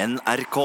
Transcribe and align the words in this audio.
NRK. 0.00 0.56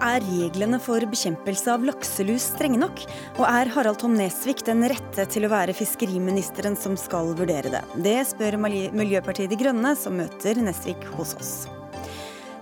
Er 0.00 0.24
reglene 0.24 0.78
for 0.80 1.04
bekjempelse 1.04 1.68
av 1.68 1.84
lakselus 1.84 2.46
strenge 2.54 2.80
nok? 2.80 3.02
Og 3.36 3.44
er 3.44 3.68
Harald 3.74 4.00
Tom 4.00 4.16
Nesvik 4.16 4.64
den 4.64 4.86
rette 4.88 5.26
til 5.28 5.44
å 5.44 5.52
være 5.52 5.76
fiskeriministeren 5.76 6.78
som 6.80 6.96
skal 6.96 7.34
vurdere 7.36 7.74
det? 7.76 7.84
Det 8.08 8.16
spør 8.30 8.56
Miljøpartiet 8.64 9.52
De 9.52 9.60
Grønne, 9.60 9.92
som 10.00 10.16
møter 10.16 10.64
Nesvik 10.64 11.04
hos 11.18 11.36
oss. 11.36 11.54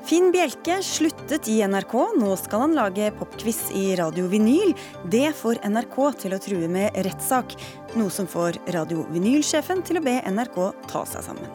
Finn 0.09 0.31
Bjelke 0.33 0.79
sluttet 0.83 1.49
i 1.53 1.59
NRK. 1.69 1.93
Nå 2.17 2.37
skal 2.41 2.63
han 2.63 2.77
lage 2.79 3.11
popquiz 3.19 3.67
i 3.77 3.91
Radio 3.99 4.25
Vinyl. 4.33 4.73
Det 5.05 5.35
får 5.37 5.61
NRK 5.69 5.99
til 6.23 6.33
å 6.33 6.39
true 6.41 6.71
med 6.73 6.97
rettssak, 7.05 7.53
noe 7.93 8.09
som 8.09 8.25
får 8.25 8.57
Radio 8.73 9.05
Vinyl-sjefen 9.13 9.85
til 9.85 10.01
å 10.01 10.05
be 10.09 10.17
NRK 10.25 10.59
ta 10.89 11.05
seg 11.13 11.29
sammen. 11.29 11.53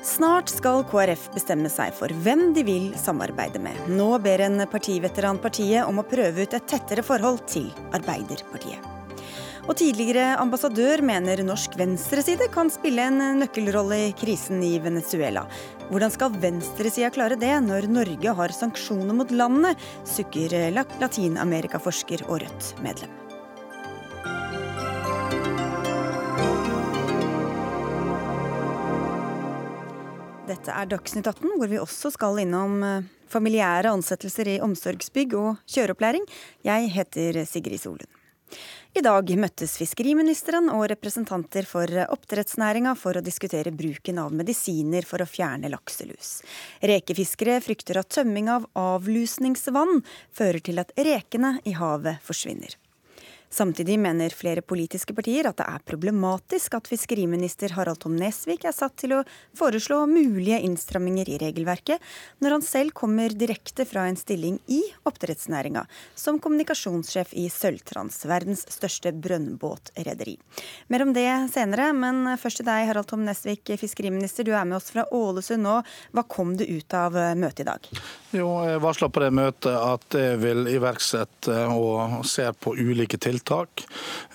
Snart 0.00 0.48
skal 0.48 0.80
KrF 0.88 1.28
bestemme 1.36 1.68
seg 1.68 1.92
for 2.00 2.08
hvem 2.24 2.54
de 2.56 2.64
vil 2.64 2.90
samarbeide 2.96 3.60
med. 3.60 3.84
Nå 3.92 4.14
ber 4.24 4.48
en 4.48 4.64
partiveteran 4.72 5.36
partiet 5.36 5.84
om 5.84 6.00
å 6.00 6.08
prøve 6.08 6.48
ut 6.48 6.56
et 6.56 6.70
tettere 6.72 7.04
forhold 7.04 7.44
til 7.52 7.68
Arbeiderpartiet. 7.92 8.95
Og 9.66 9.74
tidligere 9.74 10.36
ambassadør 10.38 11.00
mener 11.02 11.40
norsk 11.42 11.72
venstreside 11.74 12.46
kan 12.54 12.68
spille 12.70 13.02
en 13.10 13.40
nøkkelrolle 13.40 13.98
i 14.04 14.12
krisen 14.14 14.60
i 14.62 14.76
Venezuela. 14.78 15.42
Hvordan 15.90 16.12
skal 16.14 16.36
venstresida 16.42 17.10
klare 17.10 17.38
det 17.40 17.50
når 17.64 17.88
Norge 17.90 18.34
har 18.38 18.54
sanksjoner 18.54 19.16
mot 19.18 19.32
landet, 19.34 19.74
sukker 20.06 20.54
latinamerikaforsker 21.02 22.22
og 22.28 22.44
Rødt-medlem. 22.44 23.10
Dette 30.46 30.70
er 30.70 30.86
Dagsnytt 30.92 31.26
18, 31.26 31.56
hvor 31.58 31.72
vi 31.72 31.80
også 31.82 32.12
skal 32.14 32.38
innom 32.44 32.78
eh, 32.86 33.08
familiære 33.34 33.90
ansettelser 33.90 34.52
i 34.54 34.60
omsorgsbygg 34.62 35.34
og 35.34 35.58
kjøreopplæring. 35.74 36.22
Jeg 36.62 36.92
heter 36.94 37.42
Sigrid 37.50 37.82
Solund. 37.82 38.15
I 38.96 39.02
dag 39.04 39.28
møttes 39.36 39.74
fiskeriministeren 39.76 40.70
og 40.72 40.86
representanter 40.88 41.66
for 41.68 41.90
oppdrettsnæringa 42.14 42.94
for 42.96 43.18
å 43.18 43.22
diskutere 43.24 43.68
bruken 43.68 44.22
av 44.22 44.32
medisiner 44.32 45.04
for 45.04 45.20
å 45.20 45.26
fjerne 45.28 45.68
lakselus. 45.68 46.38
Rekefiskere 46.80 47.58
frykter 47.60 48.00
at 48.00 48.08
tømming 48.16 48.48
av 48.48 48.64
avlusningsvann 48.80 50.00
fører 50.32 50.64
til 50.64 50.80
at 50.80 50.96
rekene 50.96 51.58
i 51.68 51.76
havet 51.76 52.24
forsvinner. 52.24 52.72
Samtidig 53.50 53.94
mener 54.02 54.34
flere 54.34 54.60
politiske 54.60 55.14
partier 55.14 55.46
at 55.46 55.56
det 55.60 55.66
er 55.70 55.82
problematisk 55.86 56.74
at 56.76 56.88
fiskeriminister 56.90 57.70
Harald 57.76 58.00
Tom 58.02 58.16
Nesvik 58.18 58.66
er 58.66 58.74
satt 58.74 58.96
til 58.98 59.14
å 59.14 59.20
foreslå 59.56 60.00
mulige 60.10 60.58
innstramminger 60.66 61.30
i 61.30 61.38
regelverket, 61.40 62.02
når 62.42 62.56
han 62.56 62.64
selv 62.66 62.94
kommer 62.98 63.30
direkte 63.30 63.86
fra 63.86 64.08
en 64.10 64.18
stilling 64.18 64.58
i 64.66 64.80
oppdrettsnæringa, 65.06 65.84
som 66.18 66.40
kommunikasjonssjef 66.42 67.36
i 67.38 67.46
Sølvtrans, 67.52 68.18
verdens 68.26 68.66
største 68.74 69.14
brønnbåtrederi. 69.14 70.34
Mer 70.90 71.06
om 71.06 71.14
det 71.14 71.28
senere, 71.54 71.92
men 71.94 72.34
først 72.42 72.60
til 72.60 72.68
deg, 72.68 72.88
Harald 72.90 73.08
Tom 73.12 73.24
Nesvik, 73.24 73.70
fiskeriminister. 73.78 74.44
Du 74.44 74.52
er 74.56 74.66
med 74.66 74.80
oss 74.80 74.90
fra 74.90 75.06
Ålesund 75.14 75.62
nå. 75.62 75.78
Hva 76.12 76.26
kom 76.26 76.56
det 76.58 76.66
ut 76.66 76.98
av 76.98 77.14
møtet 77.38 77.62
i 77.62 77.70
dag? 77.70 77.88
Jo, 78.34 78.50
Jeg 78.66 78.82
varsla 78.82 79.08
på 79.08 79.22
det 79.22 79.32
møtet 79.32 79.72
at 79.72 80.18
jeg 80.18 80.42
vil 80.42 80.66
iverksette 80.74 81.62
og 81.72 82.26
se 82.26 82.50
på 82.58 82.74
ulike 82.74 83.16
tiltak 83.22 83.35
tiltak 83.36 83.86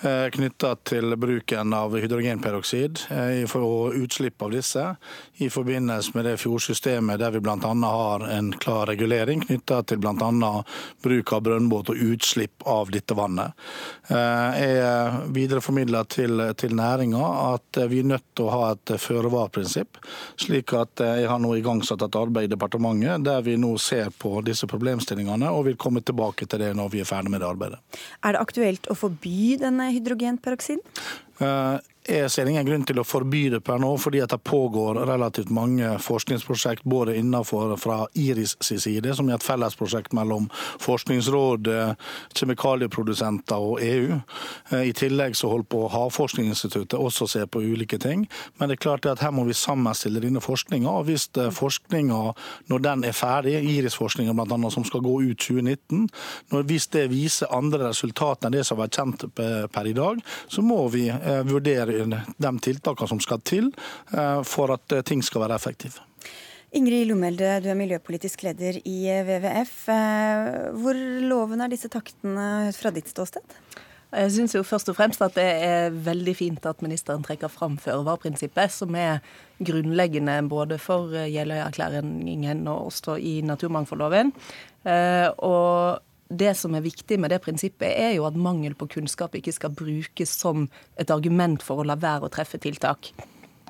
eh, 0.02 0.30
knytta 0.30 0.76
til 0.84 1.16
bruken 1.16 1.72
av 1.74 1.94
hydrogenperoksid 1.98 3.00
eh, 3.10 3.56
og 3.56 3.94
utslipp 3.98 4.42
av 4.42 4.52
disse 4.54 4.84
i 5.42 5.48
forbindelse 5.50 6.12
med 6.14 6.26
det 6.26 6.36
fjordsystemet 6.42 7.20
der 7.20 7.32
vi 7.34 7.40
bl.a. 7.40 7.56
har 7.58 8.26
en 8.30 8.52
klar 8.52 8.86
regulering 8.86 9.42
knytta 9.42 9.82
til 9.82 9.98
bl.a. 9.98 10.52
bruk 11.02 11.32
av 11.32 11.42
brønnbåt 11.42 11.92
og 11.92 12.02
utslipp 12.12 12.62
av 12.66 12.90
dette 12.90 13.14
vannet. 13.14 13.52
Eh, 14.08 14.62
jeg 14.62 15.32
videreformidler 15.34 16.08
til, 16.10 16.46
til 16.58 16.76
næringa 16.76 17.22
at 17.52 17.82
vi 17.90 18.02
er 18.02 18.10
nødt 18.14 18.28
til 18.36 18.46
å 18.46 18.54
ha 18.54 18.70
et 18.72 18.94
føre-var-prinsipp, 19.02 19.98
slik 20.40 20.74
at 20.78 21.02
jeg 21.02 21.28
har 21.28 21.42
nå 21.42 21.54
igangsatt 21.58 22.02
et 22.06 22.18
arbeid 22.18 22.50
i 22.50 22.54
departementet 22.54 23.24
der 23.26 23.42
vi 23.44 23.56
nå 23.60 23.74
ser 23.80 24.10
på 24.18 24.40
disse 24.46 24.66
problemstillingene 24.70 25.50
og 25.52 25.66
vil 25.68 25.78
komme 25.80 26.02
tilbake 26.04 26.46
til 26.46 26.62
det 26.62 26.72
når 26.76 26.92
vi 26.92 27.02
er 27.02 27.08
ferdig 27.08 27.32
med 27.32 27.42
det 27.42 27.48
arbeidet. 27.48 27.80
Er 28.22 28.34
det 28.34 28.42
aktuelt 28.42 28.88
å 28.92 28.98
forby 28.98 29.56
denne 29.60 29.90
hydrogenperoksiden? 29.94 30.84
Jeg 32.02 32.30
ser 32.34 32.48
ingen 32.50 32.66
grunn 32.66 32.82
til 32.82 32.98
å 32.98 33.04
forby 33.06 33.44
det 33.52 33.60
per 33.62 33.78
nå, 33.78 33.92
fordi 34.02 34.24
det 34.26 34.40
pågår 34.42 34.98
relativt 35.06 35.52
mange 35.54 35.86
forskningsprosjekt 36.02 36.82
både 36.82 37.14
innenfor 37.14 37.76
fra 37.78 38.08
Iris 38.18 38.56
sin 38.58 38.80
side, 38.82 39.12
som 39.14 39.28
er 39.30 39.36
et 39.36 39.46
fellesprosjekt 39.46 40.10
mellom 40.18 40.48
Forskningsrådet, 40.82 41.94
kjemikalieprodusenter 42.34 43.66
og 43.68 43.84
EU. 43.86 44.16
Eh, 44.72 44.88
I 44.90 44.94
tillegg 44.98 45.36
så 45.38 45.52
holder 45.52 45.68
på 45.70 45.84
Havforskningsinstituttet 45.92 46.98
også 46.98 47.28
å 47.28 47.32
se 47.36 47.44
på 47.46 47.62
ulike 47.62 48.00
ting. 48.02 48.26
Men 48.58 48.72
det 48.72 48.80
er 48.80 48.82
klart 48.88 49.06
at 49.06 49.22
her 49.22 49.30
må 49.30 49.46
vi 49.46 49.54
sammenstille 49.54 50.24
denne 50.24 50.42
forskninga. 50.42 50.96
Hvis 51.06 51.28
eh, 51.38 51.52
forskninga, 51.54 52.20
når 52.72 52.84
den 52.88 53.06
er 53.06 53.14
ferdig, 53.14 53.54
Iris-forskninga 53.76 54.34
bl.a. 54.34 54.58
som 54.74 54.82
skal 54.88 55.06
gå 55.06 55.20
ut 55.28 55.38
2019, 55.38 56.10
når 56.50 56.66
hvis 56.66 56.90
det 56.98 57.06
viser 57.14 57.54
andre 57.54 57.92
resultater 57.92 58.50
enn 58.50 58.58
det 58.58 58.66
som 58.66 58.80
har 58.80 58.88
vært 58.88 58.98
kjent 58.98 59.28
per 59.70 59.86
i 59.86 59.94
dag, 59.94 60.18
så 60.50 60.66
må 60.66 60.82
vi 60.90 61.06
eh, 61.14 61.46
vurdere 61.46 61.91
de 61.92 62.52
tiltakene 62.64 63.10
som 63.10 63.20
skal 63.22 63.42
til 63.46 63.70
eh, 64.14 64.40
for 64.46 64.74
at 64.76 64.96
eh, 64.96 65.04
ting 65.06 65.22
skal 65.24 65.46
være 65.46 65.58
effektive. 65.60 66.02
Ingrid 66.72 67.10
Lommelde, 67.10 67.58
du 67.60 67.68
er 67.68 67.76
miljøpolitisk 67.76 68.46
leder 68.46 68.80
i 68.88 68.98
eh, 69.12 69.24
WWF. 69.28 69.78
Hvor 70.82 71.00
lovende 71.28 71.68
er 71.68 71.74
disse 71.74 71.92
taktene 71.92 72.72
fra 72.76 72.92
ditt 72.94 73.12
ståsted? 73.12 73.44
Jeg 74.12 74.32
syns 74.34 74.52
jo 74.52 74.60
først 74.60 74.90
og 74.92 74.96
fremst 74.98 75.22
at 75.24 75.38
det 75.38 75.48
er 75.64 75.94
veldig 76.04 76.34
fint 76.36 76.66
at 76.68 76.82
ministeren 76.84 77.22
trekker 77.24 77.48
fram 77.48 77.78
føre-var-prinsippet, 77.80 78.68
som 78.74 78.92
er 78.92 79.22
grunnleggende 79.64 80.34
både 80.52 80.76
for 80.76 81.14
Jeløya-erklæringen 81.16 82.66
og 82.68 82.90
også 82.90 83.16
i 83.16 83.38
naturmangfoldloven. 83.48 84.34
Og 84.84 86.02
det 86.38 86.54
som 86.58 86.74
er 86.74 86.84
viktig 86.84 87.18
med 87.20 87.32
det 87.32 87.42
prinsippet, 87.44 87.90
er 87.90 88.16
jo 88.16 88.26
at 88.28 88.38
mangel 88.38 88.76
på 88.78 88.88
kunnskap 88.96 89.34
ikke 89.38 89.54
skal 89.54 89.74
brukes 89.76 90.32
som 90.42 90.68
et 91.00 91.12
argument 91.12 91.62
for 91.64 91.82
å 91.82 91.86
la 91.86 91.98
være 92.00 92.28
å 92.28 92.32
treffe 92.32 92.60
tiltak. 92.62 93.12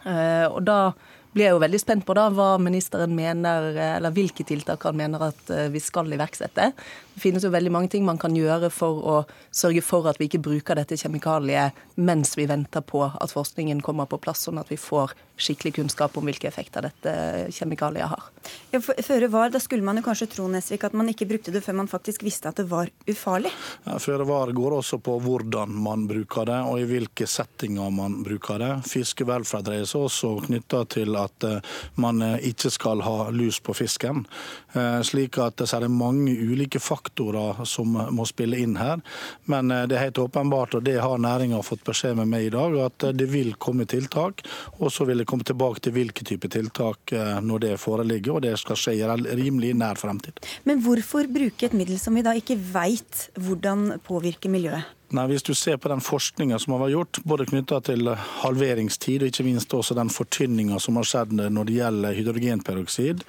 Eh, 0.03 0.47
og 0.49 0.62
da 0.67 0.93
blir 1.33 1.47
jeg 1.47 1.55
jo 1.55 1.61
veldig 1.62 1.81
spent 1.81 2.05
på 2.05 2.15
da 2.17 2.27
hva 2.34 2.49
ministeren 2.61 3.15
mener, 3.17 3.71
eller 3.97 4.12
hvilke 4.12 4.45
tiltak 4.45 4.84
han 4.84 4.99
mener 4.99 5.28
at 5.31 5.53
eh, 5.53 5.71
vi 5.72 5.81
skal 5.81 6.11
iverksette. 6.12 6.69
Det 7.15 7.22
finnes 7.22 7.45
jo 7.45 7.53
veldig 7.55 7.72
mange 7.72 7.93
ting 7.93 8.05
man 8.05 8.21
kan 8.21 8.37
gjøre 8.37 8.69
for 8.72 9.01
å 9.01 9.17
sørge 9.55 9.84
for 9.84 10.09
at 10.11 10.21
vi 10.21 10.28
ikke 10.28 10.43
bruker 10.45 10.77
dette 10.77 10.99
kjemikaliet 11.01 11.78
mens 11.97 12.37
vi 12.37 12.49
venter 12.51 12.84
på 12.84 13.06
at 13.09 13.33
forskningen 13.33 13.81
kommer 13.84 14.11
på 14.11 14.21
plass, 14.21 14.45
sånn 14.47 14.61
at 14.61 14.72
vi 14.72 14.81
får 14.81 15.17
skikkelig 15.42 15.75
kunnskap 15.80 16.16
om 16.19 16.28
hvilke 16.28 16.48
effekter 16.50 16.88
dette 16.88 17.14
kjemikaliet 17.53 18.10
har. 18.12 18.30
Ja, 18.72 18.80
føre 18.80 19.28
var, 19.30 19.50
Da 19.50 19.60
skulle 19.60 19.84
man 19.84 19.98
jo 19.98 20.04
kanskje 20.06 20.30
tro 20.32 20.47
Nesvik, 20.50 20.84
at 20.84 20.94
man 20.97 21.10
ikke 21.10 21.28
brukte 21.28 21.53
det 21.54 21.62
før 21.64 21.76
man 21.82 21.91
faktisk 21.91 22.25
visste 22.25 22.48
at 22.48 22.58
det 22.58 22.66
var 22.70 22.91
ufarlig? 23.08 23.53
Ja, 23.84 23.98
føre 24.03 24.26
var 24.28 24.53
går 24.53 24.78
også 24.78 24.98
på 25.03 25.19
hvordan 25.22 25.75
man 25.84 26.06
bruker 26.10 26.47
det, 26.48 26.58
og 26.69 26.80
i 26.80 26.86
hvilke 26.88 27.26
settinger 27.28 27.92
man 27.94 28.20
bruker 28.26 28.62
det. 28.62 28.72
Fiskevelferd 28.88 29.66
dreier 29.69 29.88
seg 29.88 30.06
også 30.06 30.32
knytta 30.47 30.84
til 30.92 31.16
at 31.20 31.47
eh, 31.48 31.74
man 32.03 32.22
eh, 32.24 32.38
ikke 32.53 32.72
skal 32.72 33.04
ha 33.04 33.30
lus 33.34 33.60
på 33.62 33.74
fisken. 33.76 34.24
Eh, 34.72 35.00
slik 35.06 35.38
at 35.42 35.60
det 35.60 35.69
er 35.72 35.88
mange 35.92 36.32
ulike 36.32 36.80
faktorer 36.82 37.64
som 37.69 37.97
må 38.14 38.26
spille 38.28 38.59
inn 38.62 38.78
her. 38.80 39.03
Men 39.50 39.69
det 39.69 39.97
er 39.97 40.06
helt 40.06 40.20
åpenbart, 40.22 40.76
og 40.78 40.84
det 40.86 40.98
har 41.03 41.20
næringa 41.20 41.60
fått 41.64 41.84
beskjed 41.86 42.16
med 42.19 42.30
meg 42.32 42.48
i 42.48 42.53
dag, 42.54 42.76
at 42.86 43.06
det 43.16 43.28
vil 43.32 43.54
komme 43.60 43.86
tiltak. 43.88 44.45
Og 44.80 44.92
så 44.92 45.06
vil 45.09 45.22
det 45.22 45.28
komme 45.33 45.49
tilbake 45.49 45.83
til 45.83 45.97
hvilke 45.97 46.27
type 46.29 46.53
tiltak 46.53 47.17
når 47.43 47.67
det 47.67 47.75
foreligger, 47.81 48.37
og 48.37 48.45
det 48.45 48.55
skal 48.61 48.79
skje 48.79 48.99
i 49.01 49.05
rimelig 49.43 49.73
nær 49.81 49.99
fremtid. 50.01 50.39
Men 50.69 50.84
hvorfor 50.84 51.27
bruke 51.33 51.67
et 51.67 51.77
middel 51.77 51.99
som 52.01 52.15
vi 52.19 52.25
da 52.27 52.37
ikke 52.37 52.61
veit 52.61 53.31
hvordan 53.41 53.97
påvirker 54.05 54.53
miljøet? 54.53 54.99
Nei, 55.12 55.26
Hvis 55.28 55.42
du 55.44 55.53
ser 55.54 55.76
på 55.76 55.91
den 55.92 56.00
forskninga 56.00 56.56
som 56.59 56.72
har 56.72 56.86
vært 56.86 56.94
gjort, 56.94 57.18
både 57.28 57.44
knytta 57.50 57.82
til 57.84 58.09
halveringstid 58.16 59.20
og 59.20 59.28
ikke 59.28 59.44
minst 59.44 59.74
også 59.76 59.97
den 59.98 60.09
fortynninga 60.12 60.78
som 60.80 60.97
har 60.97 61.09
skjedd 61.09 61.34
når 61.36 61.68
det 61.68 61.74
gjelder 61.76 62.16
hydrogenperoksid, 62.16 63.24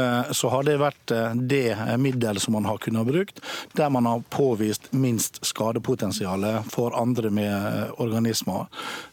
eh, 0.00 0.30
så 0.32 0.52
har 0.54 0.64
det 0.64 0.78
vært 0.80 1.12
eh, 1.12 1.34
det 1.36 1.76
middelet 2.00 2.40
som 2.40 2.56
man 2.56 2.68
har 2.68 2.80
kunnet 2.80 3.02
ha 3.02 3.08
brukt, 3.10 3.42
der 3.76 3.92
man 3.92 4.08
har 4.08 4.24
påvist 4.32 4.88
minst 4.96 5.42
skadepotensial 5.44 6.46
for 6.72 6.96
andre 6.96 7.28
med 7.28 7.52
eh, 7.52 7.92
organismer. 8.00 8.64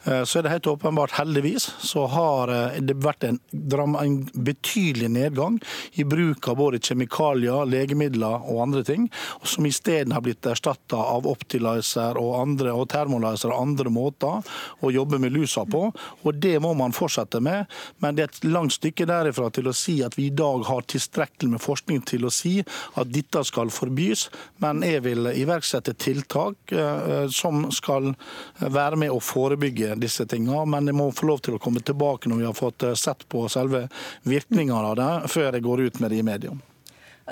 Så 0.05 0.39
er 0.39 0.45
det 0.45 0.51
helt 0.53 0.67
åpenbart, 0.69 1.15
heldigvis, 1.17 1.65
så 1.81 2.05
har 2.11 2.51
det 2.77 2.93
vært 3.01 3.23
en, 3.25 3.39
en 3.51 4.17
betydelig 4.45 5.09
nedgang 5.11 5.57
i 5.97 6.05
bruk 6.07 6.47
av 6.51 6.59
både 6.59 6.79
kjemikalier, 6.83 7.65
legemidler 7.67 8.45
og 8.45 8.61
andre 8.67 8.83
ting, 8.87 9.07
som 9.43 9.65
isteden 9.65 10.13
har 10.13 10.23
blitt 10.25 10.45
erstatta 10.45 10.99
av 11.15 11.25
Optilizer 11.27 12.04
Sterilizer 12.05 12.19
og, 12.19 12.41
andre, 12.41 12.73
og 12.73 12.87
termolyser 12.89 13.51
og 13.51 13.61
andre 13.61 13.89
måter 13.89 14.43
å 14.81 14.91
jobbe 14.91 15.19
med 15.19 15.33
lusa 15.33 15.65
på. 15.65 15.91
og 16.23 16.35
Det 16.35 16.59
må 16.61 16.73
man 16.73 16.93
fortsette 16.93 17.39
med. 17.41 17.65
Men 17.99 18.15
det 18.15 18.23
er 18.23 18.29
et 18.29 18.45
langt 18.45 18.73
stykke 18.73 19.05
derifra 19.05 19.49
til 19.51 19.67
å 19.67 19.73
si 19.73 20.03
at 20.03 20.17
vi 20.17 20.27
i 20.27 20.35
dag 20.35 20.63
har 20.65 20.81
tilstrekkelig 20.81 21.51
med 21.51 21.61
forskning 21.61 22.01
til 22.05 22.25
å 22.25 22.31
si 22.33 22.61
at 22.95 23.11
dette 23.11 23.43
skal 23.45 23.69
forbys. 23.69 24.29
Men 24.59 24.83
jeg 24.83 25.03
vil 25.05 25.31
iverksette 25.33 25.95
tiltak 25.97 26.71
eh, 26.71 27.27
som 27.29 27.69
skal 27.71 28.13
være 28.59 28.99
med 28.99 29.11
å 29.11 29.19
forebygge 29.19 29.95
disse 29.99 30.25
tingene. 30.25 30.65
Men 30.65 30.87
jeg 30.87 30.97
må 30.97 31.11
få 31.11 31.31
lov 31.31 31.43
til 31.45 31.57
å 31.57 31.61
komme 31.61 31.81
tilbake 31.81 32.29
når 32.29 32.41
vi 32.41 32.49
har 32.49 32.57
fått 32.57 32.87
sett 32.99 33.27
på 33.29 33.47
selve 33.49 33.87
virkningene 34.23 34.93
av 34.93 34.95
det, 34.99 35.11
før 35.31 35.53
jeg 35.53 35.65
går 35.65 35.87
ut 35.87 36.01
med 36.01 36.11
det 36.11 36.21
i 36.21 36.25
media. 36.25 36.55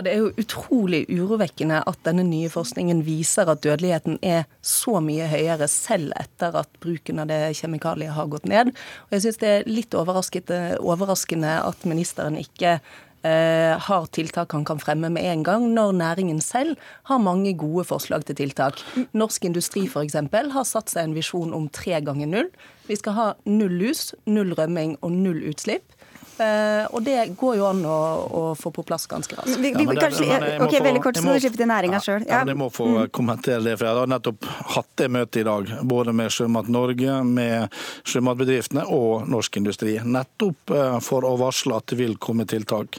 Det 0.01 0.09
er 0.09 0.23
jo 0.23 0.31
utrolig 0.41 1.03
urovekkende 1.05 1.83
at 1.85 1.99
denne 2.07 2.23
nye 2.25 2.49
forskningen 2.49 3.03
viser 3.05 3.49
at 3.51 3.61
dødeligheten 3.61 4.17
er 4.25 4.47
så 4.65 4.97
mye 5.05 5.27
høyere 5.29 5.67
selv 5.69 6.15
etter 6.17 6.55
at 6.63 6.71
bruken 6.81 7.21
av 7.21 7.29
det 7.29 7.53
kjemikaliet 7.59 8.15
har 8.15 8.31
gått 8.31 8.47
ned. 8.49 8.71
Og 8.73 9.13
jeg 9.13 9.27
syns 9.27 9.41
det 9.43 9.51
er 9.51 9.69
litt 9.69 9.93
overraskende 9.93 11.53
at 11.61 11.85
ministeren 11.85 12.39
ikke 12.41 12.79
eh, 12.79 13.77
har 13.77 14.09
tiltak 14.17 14.57
han 14.57 14.65
kan 14.65 14.81
fremme 14.81 15.13
med 15.13 15.29
en 15.29 15.45
gang, 15.45 15.67
når 15.77 15.93
næringen 16.01 16.41
selv 16.41 16.73
har 17.11 17.21
mange 17.21 17.53
gode 17.53 17.85
forslag 17.85 18.25
til 18.25 18.41
tiltak. 18.41 18.81
Norsk 19.13 19.45
Industri 19.45 19.85
f.eks. 19.85 20.17
har 20.17 20.65
satt 20.65 20.89
seg 20.89 21.05
en 21.05 21.17
visjon 21.17 21.53
om 21.53 21.69
tre 21.69 22.01
ganger 22.01 22.33
null. 22.33 22.49
Vi 22.89 22.97
skal 22.97 23.19
ha 23.19 23.27
null 23.45 23.77
lus, 23.85 24.09
null 24.25 24.57
rømming 24.57 24.97
og 25.01 25.13
null 25.13 25.45
utslipp. 25.53 25.85
Uh, 26.33 26.87
og 26.97 27.03
det 27.05 27.17
går 27.37 27.59
jo 27.59 27.65
an 27.69 27.83
å, 27.85 27.97
å 28.25 28.41
få 28.57 28.71
på 28.73 28.81
plass 28.87 29.05
ganske 29.09 29.35
raskt. 29.37 29.53
Vi, 29.61 29.69
vi, 29.75 29.85
ja, 29.85 29.93
kanskje, 30.01 30.25
ok, 30.57 30.71
få, 30.73 30.83
Veldig 30.87 31.01
kort, 31.03 31.19
så 31.19 31.25
må 31.27 31.35
du 31.35 31.43
skifte 31.43 31.59
til 31.61 31.69
næringa 31.69 31.99
ja, 31.99 32.01
sjøl. 32.01 32.23
Ja. 32.25 32.39
ja, 32.39 32.47
jeg 32.49 32.57
må 32.57 32.69
få 32.73 32.87
mm. 32.89 33.11
kommentere 33.13 33.61
det. 33.61 33.75
for 33.77 33.85
Jeg 33.85 33.99
har 33.99 34.09
nettopp 34.09 34.47
hatt 34.73 34.89
det 34.97 35.09
møtet 35.13 35.41
i 35.43 35.45
dag, 35.45 35.69
både 35.93 36.15
med 36.17 36.33
Sjømat 36.33 36.71
Norge, 36.73 37.19
med 37.27 37.77
sjømatbedriftene 38.09 38.87
og 38.89 39.27
Norsk 39.29 39.59
Industri. 39.61 39.93
Nettopp 40.01 40.73
uh, 40.73 40.97
for 41.05 41.27
å 41.29 41.35
varsle 41.37 41.77
at 41.77 41.93
det 41.93 41.99
vil 42.01 42.17
komme 42.17 42.47
tiltak. 42.49 42.97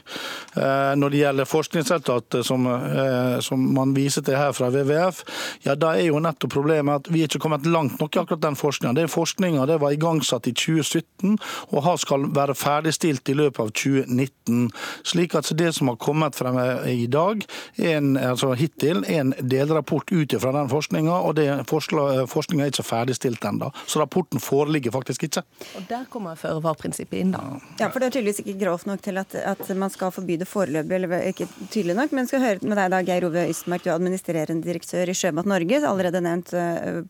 Uh, 0.55 0.95
når 0.95 1.11
det 1.11 1.21
gjelder 1.25 1.51
forskningsresultatet 1.51 2.47
som, 2.47 2.71
som, 3.43 3.67
man 3.75 3.91
viser 3.95 4.23
til 4.23 4.37
her 4.39 4.55
fra 4.55 4.69
WWF, 4.71 5.21
ja 5.65 5.75
da 5.75 5.91
er 5.97 6.07
jo 6.07 6.23
nettopp 6.23 6.53
problemet 6.55 7.03
at 7.03 7.11
vi 7.11 7.23
er 7.23 7.29
ikke 7.29 7.43
kommet 7.43 7.67
langt 7.67 7.99
nok 7.99 8.15
i 8.15 8.21
akkurat 8.21 8.43
den 8.47 8.57
forskninga. 8.59 8.95
Den 8.95 9.11
forskninga 9.11 9.67
var 9.81 9.91
igangsatt 9.91 10.47
i 10.47 10.55
2017 10.55 11.35
og 11.73 11.79
har 11.83 11.99
skal 11.99 12.29
være 12.35 12.55
ferdigstilt 12.57 13.24
i 13.29 13.37
løpet 13.37 13.61
av 13.61 13.71
2019. 13.75 14.69
Slik 15.03 15.35
at 15.37 15.49
det 15.57 15.71
som 15.77 15.91
har 15.91 15.99
kommet 16.01 16.35
frem 16.37 16.57
i 16.89 17.07
dag, 17.11 17.43
en, 17.75 18.15
altså 18.17 18.53
hittil 18.57 19.03
en 19.11 19.33
delrapport 19.39 20.11
ut 20.11 20.35
fra 20.41 20.53
den 20.55 20.69
forskninga, 20.71 21.19
og 21.27 21.39
forskninga 21.69 22.65
er 22.65 22.73
ikke 22.73 22.85
ferdigstilt 22.85 23.45
ennå. 23.45 23.71
Så 23.87 24.01
rapporten 24.01 24.41
foreligger 24.43 24.93
faktisk 24.95 25.27
ikke. 25.27 25.45
Og 25.75 25.87
Der 25.89 26.05
kommer 26.11 26.37
føre-var-prinsippet 26.39 27.21
inn, 27.21 27.33
da. 27.35 27.43
Ja, 27.79 27.89
for 27.89 27.99
det 27.99 28.09
er 28.09 28.17
tydeligvis 28.17 28.43
ikke 28.43 28.57
grovt 28.61 28.87
nok 28.89 29.03
til 29.05 29.19
at, 29.21 29.35
at 29.35 29.63
man 29.77 29.93
skal 29.93 30.13
forby 30.15 30.37
det 30.41 30.47
foreløpig, 30.49 30.99
eller 30.99 31.29
ikke 31.31 31.47
tydelig 31.73 31.97
nok. 31.97 32.15
Men 32.15 32.29
skal 32.29 32.43
høre 32.43 32.63
med 32.65 32.79
deg 32.79 32.93
da, 32.93 33.01
Geir 33.05 33.27
Ove 33.27 33.47
Ystmark, 33.51 33.83
du 33.85 33.91
er 33.91 33.97
administrerende 33.97 34.65
direktør 34.65 35.11
i 35.11 35.17
Sjømat 35.17 35.49
Norge. 35.49 35.81
Allerede 35.85 36.23
nevnt 36.23 36.53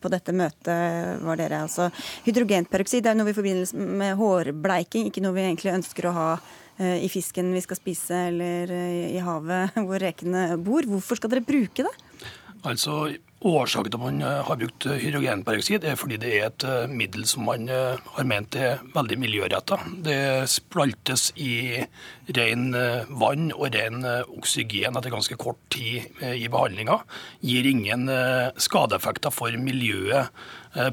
på 0.01 0.11
dette 0.13 0.35
møtet 0.35 1.23
var 1.25 1.39
dere 1.39 1.63
altså 1.65 1.89
hydrogenperoksid. 2.25 3.05
Er 3.05 3.17
noe 3.17 3.31
i 3.31 3.37
forbindelse 3.37 3.77
med 3.77 4.15
hårbleiking, 4.19 5.09
ikke 5.09 5.23
noe 5.23 5.35
vi 5.37 5.45
egentlig 5.45 5.75
ønsker 5.75 6.04
å 6.09 6.15
ha 6.15 6.31
eh, 6.77 7.03
i 7.05 7.11
fisken 7.11 7.53
vi 7.55 7.63
skal 7.63 7.79
spise 7.79 8.25
eller 8.31 8.71
eh, 8.73 9.13
i 9.15 9.21
havet 9.23 9.77
hvor 9.85 10.01
rekene 10.01 10.47
bor. 10.61 10.87
Hvorfor 10.89 11.19
skal 11.19 11.33
dere 11.33 11.45
bruke 11.45 11.87
det? 11.87 11.95
Altså, 12.65 13.13
Årsaken 13.45 13.91
til 13.91 13.99
at 13.99 14.01
man 14.01 14.23
eh, 14.25 14.39
har 14.47 14.57
brukt 14.57 14.87
hydrogenperoksid, 14.89 15.83
er 15.85 15.97
fordi 15.99 16.17
det 16.17 16.31
er 16.33 16.47
et 16.47 16.63
middel 16.89 17.27
som 17.29 17.43
man 17.45 17.67
har 17.69 18.25
ment 18.25 18.55
er 18.57 18.79
veldig 18.95 19.19
miljøretta. 19.21 19.77
Det 20.07 20.47
splaltes 20.49 21.27
i 21.37 21.83
ren 22.33 22.71
vann 23.21 23.51
og 23.53 23.67
ren 23.75 24.01
oksygen 24.33 24.97
etter 24.97 25.13
ganske 25.13 25.37
kort 25.37 25.61
tid 25.75 26.07
i 26.25 26.49
behandlinga. 26.49 26.97
Gir 27.45 27.69
ingen 27.69 28.09
skadeeffekter 28.57 29.35
for 29.35 29.53
miljøet 29.61 30.33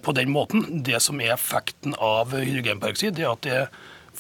på 0.05 0.17
den 0.19 0.35
måten. 0.35 0.82
Det 0.85 1.00
som 1.00 1.25
er 1.25 1.32
effekten 1.38 1.97
av 1.97 2.37
hydrogenperoksid, 2.37 3.17
er 3.23 3.32
at 3.32 3.49
det 3.49 3.62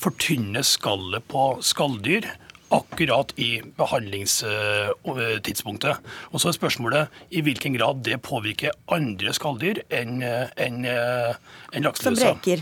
fortynne 0.02 0.62
skallet 0.66 1.22
på 1.30 1.42
skalldyr 1.64 2.26
akkurat 2.72 3.32
i 3.36 3.60
behandlingstidspunktet. 3.76 5.96
Og 6.32 6.40
så 6.40 6.48
er 6.48 6.52
spørsmålet 6.56 7.08
i 7.30 7.40
hvilken 7.44 7.76
grad 7.76 8.00
det 8.06 8.22
påvirker 8.24 8.70
andre 8.92 9.32
skalldyr 9.36 9.82
enn 9.92 10.22
en, 10.24 10.84
en 10.86 11.82
lakselusa. 11.84 12.32
Som 12.32 12.38
reker. 12.38 12.58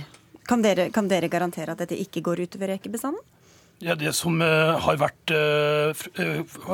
Kan 0.50 0.62
dere, 0.66 0.90
kan 0.90 1.06
dere 1.10 1.28
garantere 1.30 1.70
at 1.76 1.80
dette 1.84 1.96
ikke 2.02 2.20
går 2.26 2.36
utover 2.48 2.68
rekebestanden? 2.74 3.22
Ja, 3.80 3.94
Det 3.96 4.10
som 4.12 4.42
uh, 4.44 4.76
har 4.84 4.98
vært 5.00 5.32
uh, 5.32 5.96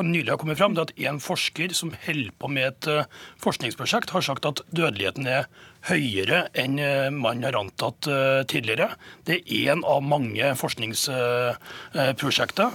nylig 0.03 0.27
har 0.27 0.35
kommet 0.41 0.59
fram, 0.59 0.73
det 0.75 0.81
er 0.81 0.89
at 0.89 0.97
en 1.07 1.23
forsker 1.23 1.71
som 1.71 1.95
holder 2.03 2.33
på 2.35 2.51
med 2.51 2.67
et 2.67 3.07
forskningsprosjekt, 3.39 4.11
har 4.11 4.19
sagt 4.27 4.43
at 4.49 4.59
dødeligheten 4.75 5.23
er 5.31 5.47
høyere 5.87 6.51
enn 6.59 6.75
man 7.15 7.39
har 7.45 7.55
antatt 7.55 8.03
tidligere. 8.51 8.89
Det 9.23 9.35
er 9.37 9.71
én 9.71 9.79
av 9.87 10.03
mange 10.03 10.55
forskningsprosjekter. 10.59 12.69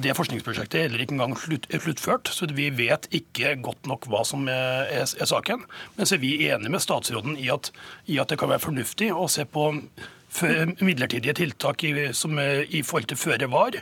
Det 0.00 0.16
forskningsprosjektet 0.16 0.78
er 0.78 0.86
heller 0.86 1.02
ikke 1.04 1.14
engang 1.18 1.36
sluttført, 1.36 2.32
så 2.32 2.48
vi 2.48 2.72
vet 2.72 3.04
ikke 3.12 3.60
godt 3.60 3.84
nok 3.90 4.08
hva 4.08 4.24
som 4.24 4.48
er, 4.48 4.88
er 4.88 5.04
saken. 5.28 5.68
Men 5.98 6.06
så 6.08 6.16
er 6.16 6.24
vi 6.24 6.48
enige 6.48 6.72
med 6.72 6.80
statsråden 6.80 7.36
i 7.36 7.52
at, 7.52 7.68
i 8.08 8.16
at 8.22 8.28
det 8.32 8.40
kan 8.40 8.48
være 8.54 8.66
fornuftig 8.70 9.12
å 9.12 9.28
se 9.28 9.44
på 9.44 9.76
midlertidige 10.42 11.34
tiltak 11.38 11.84
i, 11.84 11.92
som, 12.16 12.38
i 12.38 12.82
forhold 12.82 13.06
til 13.10 13.20
føre 13.20 13.48
var. 13.52 13.76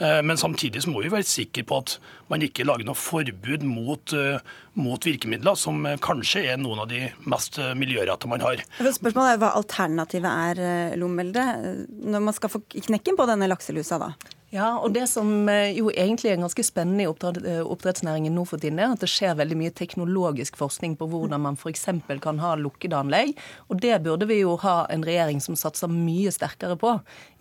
Eh, 0.00 0.20
men 0.24 0.40
samtidig 0.40 0.84
må 0.88 1.02
vi 1.04 1.12
være 1.12 1.26
sikre 1.28 1.66
på 1.68 1.82
at 1.82 1.98
man 2.32 2.44
ikke 2.44 2.66
lager 2.68 2.88
noe 2.88 2.98
forbud 2.98 3.66
mot, 3.66 4.14
eh, 4.16 4.40
mot 4.78 5.08
virkemidler, 5.08 5.58
som 5.58 5.84
kanskje 6.04 6.46
er 6.52 6.60
noen 6.60 6.84
av 6.84 6.88
de 6.90 7.04
mest 7.28 7.60
miljørette 7.76 8.30
man 8.30 8.44
har. 8.44 8.64
Spørsmålet 8.78 9.36
er 9.36 9.42
hva 9.42 9.52
alternativet 9.58 10.32
er, 10.32 10.96
Lomelde, 10.98 11.44
når 11.88 12.26
man 12.30 12.36
skal 12.36 12.52
få 12.52 12.62
knekken 12.72 13.18
på 13.18 13.28
denne 13.28 13.50
lakselusa, 13.50 14.00
da? 14.00 14.12
Ja, 14.48 14.78
og 14.80 14.94
Det 14.96 15.04
som 15.10 15.48
eh, 15.52 15.74
jo 15.76 15.90
egentlig 15.92 16.30
er 16.32 16.38
ganske 16.40 16.64
spennende 16.64 17.04
i 17.04 17.08
eh, 17.50 17.60
oppdrettsnæringen 17.60 18.32
nå 18.32 18.46
for 18.48 18.56
tiden, 18.56 18.78
er 18.80 18.94
at 18.94 19.02
det 19.04 19.10
skjer 19.12 19.36
veldig 19.36 19.58
mye 19.60 19.74
teknologisk 19.76 20.56
forskning 20.56 20.94
på 20.96 21.04
hvordan 21.12 21.42
man 21.44 21.58
f.eks. 21.60 21.84
kan 22.24 22.40
ha 22.40 22.54
lukkede 22.56 22.96
anlegg. 22.96 23.34
Og 23.68 23.82
det 23.84 24.00
burde 24.06 24.24
vi 24.30 24.40
jo 24.40 24.56
ha 24.64 24.86
en 24.88 25.04
regjering 25.04 25.42
som 25.44 25.56
satser 25.56 25.92
mye 25.92 26.32
sterkere 26.32 26.78
på. 26.80 26.94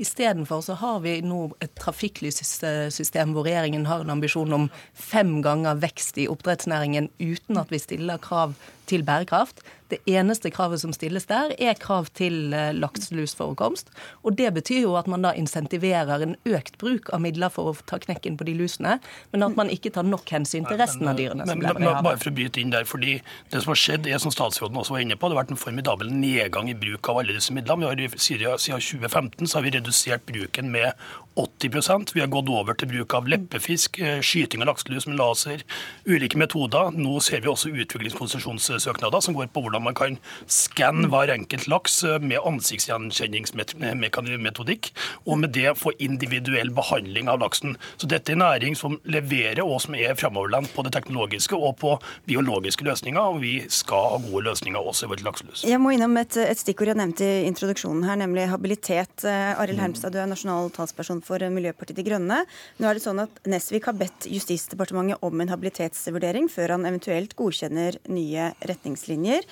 Istedenfor 0.03 0.59
så 0.67 0.75
har 0.81 0.99
vi 1.05 1.21
nå 1.23 1.53
et 1.63 1.71
trafikklyssystem 1.79 3.31
hvor 3.31 3.47
regjeringen 3.47 3.87
har 3.87 4.03
en 4.03 4.17
ambisjon 4.17 4.51
om 4.59 4.67
fem 4.91 5.37
ganger 5.45 5.79
vekst 5.79 6.19
i 6.19 6.27
oppdrettsnæringen 6.27 7.07
uten 7.23 7.63
at 7.63 7.71
vi 7.71 7.79
stiller 7.79 8.19
krav 8.19 8.57
til 8.89 9.03
bærekraft. 9.07 9.63
Det 9.87 10.01
eneste 10.09 10.49
kravet 10.51 10.81
som 10.81 10.91
stilles 10.95 11.29
der, 11.29 11.53
er 11.63 11.77
krav 11.79 12.09
til 12.17 12.51
eh, 12.55 12.73
lakselusforekomst. 12.75 13.91
Og 14.27 14.35
det 14.39 14.49
betyr 14.57 14.81
jo 14.83 14.95
at 14.99 15.07
man 15.07 15.23
da 15.23 15.31
insentiverer 15.37 16.25
en 16.25 16.35
økt 16.49 16.75
bruk 16.81 17.11
av 17.15 17.23
midler 17.23 17.51
for 17.53 17.71
å 17.71 17.75
ta 17.87 17.99
knekken 18.03 18.35
på 18.39 18.47
de 18.49 18.57
lusene, 18.59 18.97
men 19.31 19.47
at 19.47 19.55
man 19.59 19.71
ikke 19.71 19.93
tar 19.95 20.07
nok 20.07 20.27
hensyn 20.33 20.67
til 20.67 20.79
resten 20.81 21.07
av 21.07 21.19
dyrene. 21.19 21.47
Men, 21.47 21.63
men, 21.63 21.79
men, 21.79 22.01
bare 22.03 22.19
for 22.19 22.33
å 22.33 22.35
bryte 22.35 22.61
inn 22.63 22.73
der, 22.73 22.87
fordi 22.87 23.19
Det 23.51 23.61
som 23.63 23.71
har 23.71 23.79
skjedd, 23.79 24.07
er 24.11 24.19
som 24.21 24.33
statsråden 24.33 24.77
også 24.77 24.97
var 24.97 25.05
inne 25.05 25.15
på, 25.15 25.29
det 25.29 25.37
har 25.37 25.43
vært 25.43 25.55
en 25.55 25.61
formidabel 25.61 26.11
nedgang 26.11 26.69
i 26.71 26.75
bruk 26.77 27.07
av 27.11 27.21
alle 27.21 27.37
disse 27.37 27.55
midlene. 27.55 27.87
Vi 27.95 28.09
har, 28.09 28.19
siden 28.19 28.83
2015 28.83 29.47
så 29.47 29.59
har 29.59 29.65
vi 29.65 29.73
redusert 29.77 30.27
bruken 30.27 30.71
med 30.73 30.91
80% 31.37 32.15
Vi 32.15 32.21
har 32.23 32.31
gått 32.33 32.49
over 32.49 32.73
til 32.77 32.89
bruk 32.91 33.13
av 33.17 33.27
leppefisk, 33.29 33.99
eh, 34.01 34.21
skyting 34.25 34.61
av 34.63 34.67
lakselus 34.71 35.05
med 35.07 35.17
laser, 35.19 35.57
ulike 36.05 36.37
metoder. 36.37 36.91
Nå 36.97 37.19
ser 37.21 37.41
vi 37.41 37.47
også 37.51 37.69
utviklingskonsesjonssøknader 37.71 39.19
som 39.21 39.33
går 39.37 39.47
på 39.53 39.61
hvordan 39.63 39.83
man 39.85 39.95
kan 39.97 40.17
skanne 40.47 41.07
hver 41.11 41.29
enkelt 41.33 41.67
laks 41.69 42.03
eh, 42.03 42.19
med 42.19 42.39
ansiktsgjenkjenningsmetodikk, 42.41 44.91
og 45.25 45.37
med 45.43 45.49
det 45.53 45.77
få 45.77 45.91
individuell 45.99 46.69
behandling 46.73 47.29
av 47.29 47.39
laksen. 47.45 47.77
Så 47.97 48.07
dette 48.09 48.31
er 48.31 48.35
en 48.37 48.43
næring 48.45 48.75
som 48.79 48.99
leverer 49.05 49.61
og 49.63 49.81
som 49.83 49.95
er 49.95 50.15
framoverlent 50.17 50.73
på 50.73 50.83
det 50.85 50.93
teknologiske 50.97 51.55
og 51.55 51.77
på 51.81 51.91
biologiske 52.29 52.83
løsninger, 52.87 53.21
og 53.21 53.41
vi 53.43 53.55
skal 53.69 54.09
ha 54.13 54.17
gode 54.25 54.43
løsninger 54.49 54.79
også 54.79 55.05
i 55.05 55.09
vårt 55.13 55.23
lakselus. 55.25 55.63
Jeg 55.67 55.79
må 55.83 55.89
innom 55.95 56.17
et, 56.21 56.37
et 56.41 56.59
stikkord 56.59 56.87
jeg 56.93 56.99
nevnte 56.99 57.23
i 57.25 57.47
introduksjonen 57.49 58.03
her, 58.07 58.15
nemlig 58.19 58.51
habilitet. 58.51 59.15
Eh, 59.27 59.59
Arild 59.59 59.79
Hermstad, 59.83 60.11
du 60.15 60.19
er 60.21 60.29
nasjonal 60.29 60.65
talsperson 60.75 61.21
for 61.27 61.43
Miljøpartiet 61.53 61.99
De 61.99 62.05
Grønne. 62.07 62.39
Nå 62.79 62.87
er 62.87 62.97
det 62.97 63.03
sånn 63.03 63.21
at 63.23 63.41
Nesvik 63.49 63.89
har 63.89 63.97
bedt 63.99 64.29
Justisdepartementet 64.31 65.23
om 65.27 65.43
en 65.43 65.51
habilitetsvurdering 65.51 66.49
før 66.51 66.77
han 66.77 66.87
eventuelt 66.89 67.35
godkjenner 67.37 67.99
nye 68.09 68.49
retningslinjer. 68.71 69.45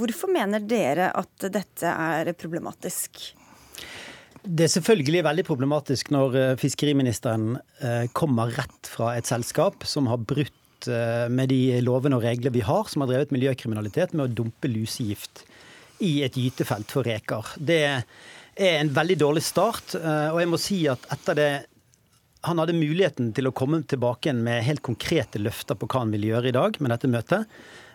Hvorfor 0.00 0.32
mener 0.32 0.64
dere 0.64 1.12
at 1.16 1.48
dette 1.52 1.92
er 1.92 2.32
problematisk? 2.40 3.22
Det 4.44 4.66
er 4.66 4.74
selvfølgelig 4.74 5.22
veldig 5.24 5.46
problematisk 5.48 6.10
når 6.12 6.34
eh, 6.36 6.50
fiskeriministeren 6.60 7.54
eh, 7.80 8.10
kommer 8.12 8.52
rett 8.52 8.90
fra 8.92 9.14
et 9.16 9.24
selskap 9.24 9.86
som 9.88 10.10
har 10.10 10.20
brutt 10.20 10.52
brutt 10.84 11.30
med 11.30 11.48
de 11.48 11.80
lovene 11.80 12.16
og 12.16 12.24
regler 12.24 12.52
vi 12.52 12.60
har, 12.60 12.84
som 12.88 13.02
har 13.02 13.08
drevet 13.08 13.32
miljøkriminalitet 13.32 14.12
med 14.14 14.24
å 14.26 14.34
dumpe 14.34 14.68
lusegift 14.68 15.44
i 16.00 16.22
et 16.24 16.36
gytefelt 16.36 16.90
for 16.90 17.04
reker. 17.04 17.44
Det 17.56 18.04
er 18.56 18.80
en 18.80 18.92
veldig 18.94 19.16
dårlig 19.18 19.42
start, 19.42 19.96
og 19.98 20.38
jeg 20.40 20.50
må 20.50 20.58
si 20.60 20.84
at 20.90 21.06
etter 21.14 21.38
det 21.38 21.52
han 22.44 22.60
hadde 22.60 22.76
muligheten 22.76 23.32
til 23.36 23.48
å 23.48 23.54
komme 23.56 23.80
tilbake 23.88 24.34
med 24.36 24.64
helt 24.66 24.82
konkrete 24.84 25.40
løfter 25.40 25.78
på 25.78 25.88
hva 25.88 26.04
han 26.04 26.12
vil 26.14 26.28
gjøre 26.28 26.50
i 26.50 26.56
dag 26.56 26.76
med 26.82 26.92
dette 26.92 27.10
møtet. 27.10 27.48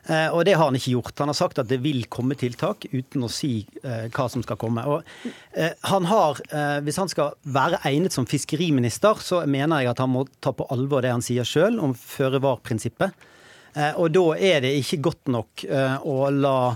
Eh, 0.09 0.27
og 0.33 0.45
det 0.47 0.55
har 0.55 0.69
han 0.69 0.77
ikke 0.77 0.95
gjort. 0.95 1.17
Han 1.21 1.31
har 1.31 1.37
sagt 1.37 1.59
at 1.61 1.69
det 1.69 1.81
vil 1.83 2.05
komme 2.11 2.37
tiltak, 2.39 2.87
uten 2.91 3.25
å 3.25 3.31
si 3.31 3.67
eh, 3.83 4.07
hva 4.09 4.27
som 4.31 4.43
skal 4.45 4.57
komme. 4.59 4.85
Og 4.89 5.03
eh, 5.53 5.75
han 5.91 6.07
har, 6.09 6.41
Hvis 6.85 6.97
han 7.01 7.11
skal 7.11 7.35
være 7.43 7.81
egnet 7.87 8.15
som 8.15 8.27
fiskeriminister, 8.29 9.19
så 9.21 9.43
mener 9.45 9.83
jeg 9.83 9.93
at 9.93 10.01
han 10.01 10.13
må 10.13 10.25
ta 10.41 10.53
på 10.55 10.67
alvor 10.73 11.05
det 11.05 11.13
han 11.13 11.25
sier 11.25 11.47
sjøl 11.47 11.79
om 11.83 11.93
føre-var-prinsippet. 11.93 13.27
Og 14.01 14.09
da 14.11 14.23
er 14.33 14.63
det 14.65 14.71
ikke 14.79 14.97
godt 15.05 15.29
nok 15.29 15.63
å 16.09 16.15
la 16.33 16.73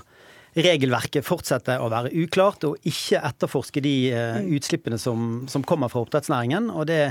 regelverket 0.53 1.25
fortsetter 1.25 1.81
å 1.81 1.89
være 1.93 2.11
uklart, 2.23 2.65
og 2.67 2.89
ikke 2.89 3.21
etterforske 3.25 3.81
de 3.83 3.95
utslippene 4.53 4.99
som, 5.01 5.43
som 5.49 5.65
kommer 5.65 5.89
fra 5.89 6.03
oppdrettsnæringen. 6.05 6.69
Og 6.73 6.85
det 6.91 7.01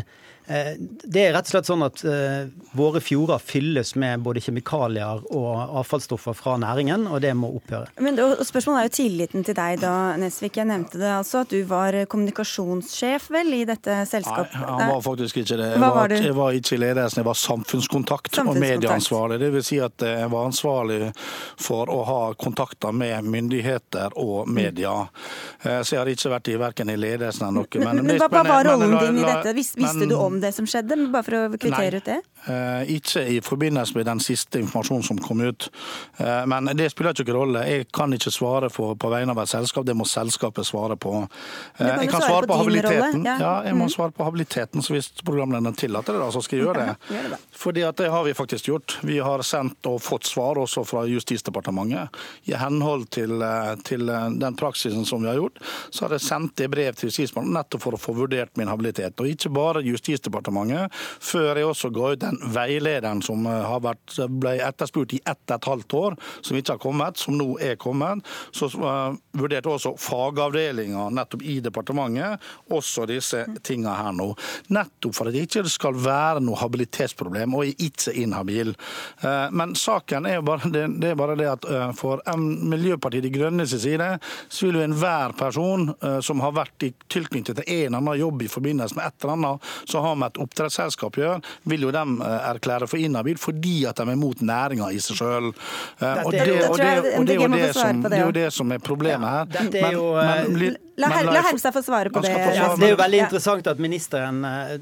Eh, 0.41 0.41
det 0.46 1.20
er 1.22 1.32
rett 1.36 1.46
og 1.46 1.52
slett 1.52 1.68
sånn 1.68 1.84
at 1.86 2.00
uh, 2.02 2.48
våre 2.74 3.00
fjorder 3.02 3.38
fylles 3.42 3.94
med 4.00 4.24
både 4.26 4.42
kjemikalier 4.42 5.22
og 5.30 5.76
avfallsstoffer 5.80 6.34
fra 6.36 6.56
næringen, 6.60 7.06
og 7.06 7.22
det 7.22 7.30
må 7.38 7.52
opphøre. 7.58 7.92
Men 8.02 8.18
og 8.22 8.42
Spørsmålet 8.46 8.80
er 8.80 8.88
jo 8.88 8.94
tilliten 8.96 9.46
til 9.46 9.56
deg, 9.56 9.78
da, 9.82 9.92
Nesvik. 10.20 10.58
Jeg 10.58 10.68
nevnte 10.68 10.98
det 11.00 11.10
altså, 11.14 11.44
at 11.46 11.52
du 11.54 11.62
var 11.68 11.96
kommunikasjonssjef 12.10 13.28
vel 13.32 13.54
i 13.60 13.62
dette 13.68 14.02
selskapet? 14.10 14.58
Nei, 14.58 14.66
han 14.66 14.92
var 14.92 15.04
faktisk 15.04 15.40
ikke 15.42 15.58
det. 15.60 15.70
Jeg, 15.74 15.82
var, 15.82 15.94
var 15.96 16.16
jeg 16.16 16.36
var, 16.36 16.58
ikke 16.58 16.76
i 16.76 16.82
ledelsen, 16.82 17.22
jeg 17.22 17.28
var 17.28 17.38
samfunnskontakt, 17.38 18.32
samfunnskontakt. 18.34 18.74
og 18.74 18.82
medieansvarlig. 18.82 19.40
Det 19.42 19.52
vil 19.56 19.66
si 19.66 19.80
at 19.84 20.06
jeg 20.08 20.32
var 20.32 20.50
ansvarlig 20.50 21.00
for 21.60 21.92
å 21.92 22.00
ha 22.08 22.20
kontakter 22.34 22.94
med 22.96 23.30
myndigheter 23.30 24.18
og 24.20 24.50
media. 24.50 24.94
Eh, 25.62 25.80
så 25.82 25.96
jeg 25.96 26.02
har 26.02 26.12
ikke 26.12 26.34
vært 26.34 26.52
i 26.52 26.58
verken 26.60 26.92
i 26.92 26.98
ledelsen 26.98 27.48
eller 27.48 27.62
noe. 27.62 27.82
Men, 27.82 28.02
men, 28.02 28.12
men, 28.12 28.22
hva 28.22 28.44
var 28.46 28.68
rollen 28.70 28.96
din 28.98 29.22
i 29.22 29.26
dette? 29.26 29.56
Visste 29.56 30.08
du 30.10 30.16
om 30.18 30.31
om 30.32 30.40
det 30.40 30.52
som 30.56 30.66
skjedde, 30.68 30.96
bare 31.12 31.26
for 31.26 31.38
å 31.38 31.42
kvittere 31.54 32.00
ut 32.00 32.08
det? 32.08 32.20
Eh, 32.42 32.96
ikke 32.96 33.22
i 33.30 33.38
forbindelse 33.44 33.94
med 33.94 34.08
den 34.08 34.20
siste 34.20 34.58
informasjonen 34.58 35.04
som 35.06 35.18
kom 35.22 35.40
ut. 35.44 35.68
Eh, 36.16 36.42
men 36.50 36.70
det 36.74 36.88
spiller 36.90 37.14
ikke 37.14 37.28
noen 37.28 37.38
rolle. 37.38 37.64
Jeg 37.68 37.86
kan 37.94 38.10
ikke 38.16 38.32
svare 38.34 38.70
for, 38.72 38.96
på 38.98 39.10
vegne 39.12 39.34
av 39.34 39.42
et 39.44 39.52
selskap, 39.52 39.86
det 39.86 39.94
må 39.94 40.06
selskapet 40.08 40.66
svare 40.66 40.96
på. 40.98 41.12
Eh, 41.22 41.86
kan 41.86 42.02
jeg 42.02 42.10
kan 42.10 42.24
svare, 42.24 42.30
svare 42.32 42.48
på, 42.48 42.52
på 42.52 42.58
habiliteten. 42.64 43.26
Ja. 43.28 43.36
ja. 43.38 43.52
jeg 43.68 43.78
må 43.78 43.86
mm. 43.86 43.92
svare 43.94 44.16
på 44.16 44.26
habiliteten, 44.26 44.82
så 44.82 44.96
hvis 44.96 45.12
programlederen 45.22 45.78
tillater 45.78 46.18
det, 46.18 46.30
så 46.34 46.42
skal 46.42 46.58
jeg 46.58 46.66
gjøre 46.66 46.86
det. 46.88 47.14
Ja, 47.14 47.22
det. 47.34 47.40
Fordi 47.62 47.86
at 47.86 48.02
det 48.02 48.10
har 48.10 48.26
vi 48.26 48.34
faktisk 48.34 48.72
gjort. 48.72 48.98
Vi 49.06 49.20
har 49.22 49.46
sendt 49.46 49.86
og 49.90 50.00
fått 50.02 50.26
svar 50.26 50.58
også 50.58 50.82
fra 50.88 51.04
Justisdepartementet. 51.06 52.22
I 52.50 52.56
henhold 52.58 53.06
til, 53.14 53.38
til 53.86 54.10
den 54.40 54.58
praksisen 54.58 55.06
som 55.06 55.22
vi 55.22 55.30
har 55.30 55.38
gjort, 55.38 55.62
så 55.90 56.08
har 56.08 56.16
jeg 56.16 56.26
sendt 56.26 56.56
det 56.58 56.70
brev 56.72 56.98
til 56.98 57.12
Justisdepartementet 57.12 57.60
nettopp 57.60 57.86
for 57.86 57.94
å 57.94 58.02
få 58.02 58.16
vurdert 58.16 58.56
min 58.58 58.70
habilitet. 58.70 59.14
Og 59.22 59.30
ikke 59.30 59.52
bare 59.54 59.86
Justisdepartementet, 60.22 60.92
før 61.20 61.56
jeg 61.58 61.66
også 61.66 61.90
ga 61.90 62.12
ut 62.12 62.20
den 62.22 62.38
veilederen 62.54 63.22
som 63.24 63.46
eh, 63.46 63.72
vært, 63.82 64.14
ble 64.30 64.54
etterspurt 64.62 65.14
i 65.16 65.20
ett 65.24 65.50
og 65.50 65.56
et 65.56 65.68
halvt 65.68 65.94
år, 65.98 66.16
som 66.42 66.56
ikke 66.56 66.76
har 66.76 66.82
kommet, 66.82 67.18
som 67.18 67.36
nå 67.38 67.48
er 67.60 67.76
kommet, 67.80 68.22
så 68.54 68.68
uh, 68.78 69.14
vurderte 69.36 69.70
også 69.70 69.94
fagavdelinga 70.00 71.08
nettopp 71.14 71.42
i 71.42 71.58
departementet 71.64 72.42
også 72.72 73.06
disse 73.10 73.42
tingene 73.64 73.94
her 73.96 74.14
nå. 74.14 74.28
Nettopp 74.72 75.16
for 75.16 75.28
at 75.28 75.34
det 75.34 75.46
ikke 75.46 75.64
skal 75.70 75.98
være 75.98 76.42
noe 76.44 76.60
habilitetsproblem, 76.60 77.56
og 77.56 77.66
er 77.66 77.86
ikke 77.88 78.14
inhabil. 78.22 78.74
Uh, 79.24 79.48
men 79.52 79.74
saken 79.78 80.28
er 80.28 80.38
jo 80.38 80.46
bare 80.46 80.70
det, 80.72 80.86
det, 81.02 81.14
bare 81.18 81.36
det 81.40 81.50
at 81.50 81.68
uh, 81.68 81.90
for 81.96 82.22
Miljøpartiet 82.38 83.26
De 83.26 83.32
Grønnes 83.34 83.74
side 83.74 84.08
så 84.48 84.68
vil 84.68 84.78
jo 84.78 84.86
enhver 84.86 85.34
person 85.36 85.90
som 86.24 86.40
har 86.42 86.54
vært 86.54 86.84
i 86.86 86.90
tilknytning 87.10 87.44
til 87.46 87.58
en 87.62 87.86
eller 87.86 87.98
annen 87.98 88.18
jobb 88.20 88.44
i 88.44 88.50
forbindelse 88.50 88.96
med 88.96 89.06
et 89.06 89.24
eller 89.24 89.34
annet 89.36 89.72
så 89.88 90.00
har 90.00 90.11
med 90.18 90.32
et 90.32 90.42
oppdrettsselskap 90.44 91.18
gjør, 91.20 91.42
vil 91.68 91.86
jo 91.86 91.92
de 91.94 92.04
erklære 92.38 92.88
for 92.90 93.00
inhabil 93.00 93.40
fordi 93.40 93.82
at 93.90 93.98
de 93.98 94.08
er 94.14 94.18
mot 94.18 94.40
næringa 94.42 94.90
i 94.92 95.00
seg 95.02 95.20
sjøl. 95.20 95.50
Og, 95.52 96.30
det, 96.32 96.42
er 96.44 98.24
jo 98.24 98.32
det 98.34 98.48
som 98.54 98.72
er 98.74 98.82
problemet 98.82 99.28
her. 99.28 99.52
Dette 99.58 99.84
er 99.88 99.98
jo, 99.98 100.08
men, 100.16 100.78
La, 101.00 101.08
la 101.24 101.40
Helstad 101.46 101.72
få 101.72 101.82
svare 101.82 102.10
på 102.12 102.20
det. 102.20 102.30
Ja, 102.30 102.74
det 102.76 102.86
er 102.86 102.92
jo 102.92 103.00
veldig 103.00 103.20
interessant 103.24 103.68
at 103.70 103.80
ministeren 103.80 104.42
eh, 104.44 104.74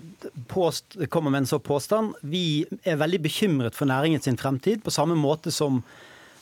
påst, 0.50 0.99
kommer 1.08 1.30
med 1.30 1.44
en 1.44 1.50
sånn 1.52 1.62
påstand. 1.64 2.16
Vi 2.26 2.66
er 2.82 2.99
veldig 3.00 3.20
bekymret 3.25 3.78
for 3.78 3.88
næringen 3.88 4.22
sin 4.25 4.38
fremtid, 4.40 4.82
på 4.84 4.94
samme 4.94 5.14
måte 5.18 5.54
som 5.54 5.84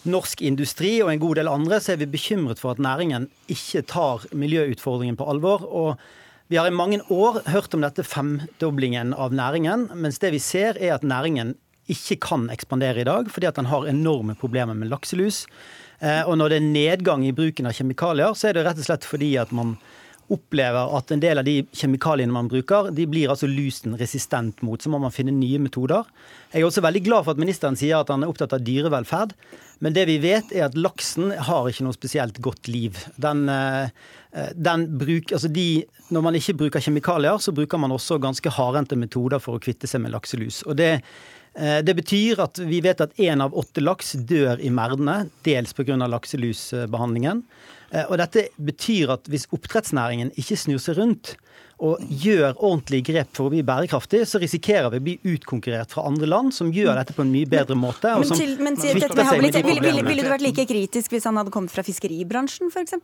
norsk 0.08 0.40
industri 0.46 0.98
og 1.02 1.10
en 1.12 1.20
god 1.20 1.40
del 1.40 1.50
andre, 1.50 1.80
så 1.82 1.92
er 1.92 2.00
vi 2.00 2.08
bekymret 2.10 2.60
for 2.62 2.72
at 2.72 2.82
næringen 2.82 3.28
ikke 3.50 3.84
tar 3.90 4.24
miljøutfordringen 4.32 5.18
på 5.18 5.28
alvor. 5.28 5.66
og 5.68 6.00
vi 6.48 6.56
har 6.56 6.66
i 6.68 6.74
mange 6.74 7.00
år 7.12 7.42
hørt 7.52 7.74
om 7.76 7.82
dette 7.84 8.04
femdoblingen 8.06 9.12
av 9.12 9.34
næringen, 9.36 9.90
mens 9.92 10.20
det 10.22 10.32
vi 10.32 10.40
ser 10.40 10.78
er 10.80 10.94
at 10.96 11.04
næringen 11.04 11.54
ikke 11.92 12.18
kan 12.24 12.48
ekspandere 12.52 13.02
i 13.02 13.08
dag, 13.08 13.28
fordi 13.32 13.48
at 13.48 13.58
den 13.60 13.68
har 13.68 13.88
enorme 13.88 14.36
problemer 14.36 14.76
med 14.76 14.90
lakselus. 14.92 15.46
Eh, 16.00 16.22
og 16.24 16.38
når 16.40 16.52
det 16.52 16.58
er 16.58 16.68
nedgang 16.68 17.24
i 17.26 17.34
bruken 17.36 17.68
av 17.68 17.76
kjemikalier, 17.76 18.36
så 18.36 18.48
er 18.48 18.56
det 18.56 18.64
rett 18.66 18.80
og 18.80 18.88
slett 18.88 19.08
fordi 19.08 19.34
at 19.40 19.52
man 19.56 19.76
opplever 20.32 20.96
at 20.98 21.12
en 21.12 21.22
del 21.22 21.40
av 21.40 21.46
de 21.46 21.62
kjemikaliene 21.76 22.34
man 22.34 22.50
bruker, 22.50 22.90
de 22.94 23.06
blir 23.08 23.30
altså 23.32 23.48
lusen 23.48 23.96
resistent 24.00 24.60
mot. 24.66 24.80
Så 24.80 24.92
må 24.92 25.00
man 25.00 25.14
finne 25.14 25.32
nye 25.34 25.60
metoder. 25.62 26.08
Jeg 26.52 26.62
er 26.62 26.68
også 26.68 26.84
veldig 26.84 27.02
glad 27.06 27.24
for 27.24 27.34
at 27.34 27.40
ministeren 27.40 27.78
sier 27.78 28.00
at 28.00 28.12
han 28.12 28.24
er 28.24 28.32
opptatt 28.32 28.54
av 28.56 28.64
dyrevelferd. 28.64 29.32
Men 29.84 29.94
det 29.94 30.08
vi 30.10 30.18
vet, 30.22 30.50
er 30.52 30.66
at 30.66 30.76
laksen 30.78 31.32
har 31.46 31.68
ikke 31.70 31.86
noe 31.86 31.96
spesielt 31.96 32.40
godt 32.44 32.68
liv. 32.68 32.98
Den, 33.16 33.46
eh, 33.48 33.88
den 34.54 34.86
bruk, 34.98 35.32
altså 35.32 35.50
de, 35.52 35.84
når 36.10 36.26
man 36.26 36.38
ikke 36.38 36.56
bruker 36.64 36.82
kjemikalier, 36.82 37.38
så 37.40 37.54
bruker 37.54 37.80
man 37.80 37.94
også 37.94 38.20
ganske 38.20 38.52
hardhendte 38.58 38.98
metoder 38.98 39.40
for 39.42 39.56
å 39.56 39.62
kvitte 39.62 39.88
seg 39.88 40.02
med 40.04 40.12
lakselus. 40.16 40.64
Og 40.66 40.76
det 40.80 40.92
eh, 41.54 41.80
det 41.82 41.94
betyr 41.98 42.42
at 42.44 42.58
vi 42.58 42.82
vet 42.84 43.00
at 43.00 43.16
én 43.16 43.40
av 43.42 43.56
åtte 43.56 43.80
laks 43.80 44.12
dør 44.28 44.60
i 44.60 44.70
merdene, 44.70 45.28
dels 45.46 45.72
pga. 45.72 45.96
lakselusbehandlingen. 46.04 47.46
Eh, 47.90 48.04
og 48.08 48.18
dette 48.20 48.48
betyr 48.60 49.14
at 49.16 49.28
hvis 49.30 49.46
oppdrettsnæringen 49.54 50.32
ikke 50.36 50.58
snur 50.60 50.82
seg 50.82 50.98
rundt 51.00 51.36
og 51.78 52.02
gjør 52.02 52.56
ordentlige 52.56 53.06
grep 53.06 53.30
for 53.36 53.46
å 53.46 53.52
bli 53.52 53.62
bærekraftig, 53.62 54.24
så 54.26 54.40
risikerer 54.42 54.90
vi 54.90 54.98
å 54.98 55.04
bli 55.06 55.14
utkonkurrert 55.36 55.94
fra 55.94 56.08
andre 56.10 56.26
land 56.26 56.50
som 56.56 56.72
gjør 56.74 56.98
dette 56.98 57.14
på 57.14 57.22
en 57.22 57.30
mye 57.30 57.46
bedre 57.48 57.76
måte. 57.78 58.10
Men, 58.18 58.32
til, 58.34 58.56
men 58.58 58.78
til, 58.80 58.98
dette 58.98 59.14
med 59.14 59.30
habilitet, 59.30 59.66
ville, 59.66 59.84
ville, 59.86 60.02
ville 60.08 60.26
du 60.26 60.32
vært 60.32 60.44
like 60.44 60.66
kritisk 60.66 61.14
hvis 61.14 61.28
han 61.30 61.38
hadde 61.38 61.54
kommet 61.54 61.70
fra 61.70 61.86
fiskeribransjen, 61.86 62.72
f.eks.? 62.74 62.98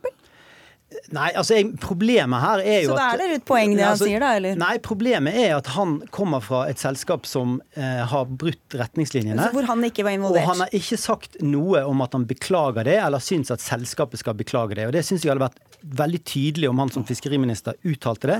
Nei, 1.15 1.31
altså 1.35 1.57
Problemet 1.81 2.41
her 2.41 2.61
er 2.61 2.83
jo 2.85 2.93
at 2.93 2.97
Så 2.97 2.97
da 2.99 3.05
er 3.15 3.21
det 3.21 3.37
et 3.39 3.45
poeng 3.47 3.73
det 3.73 3.83
han 3.83 3.95
altså, 3.95 4.07
sier, 4.07 4.21
da? 4.21 4.31
eller? 4.39 4.57
Nei, 4.59 4.73
problemet 4.85 5.37
er 5.41 5.55
at 5.57 5.69
han 5.75 5.97
kommer 6.13 6.43
fra 6.45 6.63
et 6.69 6.81
selskap 6.81 7.25
som 7.29 7.57
eh, 7.73 8.03
har 8.05 8.29
brutt 8.29 8.77
retningslinjene. 8.77 9.37
Altså, 9.37 9.57
hvor 9.57 9.69
han 9.69 9.83
ikke 9.87 10.05
var 10.05 10.15
involvert? 10.17 10.45
Og 10.45 10.51
han 10.53 10.63
har 10.65 10.77
ikke 10.77 10.99
sagt 11.01 11.39
noe 11.43 11.81
om 11.89 12.05
at 12.05 12.15
han 12.15 12.27
beklager 12.29 12.87
det, 12.87 12.99
eller 13.01 13.23
syns 13.23 13.51
at 13.53 13.63
selskapet 13.65 14.21
skal 14.21 14.37
beklage 14.37 14.77
det. 14.77 14.87
Og 14.89 14.93
det 14.95 15.03
syns 15.07 15.25
jeg 15.25 15.33
hadde 15.33 15.47
vært 15.47 15.79
veldig 15.85 16.21
tydelig 16.25 16.69
om 16.69 16.79
han 16.81 16.93
som 16.93 17.05
fiskeriminister 17.05 17.77
uttalte 17.85 18.31
det. 18.31 18.39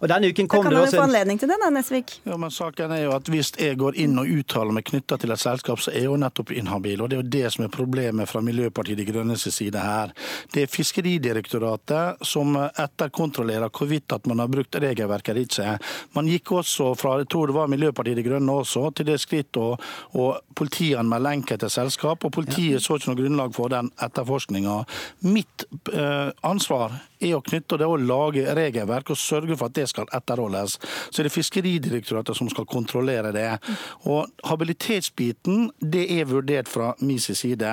Og 0.00 0.10
denne 0.10 0.28
uken 0.28 0.48
kom 0.48 0.64
da 0.64 0.68
kan 0.68 0.76
man 0.76 0.84
jo 0.84 0.92
få 0.92 1.04
anledning 1.06 1.38
til 1.40 1.50
det, 1.50 1.56
da, 1.62 1.70
Nesvik? 1.72 2.12
Ja, 2.28 2.36
men 2.40 2.52
saken 2.52 2.92
er 2.92 3.02
jo 3.06 3.14
at 3.16 3.30
Hvis 3.32 3.52
jeg 3.60 3.78
går 3.80 3.96
inn 4.02 4.18
og 4.20 4.28
uttaler 4.28 4.76
meg 4.76 4.86
knytta 4.88 5.18
til 5.20 5.32
et 5.32 5.40
selskap, 5.40 5.80
så 5.80 5.92
er 5.92 6.04
jeg 6.04 6.10
jo 6.10 6.18
nettopp 6.20 6.52
inhabil. 6.54 7.02
Og 7.02 7.10
det 7.10 7.16
er 7.16 7.22
jo 7.22 7.30
det 7.36 7.52
som 7.54 7.64
er 7.66 7.72
problemet 7.72 8.28
fra 8.28 8.42
Miljøpartiet 8.44 9.00
De 9.00 9.06
Grønnes 9.08 9.46
side 9.54 9.80
her. 9.80 10.12
Det 10.52 10.66
er 10.66 10.72
Fiskeridirektoratet 10.72 12.26
som 12.26 12.58
etterkontrollerer 12.58 13.72
hvorvidt 13.72 14.16
at 14.16 14.28
man 14.30 14.42
har 14.44 14.52
brukt 14.52 14.76
regelverket 14.82 15.32
eller 15.32 15.48
ikke. 15.48 15.76
Man 16.16 16.30
gikk 16.30 16.52
også 16.60 16.92
fra 16.98 17.16
jeg 17.22 17.30
tror 17.32 17.50
det 17.50 17.56
var 17.56 17.72
Miljøpartiet 17.72 18.20
De 18.20 18.26
Grønne 18.26 18.60
også, 18.60 18.90
til 18.96 19.08
det 19.08 19.18
skritt 19.22 19.56
å, 19.60 19.72
å 20.16 20.28
politianmelde 20.58 21.34
enkelte 21.40 21.72
selskap. 21.72 22.24
Og 22.24 22.34
politiet 22.36 22.84
så 22.84 22.98
ikke 22.98 23.12
noe 23.12 23.20
grunnlag 23.22 23.56
for 23.56 23.72
den 23.72 23.90
etterforskninga. 24.04 24.82
Mitt 25.26 25.66
eh, 25.92 26.30
ansvar 26.46 27.00
er 27.20 27.36
å 27.36 27.44
knytte 27.44 27.78
det 27.80 27.88
å 27.88 27.98
lage 28.00 28.44
regelverk 28.56 29.12
og 29.14 29.20
sørge 29.20 29.56
for 29.56 29.70
at 29.70 29.76
det 29.78 29.88
skal 29.92 30.10
etterholdes. 30.16 30.78
Så 31.10 31.22
det 31.22 31.30
er 31.30 31.36
Fiskeridirektoratet 31.36 32.38
som 32.38 32.50
skal 32.52 32.68
kontrollere 32.70 33.32
det. 33.36 33.48
Og 34.08 34.26
Habilitetsbiten 34.46 35.70
det 35.80 36.06
er 36.16 36.28
vurdert 36.30 36.70
fra 36.70 36.92
min 37.00 37.20
side 37.20 37.72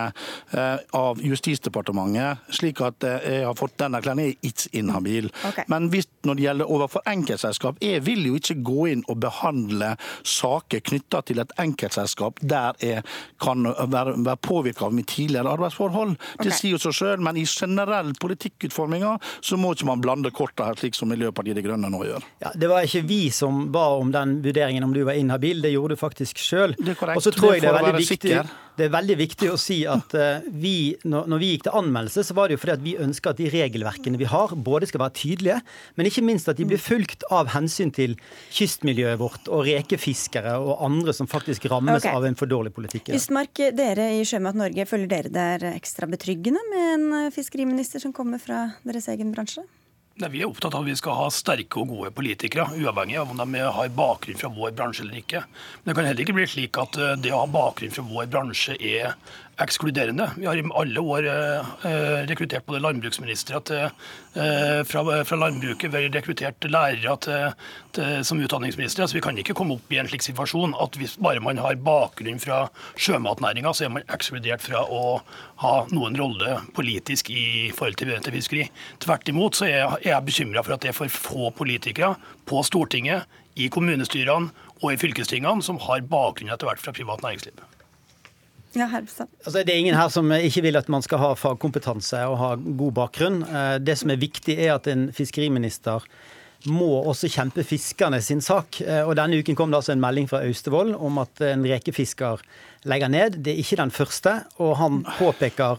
eh, 0.53 0.77
av 0.97 1.21
Justisdepartementet, 1.23 2.43
slik 2.53 2.81
at 2.83 3.05
eh, 3.07 3.29
jeg 3.39 3.47
har 3.47 3.57
fått 3.57 3.77
den 3.79 3.93
Jeløya-erklæringen 3.93 4.31
er 4.31 4.49
ikke 4.49 4.69
inhabil. 4.79 5.29
Okay. 5.47 5.65
Men 5.67 5.89
hvis, 5.89 6.07
når 6.23 6.33
det 6.33 6.43
gjelder 6.43 6.71
overfor 6.71 7.01
enkeltselskap, 7.09 7.77
jeg 7.81 8.05
vil 8.05 8.25
jo 8.27 8.35
ikke 8.35 8.57
gå 8.63 8.87
inn 8.93 9.03
og 9.07 9.19
behandle 9.23 9.93
saker 10.23 10.83
knytta 10.83 11.21
til 11.27 11.41
et 11.43 11.53
enkeltselskap 11.59 12.39
der 12.41 12.77
jeg 12.81 13.03
kan 13.41 13.65
være, 13.65 14.15
være 14.23 14.41
påvirka 14.43 14.87
av 14.87 14.93
mitt 14.95 15.07
tidligere 15.13 15.53
arbeidsforhold. 15.53 16.15
Det 16.17 16.47
okay. 16.47 16.57
sier 16.57 16.75
jo 16.75 16.81
seg 16.81 16.97
sjøl, 16.97 17.23
men 17.23 17.37
i 17.37 17.45
generell 17.47 18.13
politikkutforminga 18.19 19.17
så 19.41 19.57
må 19.57 19.73
ikke 19.73 19.87
man 19.89 20.01
blande 20.03 20.31
korta 20.35 20.69
her, 20.69 20.79
slik 20.79 20.97
som 20.97 21.09
Miljøpartiet 21.13 21.57
De 21.57 21.63
Grønne 21.65 21.89
nå 21.91 22.03
gjør. 22.07 22.25
Ja, 22.43 22.51
Det 22.55 22.69
var 22.69 22.85
ikke 22.85 23.03
vi 23.07 23.29
som 23.33 23.71
ba 23.73 23.85
om 23.97 24.11
den 24.13 24.37
vurderingen 24.43 24.83
om 24.83 24.93
du 24.93 25.03
var 25.07 25.13
inhabil, 25.19 25.61
det 25.63 25.73
gjorde 25.73 25.95
du 25.97 26.01
faktisk 26.01 26.37
sjøl. 26.41 26.75
Og 27.15 27.21
så 27.23 27.31
tror 27.33 27.55
jeg 27.55 27.65
det 27.65 27.71
er 27.71 27.79
veldig 27.79 27.95
viktig, 27.99 28.19
sikker. 28.37 28.53
Det 28.77 28.87
er 28.87 28.93
veldig 28.93 29.17
viktig 29.19 29.49
å 29.53 29.57
si 29.59 29.81
at 29.89 30.15
eh, 30.17 30.45
vi, 30.49 30.93
når, 31.05 31.35
vi 31.41 31.51
gikk 31.51 31.67
til 31.67 31.77
anmeldelse, 31.77 32.23
så 32.25 32.35
var 32.37 32.49
det 32.49 32.57
jo 32.57 32.61
fordi 32.63 32.75
at 32.75 32.85
vi 32.85 32.95
ønsker 33.03 33.33
at 33.33 33.41
de 33.41 33.49
regelverkene 33.53 34.19
vi 34.21 34.29
har, 34.29 34.55
både 34.55 34.89
skal 34.89 35.03
være 35.03 35.15
tydelige, 35.19 35.59
men 35.99 36.09
ikke 36.09 36.25
minst 36.25 36.49
at 36.51 36.59
de 36.59 36.67
blir 36.69 36.81
fulgt 36.81 37.25
av 37.33 37.51
hensyn 37.53 37.93
til 37.93 38.15
kystmiljøet 38.55 39.21
vårt 39.21 39.51
og 39.53 39.65
rekefiskere 39.69 40.55
og 40.61 40.81
andre 40.85 41.15
som 41.15 41.29
faktisk 41.29 41.69
rammes 41.71 42.01
okay. 42.01 42.15
av 42.15 42.27
en 42.29 42.39
for 42.39 42.49
dårlig 42.49 42.73
politikk. 42.75 43.13
Ystmark, 43.13 43.65
dere 43.77 44.09
i 44.17 44.25
Sjømat 44.27 44.57
Norge, 44.57 44.87
føler 44.89 45.11
dere 45.11 45.33
det 45.33 45.47
er 45.57 45.69
ekstra 45.73 46.09
betryggende 46.09 46.61
med 46.71 46.89
en 46.97 47.31
fiskeriminister 47.33 48.03
som 48.03 48.15
kommer 48.15 48.41
fra 48.41 48.65
deres 48.87 49.09
egen 49.13 49.33
bransje? 49.35 49.65
Nei, 50.21 50.29
Vi 50.29 50.41
er 50.43 50.45
opptatt 50.45 50.75
av 50.77 50.83
at 50.83 50.91
vi 50.91 50.93
skal 50.93 51.15
ha 51.17 51.29
sterke 51.33 51.79
og 51.81 51.89
gode 51.89 52.11
politikere, 52.13 52.67
uavhengig 52.77 53.15
av 53.17 53.31
om 53.33 53.39
de 53.41 53.61
har 53.65 53.93
bakgrunn 53.97 54.37
fra 54.37 54.51
vår 54.53 54.75
bransje 54.77 55.01
eller 55.01 55.17
ikke. 55.23 55.41
Men 55.81 55.89
det 55.89 55.95
kan 55.97 56.05
heller 56.05 56.21
ikke 56.21 56.35
bli 56.37 56.45
slik 56.51 56.77
at 56.77 56.99
eh, 57.01 57.15
det 57.17 57.31
å 57.33 57.39
ha 57.41 57.47
bakgrunn 57.49 57.95
fra 57.95 58.05
vår 58.05 58.29
bransje 58.29 58.75
er 58.77 59.15
ekskluderende. 59.61 60.31
Vi 60.37 60.45
har 60.45 60.57
i 60.57 60.63
alle 60.73 60.99
år 60.99 61.27
eh, 61.29 61.73
eh, 61.85 62.21
rekruttert 62.29 62.65
både 62.65 62.81
landbruksministre 62.81 63.59
eh, 63.75 64.81
fra, 64.89 65.03
fra 65.23 65.37
landbruket, 65.37 65.91
vi 65.91 65.99
har 65.99 66.15
rekruttert 66.15 66.65
lærere 66.65 67.15
til, 67.21 67.67
til, 67.93 68.23
som 68.25 68.41
utdanningsministre. 68.41 69.07
Så 69.07 69.17
vi 69.17 69.21
kan 69.25 69.37
ikke 69.37 69.55
komme 69.57 69.77
opp 69.77 69.93
i 69.93 69.99
en 70.01 70.09
slik 70.09 70.25
situasjon 70.25 70.73
at 70.81 70.97
hvis 70.97 71.15
bare 71.21 71.43
man 71.43 71.61
har 71.61 71.77
bakgrunn 71.85 72.41
fra 72.41 72.65
sjømatnæringa, 72.97 73.75
så 73.75 73.87
er 73.87 73.93
man 73.93 74.07
ekskludert 74.13 74.65
fra 74.65 74.81
å 74.87 75.19
ha 75.61 75.75
noen 75.93 76.17
rolle 76.17 76.57
politisk 76.73 77.29
i 77.33 77.69
forhold 77.75 78.01
til, 78.01 78.15
til 78.25 78.37
fiskeri. 78.39 78.67
Tvert 79.05 79.29
imot 79.29 79.59
så 79.59 79.69
er 79.69 79.77
jeg, 79.77 80.01
jeg 80.09 80.29
bekymra 80.31 80.65
for 80.65 80.77
at 80.77 80.85
det 80.85 80.93
er 80.93 80.97
for 80.97 81.13
få 81.13 81.53
politikere 81.53 82.15
på 82.49 82.65
Stortinget, 82.65 83.29
i 83.53 83.67
kommunestyrene 83.69 84.49
og 84.81 84.87
i 84.89 84.97
fylkestingene 84.97 85.61
som 85.61 85.77
har 85.85 86.01
bakgrunn 86.09 86.49
etter 86.49 86.65
hvert 86.65 86.81
fra 86.81 86.95
privat 86.95 87.21
næringsliv. 87.21 87.61
Ja. 88.75 88.87
Altså, 88.89 89.61
det 89.63 89.69
er 89.69 89.79
ingen 89.79 89.95
her 89.97 90.09
som 90.09 90.31
ikke 90.33 90.63
vil 90.65 90.77
at 90.79 90.87
man 90.89 91.03
skal 91.05 91.19
ha 91.21 91.33
fagkompetanse 91.37 92.23
og 92.29 92.37
ha 92.41 92.51
god 92.55 92.93
bakgrunn. 92.97 93.43
Eh, 93.45 93.77
Det 93.79 93.97
som 93.99 94.09
er 94.09 94.17
viktig, 94.17 94.57
er 94.57 94.75
at 94.75 94.87
en 94.87 95.11
fiskeriminister 95.13 96.01
må 96.65 97.03
også 97.11 97.27
kjempe 97.27 97.63
fiskerne 97.67 98.21
sin 98.23 98.41
sak. 98.41 98.81
Eh, 98.81 99.03
Og 99.03 99.15
Denne 99.19 99.37
uken 99.37 99.55
kom 99.55 99.69
det 99.71 99.77
altså 99.81 99.91
en 99.93 100.01
melding 100.01 100.29
fra 100.29 100.41
Austevoll 100.47 100.95
om 100.95 101.17
at 101.19 101.41
en 101.41 101.63
rekefisker 101.67 102.41
legger 102.85 103.09
ned. 103.09 103.43
Det 103.43 103.53
er 103.53 103.59
ikke 103.61 103.77
den 103.83 103.91
første, 103.91 104.43
og 104.57 104.77
han 104.77 105.03
påpeker 105.19 105.77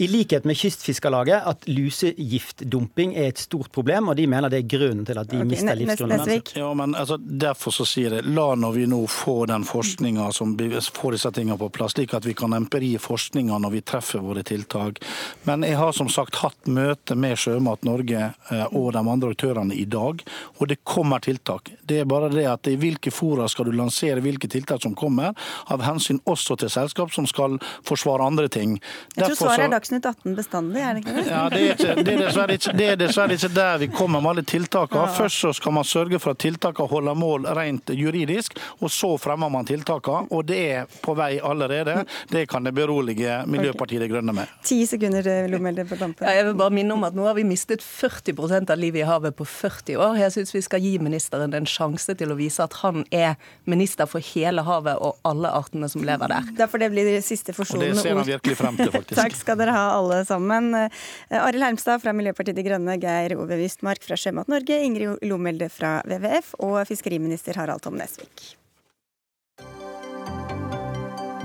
i 0.00 0.06
likhet 0.08 0.44
med 0.48 0.56
Kystfiskarlaget 0.56 1.42
at 1.44 1.66
lusegiftdumping 1.68 3.12
er 3.20 3.26
et 3.34 3.40
stort 3.42 3.68
problem, 3.72 4.08
og 4.08 4.16
de 4.16 4.24
mener 4.32 4.48
det 4.48 4.62
er 4.62 4.68
grunnen 4.72 5.04
til 5.04 5.18
at 5.20 5.28
de 5.28 5.36
okay, 5.36 5.48
mister 5.50 5.76
livsgrunnlaget. 5.76 6.52
Ja, 6.56 6.70
men 6.74 6.94
altså, 6.96 7.18
Derfor 7.20 7.74
så 7.74 7.84
sier 7.84 8.16
jeg 8.16 8.24
la 8.32 8.46
når 8.56 8.72
vi 8.78 8.86
nå 8.88 9.02
får 9.12 9.50
den 9.50 9.66
forskninga 9.68 10.30
som 10.32 10.54
får 10.56 11.16
disse 11.16 11.32
tingene 11.36 11.58
på 11.60 11.68
plass, 11.76 11.92
slik 11.92 12.14
at 12.16 12.24
vi 12.24 12.32
kan 12.38 12.56
empiri 12.56 12.94
forskninga 12.96 13.58
når 13.60 13.74
vi 13.74 13.82
treffer 13.92 14.24
våre 14.24 14.44
tiltak. 14.46 15.02
Men 15.44 15.66
jeg 15.68 15.76
har 15.76 15.92
som 15.96 16.08
sagt 16.08 16.40
hatt 16.40 16.70
møte 16.70 17.18
med 17.18 17.36
Sjømat 17.36 17.84
Norge 17.84 18.30
eh, 18.30 18.64
og 18.72 18.94
de 18.96 19.04
andre 19.04 19.34
aktørene 19.34 19.76
i 19.76 19.84
dag, 19.84 20.24
og 20.56 20.72
det 20.72 20.80
kommer 20.80 21.20
tiltak. 21.20 21.68
Det 21.84 22.00
er 22.00 22.08
bare 22.08 22.32
det 22.32 22.46
at 22.48 22.72
i 22.72 22.78
hvilke 22.80 23.12
fora 23.12 23.50
skal 23.52 23.68
du 23.68 23.76
lansere 23.76 24.24
hvilke 24.24 24.48
tiltak 24.48 24.80
som 24.80 24.96
kommer, 24.96 25.36
av 25.68 25.84
hensyn 25.84 26.24
også 26.24 26.56
til 26.64 26.72
selskap 26.72 27.12
som 27.12 27.28
skal 27.28 27.60
forsvare 27.84 28.24
andre 28.32 28.48
ting. 28.48 28.78
Jeg 28.80 29.26
tror 29.26 29.28
Derfor 29.28 29.44
svaret 29.44 29.60
så- 29.60 29.68
er 29.68 29.89
Dagsnytt 29.90 30.06
18 30.06 30.34
bestandig, 30.36 30.82
er 30.82 30.94
det 30.94 31.00
ikke 31.02 31.14
det? 31.16 31.22
ja, 31.26 31.40
det 31.50 31.60
er, 31.60 31.72
ikke, 31.74 31.94
det, 32.04 32.12
er 32.12 32.20
dessverre 32.20 32.54
ikke, 32.54 32.72
det 32.78 32.86
er 32.86 32.98
dessverre 33.00 33.34
ikke 33.34 33.48
der 33.54 33.78
vi 33.82 33.88
kommer 33.90 34.22
med 34.22 34.30
alle 34.30 34.44
tiltakene. 34.46 35.08
Først 35.16 35.42
så 35.42 35.50
skal 35.56 35.74
man 35.74 35.86
sørge 35.88 36.20
for 36.22 36.36
at 36.36 36.40
tiltakene 36.44 36.86
holder 36.90 37.16
mål 37.18 37.48
rent 37.58 37.90
juridisk, 37.90 38.54
og 38.78 38.92
så 38.94 39.10
fremmer 39.18 39.50
man 39.50 39.66
tiltakene. 39.66 40.30
Og 40.30 40.46
det 40.46 40.58
er 40.76 40.92
på 41.02 41.14
vei 41.18 41.40
allerede. 41.42 42.04
Det 42.30 42.44
kan 42.50 42.68
jeg 42.68 42.76
berolige 42.76 43.40
Miljøpartiet 43.50 44.04
De 44.04 44.08
Grønne 44.12 44.34
med. 44.36 44.52
Ti 44.66 44.78
sekunder, 44.86 45.26
eh, 45.26 45.48
Lomelde, 45.50 45.84
på 45.90 45.98
tampen. 45.98 46.26
Ja, 46.28 46.36
jeg 46.38 46.46
vil 46.50 46.54
bare 46.62 46.74
minne 46.76 46.94
om 46.94 47.08
at 47.08 47.18
nå 47.18 47.26
har 47.26 47.34
vi 47.34 47.46
mistet 47.48 47.82
40% 47.82 48.70
av 48.70 48.78
livet 48.78 49.02
i 49.02 49.08
havet 49.08 49.34
på 49.36 49.48
40 49.48 49.98
år. 49.98 50.20
Jeg 50.22 50.36
syns 50.36 50.54
vi 50.54 50.64
skal 50.68 50.86
gi 50.86 50.94
ministeren 51.02 51.54
en 51.58 51.66
sjanse 51.66 52.14
til 52.14 52.30
å 52.30 52.38
vise 52.38 52.62
at 52.62 52.78
han 52.84 53.02
er 53.10 53.34
minister 53.66 54.06
for 54.06 54.22
hele 54.22 54.62
havet 54.62 55.02
og 55.02 55.18
alle 55.26 55.50
artene 55.50 55.90
som 55.90 56.06
lever 56.06 56.30
der. 56.30 56.54
Derfor 56.62 56.78
det 56.78 56.92
blir 56.94 57.10
de 57.10 57.18
siste 57.24 57.50
Og 57.58 57.82
det 57.82 57.96
ser 57.98 58.14
han 58.14 58.26
virkelig 58.26 58.56
frem 58.56 58.78
til, 58.78 58.92
faktisk. 58.94 59.18
Takk 59.22 59.34
skal 59.34 59.58
dere 59.58 59.74
ha, 59.74 59.79
alle 59.96 60.22
sammen. 60.28 60.70
Eh, 60.74 61.40
Arild 61.40 61.64
Hermstad 61.64 62.02
fra 62.02 62.14
Miljøpartiet 62.16 62.58
De 62.58 62.64
Grønne, 62.66 62.96
Geir 63.00 63.36
Ove 63.40 63.58
Wistmark 63.60 64.04
fra 64.06 64.18
Sjømat 64.20 64.50
Norge, 64.52 64.78
Ingrid 64.84 65.24
Lomelde 65.26 65.70
fra 65.72 65.98
WWF 66.06 66.54
og 66.60 66.80
fiskeriminister 66.90 67.58
Harald 67.60 67.84
Tom 67.84 67.98
Nesvik. 68.00 68.54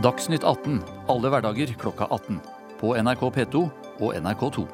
Dagsnytt 0.06 0.44
18 0.46 0.84
alle 1.10 1.30
hverdager 1.34 1.72
klokka 1.82 2.08
18. 2.10 2.40
På 2.80 2.94
NRK 3.00 3.30
P2 3.38 3.64
og 4.04 4.16
NRK2. 4.20 4.68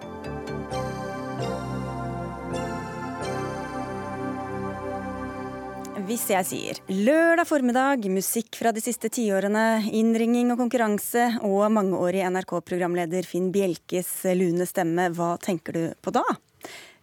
Hvis 6.12 6.26
jeg 6.28 6.44
sier 6.44 6.80
lørdag 6.92 7.48
formiddag, 7.48 8.04
musikk 8.12 8.58
fra 8.60 8.74
de 8.76 8.82
siste 8.84 9.08
tiårene, 9.16 9.86
innringing 9.96 10.50
og 10.52 10.60
konkurranse 10.60 11.30
og 11.48 11.70
mangeårig 11.72 12.26
NRK-programleder 12.28 13.24
Finn 13.24 13.48
Bjelkes 13.56 14.10
lune 14.36 14.68
stemme, 14.68 15.08
hva 15.16 15.38
tenker 15.40 15.78
du 15.78 15.86
på 16.04 16.12
da? 16.12 16.26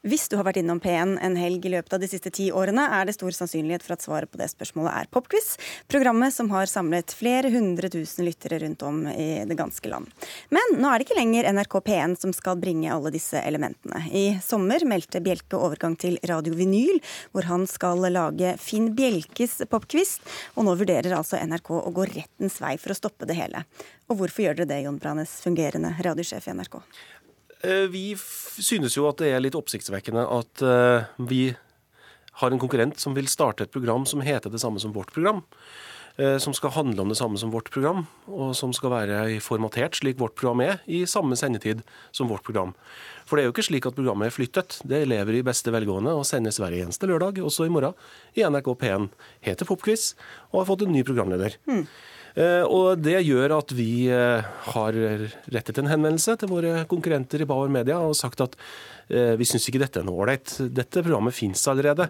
Hvis 0.06 0.28
du 0.30 0.36
har 0.38 0.46
vært 0.46 0.60
innom 0.60 0.78
P1 0.78 1.16
en 1.26 1.36
helg 1.38 1.64
i 1.66 1.72
løpet 1.72 1.96
av 1.96 2.02
de 2.02 2.08
siste 2.10 2.30
ti 2.30 2.48
årene, 2.54 2.84
er 2.94 3.08
det 3.08 3.16
stor 3.16 3.34
sannsynlighet 3.34 3.82
for 3.82 3.96
at 3.96 4.04
svaret 4.04 4.30
på 4.30 4.38
det 4.38 4.46
spørsmålet 4.52 4.92
er 4.94 5.08
Popquiz, 5.10 5.56
programmet 5.90 6.34
som 6.34 6.52
har 6.52 6.70
samlet 6.70 7.10
flere 7.18 7.50
hundre 7.50 7.90
tusen 7.90 8.28
lyttere 8.28 8.60
rundt 8.62 8.84
om 8.86 9.00
i 9.10 9.42
det 9.48 9.56
ganske 9.58 9.90
land. 9.90 10.06
Men 10.54 10.78
nå 10.78 10.86
er 10.92 11.00
det 11.00 11.08
ikke 11.08 11.18
lenger 11.18 11.50
NRK 11.50 11.74
P1 11.88 12.14
som 12.22 12.34
skal 12.36 12.60
bringe 12.62 12.92
alle 12.94 13.10
disse 13.14 13.42
elementene. 13.42 14.04
I 14.14 14.38
sommer 14.44 14.86
meldte 14.86 15.22
Bjelke 15.24 15.58
overgang 15.58 15.98
til 15.98 16.20
Radio 16.30 16.54
Vinyl, 16.54 17.02
hvor 17.34 17.50
han 17.50 17.66
skal 17.66 18.06
lage 18.06 18.54
Finn 18.62 18.92
Bjelkes 18.94 19.64
popquiz, 19.70 20.18
og 20.54 20.68
nå 20.68 20.78
vurderer 20.78 21.18
altså 21.18 21.42
NRK 21.42 21.74
å 21.80 21.94
gå 21.94 22.06
rettens 22.14 22.62
vei 22.62 22.76
for 22.78 22.94
å 22.94 23.00
stoppe 23.02 23.26
det 23.26 23.38
hele. 23.40 23.66
Og 24.08 24.22
hvorfor 24.22 24.46
gjør 24.46 24.62
dere 24.62 24.70
det, 24.70 24.82
Jon 24.86 25.02
Branes, 25.02 25.40
fungerende 25.42 25.92
radiosjef 26.04 26.46
i 26.48 26.54
NRK? 26.56 26.78
Eh, 27.64 27.86
Vi 27.90 28.14
synes 28.16 28.96
jo 28.96 29.08
at 29.08 29.18
det 29.22 29.32
er 29.34 29.42
litt 29.42 29.56
oppsiktsvekkende 29.58 30.24
at 30.30 30.62
eh, 30.62 31.08
vi 31.18 31.42
har 32.38 32.54
en 32.54 32.60
konkurrent 32.62 32.98
som 33.02 33.14
vil 33.16 33.26
starte 33.30 33.64
et 33.66 33.72
program 33.74 34.04
som 34.06 34.20
heter 34.22 34.50
det 34.52 34.60
samme 34.62 34.78
som 34.78 34.92
vårt 34.94 35.10
program. 35.14 35.42
eh, 36.18 36.38
Som 36.38 36.54
skal 36.54 36.70
handle 36.70 37.02
om 37.02 37.08
det 37.08 37.16
samme 37.18 37.38
som 37.38 37.50
vårt 37.50 37.70
program, 37.70 38.06
og 38.26 38.54
som 38.54 38.72
skal 38.72 38.90
være 38.90 39.40
formatert 39.40 39.94
slik 39.98 40.18
vårt 40.18 40.34
program 40.34 40.60
er, 40.60 40.80
i 40.86 41.04
samme 41.06 41.34
sendetid 41.38 41.82
som 42.12 42.28
vårt 42.28 42.42
program. 42.46 42.74
For 43.26 43.36
det 43.36 43.42
er 43.44 43.48
jo 43.50 43.52
ikke 43.54 43.66
slik 43.70 43.86
at 43.86 43.94
programmet 43.94 44.26
er 44.26 44.34
flyttet. 44.34 44.78
Det 44.86 45.02
lever 45.06 45.38
i 45.38 45.42
beste 45.46 45.70
velgående 45.74 46.14
og 46.14 46.24
sendes 46.26 46.58
hver 46.58 46.72
eneste 46.74 47.06
lørdag, 47.06 47.38
også 47.42 47.66
i 47.66 47.72
morgen, 47.74 47.94
i 48.34 48.42
NRK 48.46 48.70
P1. 48.78 49.08
Heter 49.42 49.66
Popquiz 49.66 50.14
og 50.52 50.62
har 50.62 50.70
fått 50.70 50.86
en 50.86 50.92
ny 50.94 51.02
programleder. 51.02 51.58
Eh, 51.68 51.84
Og 52.38 53.00
Det 53.02 53.16
gjør 53.26 53.56
at 53.56 53.72
vi 53.74 54.06
eh, 54.14 54.46
har 54.72 54.98
rettet 55.50 55.80
en 55.80 55.90
henvendelse 55.90 56.36
til 56.38 56.50
våre 56.52 56.84
konkurrenter 56.90 57.42
i 57.42 57.48
Bauer 57.48 57.70
Media 57.72 57.98
og 57.98 58.14
sagt 58.18 58.42
at 58.44 58.54
eh, 59.10 59.34
vi 59.38 59.46
syns 59.48 59.66
ikke 59.70 59.80
dette 59.82 60.02
er 60.02 60.06
noe 60.06 60.22
ålreit. 60.22 60.54
Dette 60.70 61.02
programmet 61.02 61.34
fins 61.34 61.64
allerede. 61.70 62.06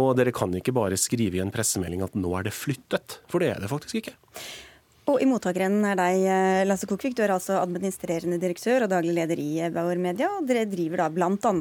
Og 0.00 0.16
dere 0.18 0.34
kan 0.34 0.54
ikke 0.58 0.74
bare 0.74 0.98
skrive 0.98 1.38
i 1.38 1.44
en 1.44 1.54
pressemelding 1.54 2.02
at 2.06 2.18
nå 2.18 2.32
er 2.38 2.48
det 2.48 2.56
flyttet. 2.56 3.20
For 3.30 3.44
det 3.44 3.52
er 3.52 3.62
det 3.62 3.70
faktisk 3.70 4.00
ikke. 4.00 4.16
Og 5.08 5.22
i 5.24 5.26
mottakerenden 5.28 5.86
er 5.88 5.96
deg, 5.96 6.22
eh, 6.28 6.62
Lasse 6.68 6.84
Kokvik. 6.88 7.14
Du 7.16 7.22
er 7.24 7.32
altså 7.32 7.56
administrerende 7.62 8.36
direktør 8.42 8.84
og 8.84 8.90
daglig 8.92 9.14
leder 9.16 9.40
i 9.40 9.48
eh, 9.64 9.70
Bauer 9.72 9.96
Media. 9.96 10.28
Og 10.36 10.44
dere 10.48 10.66
driver 10.68 11.00
da 11.00 11.08
bl.a. 11.08 11.52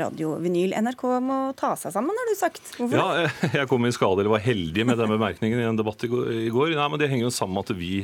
Radio 0.00 0.32
Vinyl. 0.42 0.74
NRK 0.74 1.04
må 1.22 1.38
ta 1.58 1.76
seg 1.78 1.94
sammen, 1.94 2.18
har 2.18 2.30
du 2.30 2.34
sagt. 2.38 2.62
Hvorfor? 2.74 2.98
Ja, 2.98 3.28
eh, 3.28 3.54
jeg 3.60 3.70
kom 3.70 3.86
i 3.86 3.94
skade, 3.94 4.24
eller 4.24 4.34
var 4.34 4.42
heldig 4.42 4.88
med 4.90 4.98
den 4.98 5.14
bemerkningen 5.14 5.62
i 5.62 5.68
en 5.68 5.78
debatt 5.78 6.02
i 6.02 6.10
går. 6.10 6.74
Nei, 6.74 6.88
men 6.90 6.98
Det 6.98 7.10
henger 7.12 7.28
jo 7.28 7.32
sammen 7.38 7.60
med 7.60 7.70
at 7.70 7.78
vi, 7.78 8.02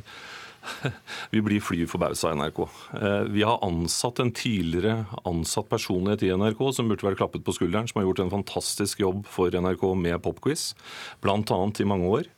vi 1.34 1.44
blir 1.50 1.66
fly 1.66 1.82
forbausa 1.90 2.30
i 2.30 2.38
NRK. 2.38 2.62
Eh, 3.02 3.20
Vi 3.34 3.42
har 3.48 3.58
ansatt 3.66 4.22
en 4.22 4.30
tidligere 4.30 5.00
ansatt 5.26 5.66
personlighet 5.72 6.28
i 6.28 6.34
NRK 6.38 6.62
som 6.78 6.86
burde 6.86 7.10
vært 7.10 7.24
klappet 7.24 7.42
på 7.42 7.58
skulderen, 7.58 7.90
som 7.90 7.98
har 7.98 8.06
gjort 8.06 8.22
en 8.22 8.34
fantastisk 8.38 9.02
jobb 9.02 9.26
for 9.26 9.50
NRK 9.50 9.88
med 9.98 10.22
popquiz, 10.22 10.76
bl.a. 11.26 11.42
i 11.42 11.90
mange 11.90 12.18
år. 12.20 12.34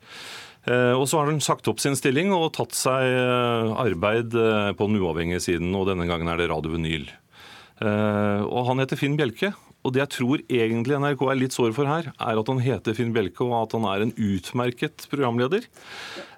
Eh, 0.66 0.94
Og 0.98 1.06
så 1.08 1.20
har 1.20 1.30
hun 1.30 1.40
sagt 1.40 1.68
opp 1.70 1.80
sin 1.80 1.96
stilling 1.98 2.32
og 2.34 2.52
tatt 2.56 2.74
seg 2.76 3.06
eh, 3.06 3.70
arbeid 3.78 4.34
eh, 4.34 4.72
på 4.74 4.88
den 4.90 4.98
uavhengige 5.00 5.44
siden, 5.44 5.70
og 5.78 5.86
denne 5.90 6.08
gangen 6.10 6.28
er 6.28 6.40
det 6.40 6.50
Radio 6.50 6.74
Vinyl. 6.74 7.08
Og 7.78 8.62
han 8.66 8.80
heter 8.82 8.98
Finn 8.98 9.14
Bjelke. 9.14 9.52
Og 9.86 9.92
det 9.94 10.00
jeg 10.02 10.10
tror 10.16 10.40
egentlig 10.50 10.96
NRK 10.98 11.20
er 11.30 11.38
litt 11.38 11.54
sår 11.54 11.70
for 11.76 11.86
her, 11.86 12.08
er 12.10 12.40
at 12.40 12.48
han 12.50 12.58
heter 12.58 12.96
Finn 12.98 13.12
Bjelke, 13.14 13.44
og 13.46 13.54
at 13.60 13.76
han 13.76 13.86
er 13.86 14.02
en 14.02 14.10
utmerket 14.18 15.06
programleder. 15.12 15.68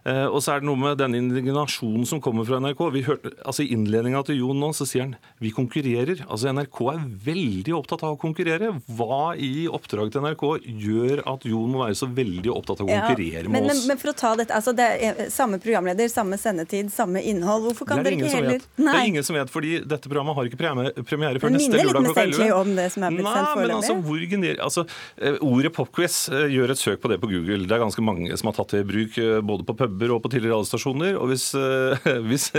Eh, 0.09 0.27
og 0.27 0.41
så 0.41 0.55
er 0.55 0.63
det 0.63 0.69
noe 0.69 0.81
med 0.81 0.97
denne 1.01 1.19
indignasjonen 1.21 2.07
som 2.09 2.23
kommer 2.25 2.47
fra 2.49 2.61
NRK. 2.63 2.81
Vi 2.95 3.03
hørte, 3.05 3.33
altså 3.45 3.65
I 3.65 3.75
innledninga 3.75 4.23
til 4.25 4.41
Jon 4.41 4.61
nå 4.61 4.71
så 4.77 4.87
sier 4.89 5.05
han 5.05 5.17
vi 5.43 5.53
konkurrerer. 5.55 6.23
Altså 6.27 6.55
NRK 6.55 6.81
er 6.95 7.03
veldig 7.27 7.75
opptatt 7.77 8.05
av 8.09 8.17
å 8.17 8.21
konkurrere. 8.21 8.73
Hva 8.97 9.35
i 9.37 9.67
oppdraget 9.71 10.17
til 10.17 10.25
NRK 10.25 10.45
gjør 10.87 11.25
at 11.35 11.45
Jon 11.49 11.75
må 11.75 11.85
være 11.85 11.99
så 12.01 12.09
veldig 12.09 12.53
opptatt 12.55 12.81
av 12.81 12.89
å 12.89 12.91
konkurrere 12.95 13.45
ja, 13.45 13.49
men, 13.49 13.67
med 13.67 13.75
oss? 13.75 13.83
Men, 13.85 13.93
men, 13.93 14.01
for 14.01 14.13
å 14.13 14.17
ta 14.17 14.33
dette, 14.41 14.57
altså 14.57 14.75
det 14.77 14.89
er 14.91 15.19
Samme 15.31 15.61
programleder, 15.63 16.09
samme 16.11 16.37
sendetid, 16.41 16.89
samme 16.93 17.21
innhold. 17.27 17.69
Hvorfor 17.69 17.89
kan 17.89 18.01
dere 18.05 18.17
ikke 18.17 18.33
heller 18.33 18.63
Det 18.63 18.95
er 18.95 19.09
ingen 19.09 19.25
som 19.27 19.37
vet, 19.37 19.51
fordi 19.53 19.77
dette 19.89 20.11
programmet 20.11 20.37
har 20.37 20.49
ikke 20.49 20.59
premiere, 20.61 21.05
premiere 21.07 21.43
før 21.43 21.53
neste 21.55 21.77
lørdag 21.77 22.09
klokka 22.09 22.25
11. 22.25 22.33
minner 22.33 22.47
litt 22.47 22.57
om 22.57 22.73
det 22.79 22.87
som 22.95 23.07
er 23.07 23.15
blitt 23.15 23.27
Nei, 23.27 23.35
sendt 23.37 23.61
men 23.61 23.75
altså, 23.77 23.95
foreløpig. 23.95 24.09
hvor 24.09 24.25
gener... 24.33 24.61
altså, 24.67 24.85
eh, 25.21 25.39
ordet 25.51 25.73
popquiz, 25.77 26.19
eh, 26.33 26.47
gjør 26.55 26.75
et 26.75 26.83
søk 26.83 27.03
på 27.03 27.13
det 27.13 27.21
på 27.23 27.31
Google. 27.31 27.69
Det 27.69 27.77
er 27.77 27.83
ganske 27.83 28.05
mange 28.05 28.41
som 28.41 28.51
har 28.51 28.59
tatt 28.59 28.75
det 28.75 28.83
i 28.85 28.89
bruk 28.91 29.19
eh, 29.21 29.39
både 29.53 29.67
på 29.69 29.77
puber 29.91 30.15
og 30.15 30.23
på 30.25 30.31
tidligere 30.33 30.57
radiostasjoner. 30.57 31.19
Og 31.19 31.31
hvis, 31.33 31.51
eh, 31.55 32.11
hvis 32.29 32.51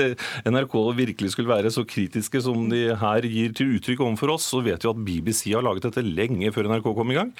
NRK 0.46 0.76
virkelig 0.98 1.34
skulle 1.34 1.52
være 1.52 1.72
så 1.72 1.86
kritiske 1.88 2.41
som 2.44 2.70
de 2.72 2.96
her 2.96 3.28
gir 3.28 3.56
til 3.56 3.78
uttrykk 3.78 4.04
overfor 4.06 4.36
oss, 4.36 4.50
så 4.52 4.62
vet 4.65 4.84
vi 4.84 4.91
at 4.91 5.02
BBC 5.06 5.41
har 5.56 5.65
laget 5.65 5.88
dette 5.88 6.04
lenge 6.06 6.52
før 6.52 6.70
NRK 6.72 6.91
kom 6.98 7.12
i 7.12 7.17
gang. 7.17 7.34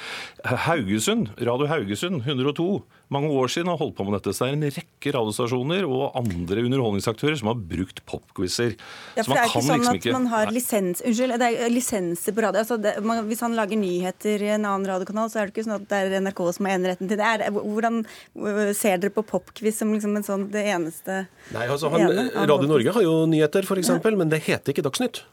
Haugesund, 0.46 1.32
Radio 1.40 1.68
Haugesund 1.68 2.24
102, 2.26 2.82
mange 3.12 3.32
år 3.36 3.52
siden 3.52 3.68
har 3.68 3.80
holdt 3.80 3.98
på 3.98 4.06
med 4.08 4.16
dette. 4.18 4.34
Så 4.34 4.48
det 4.48 4.54
er 4.54 4.58
en 4.58 4.76
rekke 4.78 5.14
radiostasjoner 5.18 5.88
og 5.88 6.16
andre 6.20 6.64
underholdningsaktører 6.64 7.36
som 7.40 7.52
har 7.52 7.60
brukt 7.60 8.00
popquizer. 8.08 8.78
Ja, 9.18 9.26
for 9.26 9.36
det 9.36 9.42
er 9.42 9.50
ikke 9.50 9.64
sånn 9.66 9.84
liksom 9.84 10.00
at 10.00 10.16
man 10.16 10.30
har 10.32 10.54
lisens, 10.56 11.04
unnskyld, 11.04 11.36
det 11.42 11.50
er 11.52 11.74
lisenser 11.74 12.36
på 12.36 12.46
radio. 12.46 12.64
Altså 12.64 12.78
det, 12.80 12.96
man, 13.04 13.26
hvis 13.28 13.44
han 13.44 13.58
lager 13.58 13.80
nyheter 13.82 14.46
i 14.48 14.54
en 14.56 14.64
annen 14.64 14.88
radiokanal, 14.88 15.32
så 15.32 15.42
er 15.42 15.50
det 15.50 15.56
ikke 15.56 15.68
sånn 15.68 15.82
at 15.82 15.90
det 15.92 16.00
er 16.00 16.24
NRK 16.24 16.42
som 16.56 16.70
har 16.70 16.80
eneretten 16.80 17.12
til 17.12 17.20
det. 17.20 17.28
Er, 17.28 17.46
hvordan 17.52 18.02
øh, 18.06 18.72
ser 18.78 19.02
dere 19.02 19.16
på 19.16 19.26
popquiz 19.28 19.81
som 19.82 19.92
liksom 19.96 20.16
en 20.18 20.26
sånn, 20.26 20.48
det 20.54 20.64
eneste 20.72 21.26
Nei, 21.52 21.66
altså 21.66 21.92
han, 21.94 22.08
ene 22.08 22.30
Radio 22.48 22.70
Norge 22.70 22.96
har 22.96 23.06
jo 23.06 23.16
nyheter, 23.30 23.68
f.eks., 23.68 23.94
men 24.08 24.32
det 24.32 24.44
heter 24.48 24.74
ikke 24.74 24.86
Dagsnytt. 24.86 25.24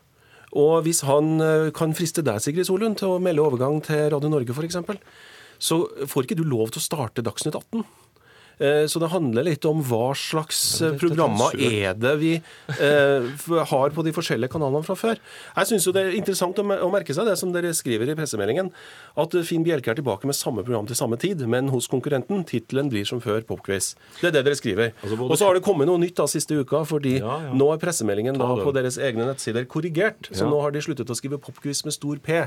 Og 0.57 0.81
hvis 0.87 1.03
han 1.05 1.37
eh, 1.45 1.69
kan 1.77 1.93
friste 1.97 2.25
deg, 2.25 2.41
Sigrid 2.41 2.69
Solund, 2.69 2.99
til 3.01 3.15
å 3.17 3.23
melde 3.23 3.45
overgang 3.45 3.83
til 3.85 4.09
Radio 4.15 4.33
Norge 4.33 4.57
f.eks., 4.57 4.81
så 5.59 5.81
får 6.07 6.27
ikke 6.27 6.39
du 6.39 6.45
lov 6.47 6.71
til 6.73 6.81
å 6.81 6.87
starte 6.87 7.25
Dagsnytt 7.27 7.59
18. 7.59 7.83
Eh, 8.59 8.87
Så 8.91 8.99
det 8.99 9.09
handler 9.13 9.45
litt 9.47 9.65
om 9.69 9.81
hva 9.87 10.11
slags 10.19 10.81
eh, 10.83 10.95
programmer 10.99 11.55
er 11.63 11.95
det 11.95 12.15
vi 12.19 12.33
eh, 12.37 13.29
har 13.73 13.91
på 13.95 14.05
de 14.05 14.13
forskjellige 14.17 14.51
kanalene 14.51 14.83
fra 14.87 14.97
før. 14.99 15.21
Jeg 15.57 15.71
syns 15.71 15.87
det 15.95 16.03
er 16.03 16.17
interessant 16.19 16.59
å 16.59 16.65
merke 16.91 17.15
seg 17.15 17.29
det 17.29 17.37
som 17.39 17.53
dere 17.55 17.71
skriver 17.77 18.11
i 18.11 18.17
pressemeldingen, 18.19 18.73
at 19.19 19.37
Finn 19.47 19.63
Bjelke 19.67 19.93
er 19.93 19.99
tilbake 20.01 20.27
med 20.27 20.35
samme 20.39 20.65
program 20.67 20.89
til 20.91 20.99
samme 20.99 21.19
tid, 21.21 21.45
men 21.47 21.71
hos 21.73 21.87
konkurrenten. 21.91 22.43
Tittelen 22.49 22.91
blir 22.91 23.07
som 23.09 23.23
før 23.23 23.43
Popquiz. 23.47 23.93
Det 24.21 24.31
er 24.33 24.37
det 24.39 24.45
dere 24.49 24.59
skriver. 24.59 24.93
Altså 25.05 25.21
Og 25.29 25.37
så 25.39 25.47
har 25.49 25.55
det 25.59 25.65
kommet 25.67 25.87
noe 25.91 26.01
nytt 26.03 26.17
da 26.19 26.27
siste 26.31 26.59
uka, 26.59 26.83
fordi 26.89 27.19
Ja, 27.21 27.39
ja. 27.49 27.55
nå 27.55 27.71
er 27.75 27.79
pressemeldingen 27.83 28.39
da 28.39 28.51
på 28.59 28.75
deres 28.75 28.99
egne 28.99 29.27
nettsider 29.31 29.65
korrigert. 29.71 30.31
Så 30.35 30.49
nå 30.51 30.59
har 30.65 30.75
de 30.75 30.83
sluttet 30.83 31.09
å 31.11 31.17
skrive 31.19 31.39
Popquiz 31.43 31.85
med 31.87 31.95
stor 31.95 32.19
P. 32.23 32.43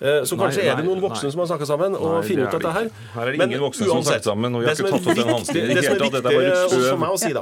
Eh, 0.00 0.22
Så 0.24 0.36
Nei, 0.36 0.46
kanskje 0.46 0.64
er 0.64 0.76
det 0.80 0.84
noen 0.86 1.00
voksne 1.02 1.28
nei. 1.28 1.32
som 1.34 1.40
har 1.42 1.48
snakka 1.50 1.66
sammen 1.68 1.94
og 1.98 2.06
Nei, 2.08 2.20
funnet 2.24 2.46
ut 2.48 2.54
dette 2.56 2.72
her. 2.72 2.90
Her 3.14 3.26
er 3.28 3.36
det 3.36 3.46
ingen 3.50 3.60
voksne 3.60 3.84
som 3.86 3.98
har 3.98 4.06
snakket 4.08 4.28
sammen, 4.30 4.54
og 4.56 4.62
vi 4.62 4.66
har 4.70 4.78
ikke 4.78 4.92
tatt 4.96 5.08
opp 5.12 5.18
den 5.20 5.32
hansken 5.34 5.56
i 5.60 5.74
det 5.76 5.84
som 5.84 5.92
hele 5.92 6.06
er 6.06 6.12
tatt, 6.20 6.30
viktig 6.32 6.84
for 6.88 7.02
meg 7.04 7.10
å 7.10 7.18
si, 7.20 7.32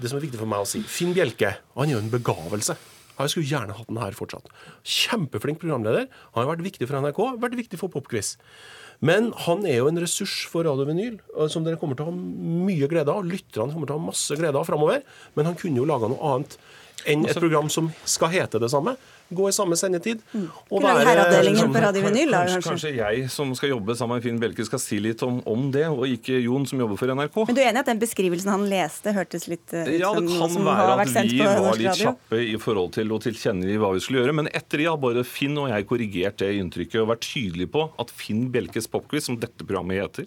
Det 0.00 0.08
som 0.10 0.16
er 0.18 0.24
viktig 0.24 0.38
for 0.40 0.46
meg 0.52 0.64
å 0.64 0.68
si. 0.70 0.80
Finn 0.88 1.12
Bjelke 1.12 1.56
han 1.76 1.92
gjør 1.92 2.04
en 2.06 2.12
begavelse. 2.16 2.76
Han 3.16 3.28
skulle 3.32 3.48
gjerne 3.48 3.72
hatt 3.76 3.88
den 3.88 4.00
her 4.00 4.12
fortsatt. 4.12 4.48
Kjempeflink 4.84 5.60
programleder. 5.60 6.08
Han 6.34 6.44
har 6.44 6.56
vært 6.56 6.64
viktig 6.64 6.88
for 6.88 7.00
NRK, 7.00 7.20
vært 7.40 7.56
viktig 7.56 7.78
for 7.80 7.88
Popquiz. 7.92 8.36
Men 9.04 9.32
han 9.44 9.64
er 9.68 9.80
jo 9.82 9.88
en 9.88 10.00
ressurs 10.00 10.46
for 10.48 10.64
Radio 10.64 10.86
Vinyl, 10.88 11.18
som 11.52 11.64
dere 11.64 11.76
kommer 11.80 11.96
til 11.96 12.06
å 12.06 12.10
ha 12.12 12.16
mye 12.16 12.88
glede 12.88 13.12
av. 13.12 13.24
Lytterne 13.28 13.72
kommer 13.72 13.88
til 13.88 13.96
å 13.96 14.00
ha 14.00 14.06
masse 14.08 14.36
glede 14.36 14.56
av 14.56 14.68
framover. 14.68 15.02
Men 15.36 15.48
han 15.48 15.56
kunne 15.56 15.80
jo 15.80 15.88
laga 15.88 16.08
noe 16.12 16.32
annet 16.32 16.56
enn 17.06 17.26
et 17.28 17.36
program 17.36 17.68
som 17.72 17.90
skal 18.08 18.32
hete 18.32 18.60
det 18.60 18.70
samme. 18.72 18.96
Gå 19.34 19.48
i 19.48 19.52
samme 19.52 19.74
sendetid. 19.74 20.20
Og 20.70 20.82
være- 20.82 21.02
herreavdelingen 21.06 21.72
på 21.74 21.80
Radio 21.82 22.02
Vinyl, 22.04 22.30
Kanskje, 22.30 22.60
kanskje. 22.62 22.70
kanskje 22.70 22.90
jeg 22.96 23.30
som 23.30 23.54
skal 23.58 23.70
jobbe 23.70 23.96
sammen 23.98 24.16
med 24.20 24.22
Finn 24.22 24.38
Bjelke 24.38 24.64
skal 24.64 24.78
si 24.78 25.00
litt 25.00 25.22
om, 25.26 25.40
om 25.46 25.70
det, 25.74 25.86
og 25.90 26.04
ikke 26.06 26.40
Jon 26.44 26.64
som 26.66 26.78
jobber 26.78 26.96
for 26.96 27.06
NRK. 27.10 27.46
Men 27.48 27.54
du 27.56 27.60
er 27.60 27.72
enig 27.72 27.80
at 27.82 27.86
den 27.90 27.98
beskrivelsen 27.98 28.50
han 28.54 28.68
leste, 28.70 29.12
hørtes 29.12 29.48
litt 29.48 29.66
ut 29.74 29.90
Ja, 29.98 30.12
som 30.14 30.22
det 30.22 30.30
noe 30.30 30.38
kan 30.44 30.50
som 30.54 30.64
være 30.64 30.76
har 30.76 30.92
at 30.94 31.00
vært 31.02 31.12
sendt 31.16 31.32
vi 31.32 31.38
var 31.42 31.76
litt 31.76 31.98
kjappe 31.98 32.38
i 32.38 32.56
forhold 32.56 32.92
til 32.92 33.08
å 33.10 33.18
tilkjennegi 33.18 33.78
hva 33.82 33.92
vi 33.96 34.00
skulle 34.06 34.22
gjøre. 34.22 34.34
Men 34.34 34.46
etter 34.54 34.78
det 34.78 34.86
har 34.86 34.96
både 34.96 35.24
Finn 35.26 35.58
og 35.58 35.68
jeg 35.74 35.86
korrigert 35.90 36.36
det 36.38 36.52
inntrykket 36.60 37.02
og 37.02 37.08
vært 37.10 37.26
tydelige 37.26 37.70
på 37.74 37.90
at 37.98 38.10
Finn 38.14 38.46
Bjelkes 38.54 38.86
popquiz, 38.86 39.24
som 39.26 39.36
dette 39.42 39.66
programmet 39.66 39.98
heter, 40.06 40.26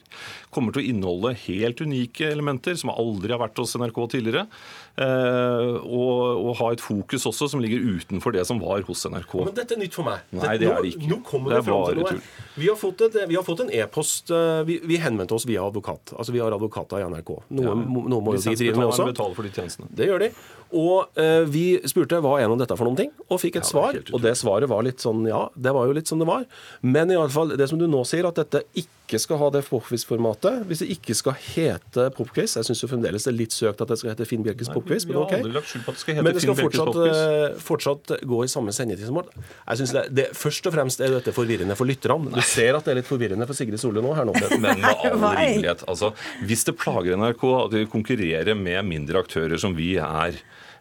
kommer 0.51 0.73
til 0.75 0.83
å 0.83 0.89
inneholde 0.91 1.33
helt 1.47 1.79
unike 1.79 2.27
elementer 2.29 2.75
som 2.75 2.89
aldri 2.91 3.31
har 3.31 3.39
vært 3.39 3.55
hos 3.63 3.75
NRK 3.79 3.95
tidligere. 4.11 4.47
eh, 4.99 5.79
Og, 5.89 6.45
og 6.49 6.55
ha 6.59 6.71
et 6.73 6.81
fokus 6.83 7.23
også 7.29 7.47
som 7.49 7.61
ligger 7.63 7.79
utenfor 7.79 8.33
det 8.35 8.45
som 8.45 8.59
var 8.59 8.81
hos 8.91 9.05
NRK. 9.09 9.35
Men 9.45 9.55
dette 9.57 9.75
er 9.77 9.81
nytt 9.81 9.97
for 9.97 10.07
meg. 10.07 10.27
Nei, 10.35 10.53
det 10.61 10.69
er 10.69 10.83
det 10.83 10.93
ikke. 10.93 11.09
Nå, 11.09 11.19
nå 11.23 11.49
Det 11.49 11.57
er 11.59 11.67
bare 11.69 12.07
tull. 12.09 12.21
Vi 12.59 12.67
har 12.67 12.79
fått, 12.79 13.03
et, 13.07 13.17
vi 13.29 13.37
har 13.37 13.45
fått 13.47 13.63
en 13.63 13.71
e-post 13.71 14.31
eh, 14.35 14.61
vi, 14.67 14.79
vi 14.89 14.99
henvendte 14.99 15.37
oss 15.37 15.47
via 15.47 15.63
advokat. 15.63 16.15
Altså 16.17 16.35
Vi 16.35 16.41
har 16.43 16.55
advokater 16.55 16.99
i 16.99 17.07
NRK. 17.07 17.35
Noe, 17.55 17.69
ja. 17.69 17.75
noe 17.79 18.23
må 18.25 18.35
jo 18.35 18.43
de 18.43 18.55
drive 18.59 18.79
med 18.79 18.91
også. 18.91 19.07
Betaler 19.13 19.37
for 19.37 19.47
de 19.47 19.53
tjenestene. 19.55 19.87
Det 19.95 20.09
gjør 20.09 20.25
de. 20.25 20.33
Og 20.77 21.17
eh, 21.17 21.43
vi 21.49 21.63
spurte 21.89 22.19
hva 22.21 22.35
er 22.37 22.49
nå 22.49 22.57
dette 22.59 22.75
for 22.77 22.85
noen 22.85 22.99
ting, 22.99 23.11
og 23.25 23.41
fikk 23.41 23.57
et 23.57 23.65
Ja, 23.65 23.69
svar. 23.71 23.97
Og 24.13 24.21
det 24.21 24.35
svaret 24.37 24.69
var 24.69 24.85
litt 24.85 25.01
sånn 25.01 25.23
ja, 25.25 25.47
det 25.57 25.73
var 25.73 25.89
jo 25.89 25.95
litt 25.97 26.09
som 26.09 26.21
det 26.21 26.27
var. 26.29 26.45
Men 26.85 27.09
i 27.09 27.17
alle 27.17 27.33
fall, 27.33 27.55
det 27.57 27.69
som 27.71 27.79
du 27.81 27.87
nå 27.89 28.03
sier, 28.05 28.27
at 28.29 28.37
dette 28.37 28.61
ikke 28.77 29.17
skal 29.17 29.39
ha 29.41 29.47
det 29.55 29.63
popquiz-formatet. 29.65 30.67
Hvis 30.69 30.83
det 30.83 30.91
ikke 30.93 31.15
skal 31.17 31.33
hete 31.41 32.09
popquiz 32.13 32.53
Jeg 32.59 32.67
syns 32.67 32.83
jo 32.83 32.89
fremdeles 32.91 33.25
det 33.25 33.31
er 33.31 33.37
litt 33.39 33.55
søkt 33.55 33.81
at 33.81 33.89
det 33.89 33.97
skal 33.97 34.13
hete 34.13 34.27
Finn 34.29 34.45
Bjelkes 34.45 34.69
popquiz, 34.69 35.07
men 35.09 35.17
OK. 35.23 35.33
Men 35.41 36.29
det 36.35 36.43
skal 36.45 36.59
fortsatt, 36.59 36.99
eh, 37.07 37.57
fortsatt 37.65 38.15
gå 38.29 38.43
i 38.45 38.51
samme 38.51 38.75
sendetid 38.79 39.05
som 39.09 39.19
vårt. 39.19 39.33
Jeg 39.35 39.81
synes 39.83 39.93
det, 39.97 40.05
det, 40.17 40.27
Først 40.39 40.69
og 40.71 40.75
fremst 40.77 41.03
er 41.05 41.13
dette 41.19 41.35
forvirrende 41.35 41.75
for 41.79 41.89
lytterne. 41.89 42.31
Du 42.33 42.41
ser 42.47 42.79
at 42.79 42.87
det 42.87 42.95
er 42.95 43.01
litt 43.03 43.09
forvirrende 43.11 43.47
for 43.49 43.57
Sigrid 43.59 43.81
Solund 43.81 44.07
nå 44.07 44.15
her 44.17 44.25
nå. 44.29 44.37
Men 44.55 44.65
med 44.79 44.87
all 44.89 45.19
rimelighet. 45.43 45.83
Altså, 45.91 46.13
hvis 46.47 46.65
det 46.69 46.77
plager 46.79 47.19
NRK 47.19 47.45
at 47.65 47.77
vi 47.77 47.85
konkurrerer 47.91 48.55
med 48.57 48.87
mindre 48.89 49.21
aktører 49.25 49.59
som 49.61 49.75
vi 49.77 49.93
er, 49.99 50.37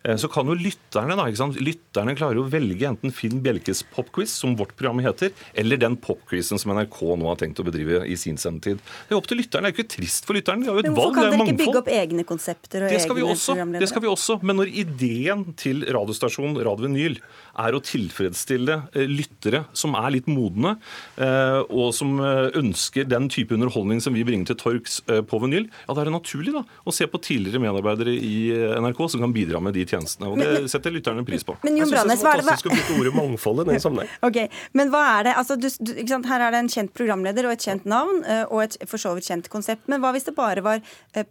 eh, 0.07 0.15
så 0.21 0.29
kan 0.31 0.47
jo 0.49 0.55
lytterne 0.55 1.17
da, 1.19 1.25
ikke 1.29 1.41
sant? 1.43 1.59
Lytterne 1.63 2.15
klarer 2.19 2.39
jo 2.39 2.45
å 2.47 2.51
velge 2.53 2.87
enten 2.89 3.11
Finn 3.15 3.41
Bjelkes 3.45 3.81
popquiz, 3.95 4.31
som 4.39 4.55
vårt 4.59 4.77
program 4.79 5.01
heter, 5.05 5.33
eller 5.59 5.81
den 5.83 5.97
popquizen 6.01 6.61
som 6.63 6.71
NRK 6.77 7.01
nå 7.19 7.27
har 7.33 7.41
tenkt 7.41 7.59
å 7.63 7.67
bedrive 7.67 8.05
i 8.07 8.15
sin 8.21 8.39
sendetid. 8.41 8.79
Det 9.09 9.17
er 9.17 9.19
opp 9.19 9.27
til 9.31 9.41
lytterne. 9.43 9.67
Det 9.69 9.73
er 9.73 9.75
jo 9.75 9.83
ikke 9.83 9.97
trist 9.97 10.29
for 10.29 10.39
lytterne. 10.39 10.63
De 10.63 10.71
har 10.71 10.79
jo 10.79 10.85
et 10.85 10.89
Men 10.91 10.95
valg. 10.97 11.11
hvorfor 11.11 11.19
kan 11.19 11.27
er 11.27 11.35
dere 11.35 11.49
ikke 11.51 11.61
bygge 11.65 11.83
opp 11.83 11.91
egne 11.99 12.27
konsepter 12.29 12.87
og 12.87 12.93
Det 12.95 13.01
egne 13.01 13.11
programledere? 13.11 13.83
det 13.83 13.91
skal 13.91 14.05
vi 14.07 14.13
også. 14.15 14.39
Men 14.47 14.61
når 14.63 14.73
ideen 14.85 15.45
til 15.59 15.83
radiostasjonen 15.99 16.61
Radio 16.63 16.87
Vinyl 16.89 17.19
er 17.59 17.75
å 17.75 17.81
tilfredsstille 17.83 18.77
eh, 18.93 19.09
lyttere 19.11 19.65
som 19.77 19.97
er 19.99 20.13
litt 20.15 20.29
modne, 20.31 20.77
eh, 21.19 21.61
og 21.67 21.91
som 21.97 22.19
eh, 22.23 22.49
ønsker 22.59 23.09
den 23.09 23.29
type 23.33 23.55
underholdning 23.57 24.03
som 24.05 24.17
vi 24.17 24.25
bringer 24.27 24.53
til 24.53 24.59
torgs 24.61 24.99
på 25.29 25.41
vinyl, 25.43 25.67
ja, 25.69 25.95
da 25.95 26.03
er 26.03 26.09
det 26.09 26.15
naturlig 26.15 26.53
da, 26.55 26.63
å 26.87 26.95
se 26.95 27.07
på 27.11 27.21
tidligere 27.23 27.61
medarbeidere 27.63 28.13
i 28.15 28.51
NRK 28.83 29.01
som 29.15 29.23
kan 29.25 29.35
bidra 29.35 29.61
med 29.63 29.75
de 29.77 29.85
tjenestene. 29.89 30.31
Og 30.31 30.41
det 30.41 30.71
setter 30.71 30.95
lytterne 30.95 31.25
pris 31.27 31.45
på. 31.47 31.57
Men 31.65 31.79
Jon 31.79 31.87
Jeg 31.87 31.91
synes 31.91 31.97
Brannes, 31.97 32.21
det 32.21 32.27
hva 32.27 32.33
er 32.33 32.41
det, 32.41 32.47
fantastisk 32.47 32.71
å 32.71 32.77
bruke 32.77 32.99
ordet 33.03 33.15
mangfoldet 33.17 33.69
i 33.69 33.75
den 33.75 33.85
sammenheng. 33.85 34.15
Ok, 34.29 34.39
Men 34.77 34.91
hva 34.93 35.03
er 35.15 35.29
det? 35.29 35.35
Altså, 35.41 35.57
du, 35.61 35.69
du, 35.81 35.93
ikke 35.95 36.11
sant? 36.11 36.29
Her 36.29 36.45
er 36.45 36.55
det 36.55 36.61
en 36.65 36.71
kjent 36.73 36.93
programleder 36.97 37.49
og 37.49 37.55
et 37.55 37.65
kjent 37.65 37.87
navn 37.89 38.21
og 38.51 38.59
et 38.65 38.77
for 38.89 39.01
så 39.01 39.15
vidt 39.17 39.29
kjent 39.31 39.49
konsept. 39.53 39.87
Men 39.91 40.03
hva 40.03 40.13
hvis 40.15 40.27
det 40.29 40.35
bare 40.37 40.65
var 40.65 40.83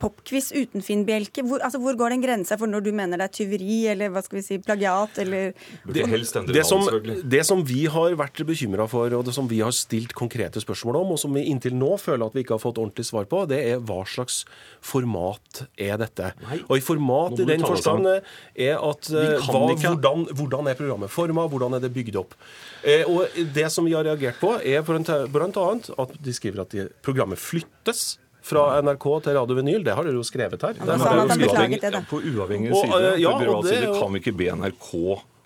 popquiz 0.02 0.50
uten 0.56 0.86
Finn 0.86 1.04
Bjelke? 1.08 1.46
Hvor, 1.46 1.62
altså, 1.66 1.82
hvor 1.84 1.98
går 2.00 2.16
den 2.16 2.24
grensa 2.24 2.58
for 2.60 2.72
når 2.72 2.88
du 2.88 2.92
mener 2.96 3.22
det 3.22 3.28
er 3.30 3.36
tyveri 3.38 3.80
eller 3.94 4.14
hva 4.14 4.24
skal 4.26 4.40
vi 4.40 4.46
si, 4.48 4.60
plagiat 4.64 5.22
eller 5.24 5.54
Det 5.86 6.08
Det 6.22 6.66
som, 6.68 6.82
navn, 6.82 6.90
selvfølgelig. 6.90 7.18
det 7.34 7.44
som 7.48 7.64
vi 7.68 7.86
har 7.92 8.16
vært 8.20 8.42
bekymra 8.48 8.88
for, 8.92 9.14
og 9.18 9.26
det 9.28 9.36
som 9.36 9.50
vi 9.50 9.62
har 9.64 9.74
stilt 9.76 10.16
konkrete 10.18 10.62
spørsmål 10.64 11.02
om, 11.02 11.16
og 11.16 11.22
som 11.22 11.36
vi 11.38 11.46
inntil 11.52 11.76
nå 11.78 11.94
føler 12.02 12.28
at 12.28 12.38
vi 12.38 12.46
ikke 12.46 12.58
har 12.58 12.64
fått 12.64 12.82
ordentlig 12.82 13.08
svar 13.08 13.28
på, 13.30 13.44
det 13.50 13.62
er 13.72 13.82
hva 13.84 14.02
slags 14.10 14.44
format 14.86 15.64
er 15.74 15.98
dette? 16.02 16.34
Og 16.68 16.78
i 16.78 16.84
format 16.84 17.38
i 17.40 17.48
den 17.50 17.66
forstand 17.66 18.10
eh, 18.12 18.38
er 18.70 18.78
at 18.78 19.12
eh, 19.12 19.38
hva, 19.48 19.64
hvordan, 19.74 20.28
hvordan 20.38 20.72
er 20.72 20.80
programmet 20.80 21.14
forma, 21.14 21.48
hvordan 21.52 21.78
er 21.78 21.84
det 21.84 21.94
bygd 21.96 22.22
opp? 22.22 22.38
Eh, 22.84 23.04
og 23.10 23.28
det 23.56 23.68
som 23.74 23.88
vi 23.88 23.96
har 23.98 24.06
reagert 24.08 24.40
på, 24.42 24.56
er 24.62 24.86
annet 24.86 25.92
at 25.98 26.16
de 26.24 26.34
skriver 26.36 26.64
at 26.64 26.74
de, 26.74 26.88
programmet 27.06 27.42
flyttes. 27.42 28.18
Fra 28.48 28.78
NRK 28.80 29.06
til 29.26 29.36
Radio 29.36 29.58
Vinyl, 29.58 29.82
det 29.84 29.92
har 29.98 30.06
dere 30.08 30.16
jo 30.16 30.24
skrevet 30.24 30.62
her. 30.64 30.78
Det 30.78 30.86
dere 30.88 31.24
at 31.26 31.42
jo 31.42 31.50
skrevet. 31.50 31.82
det, 31.82 31.90
da. 31.92 32.00
På 32.08 32.22
uavhengig 32.22 32.72
Og, 32.72 32.86
side 32.86 33.10
eh, 33.10 33.18
ja, 33.20 33.34
for 33.34 33.50
og 33.58 33.66
det 33.68 33.80
er 33.82 33.90
kan 33.98 34.14
vi 34.14 34.22
ikke 34.24 34.36
be 34.40 34.48
NRK 34.56 34.92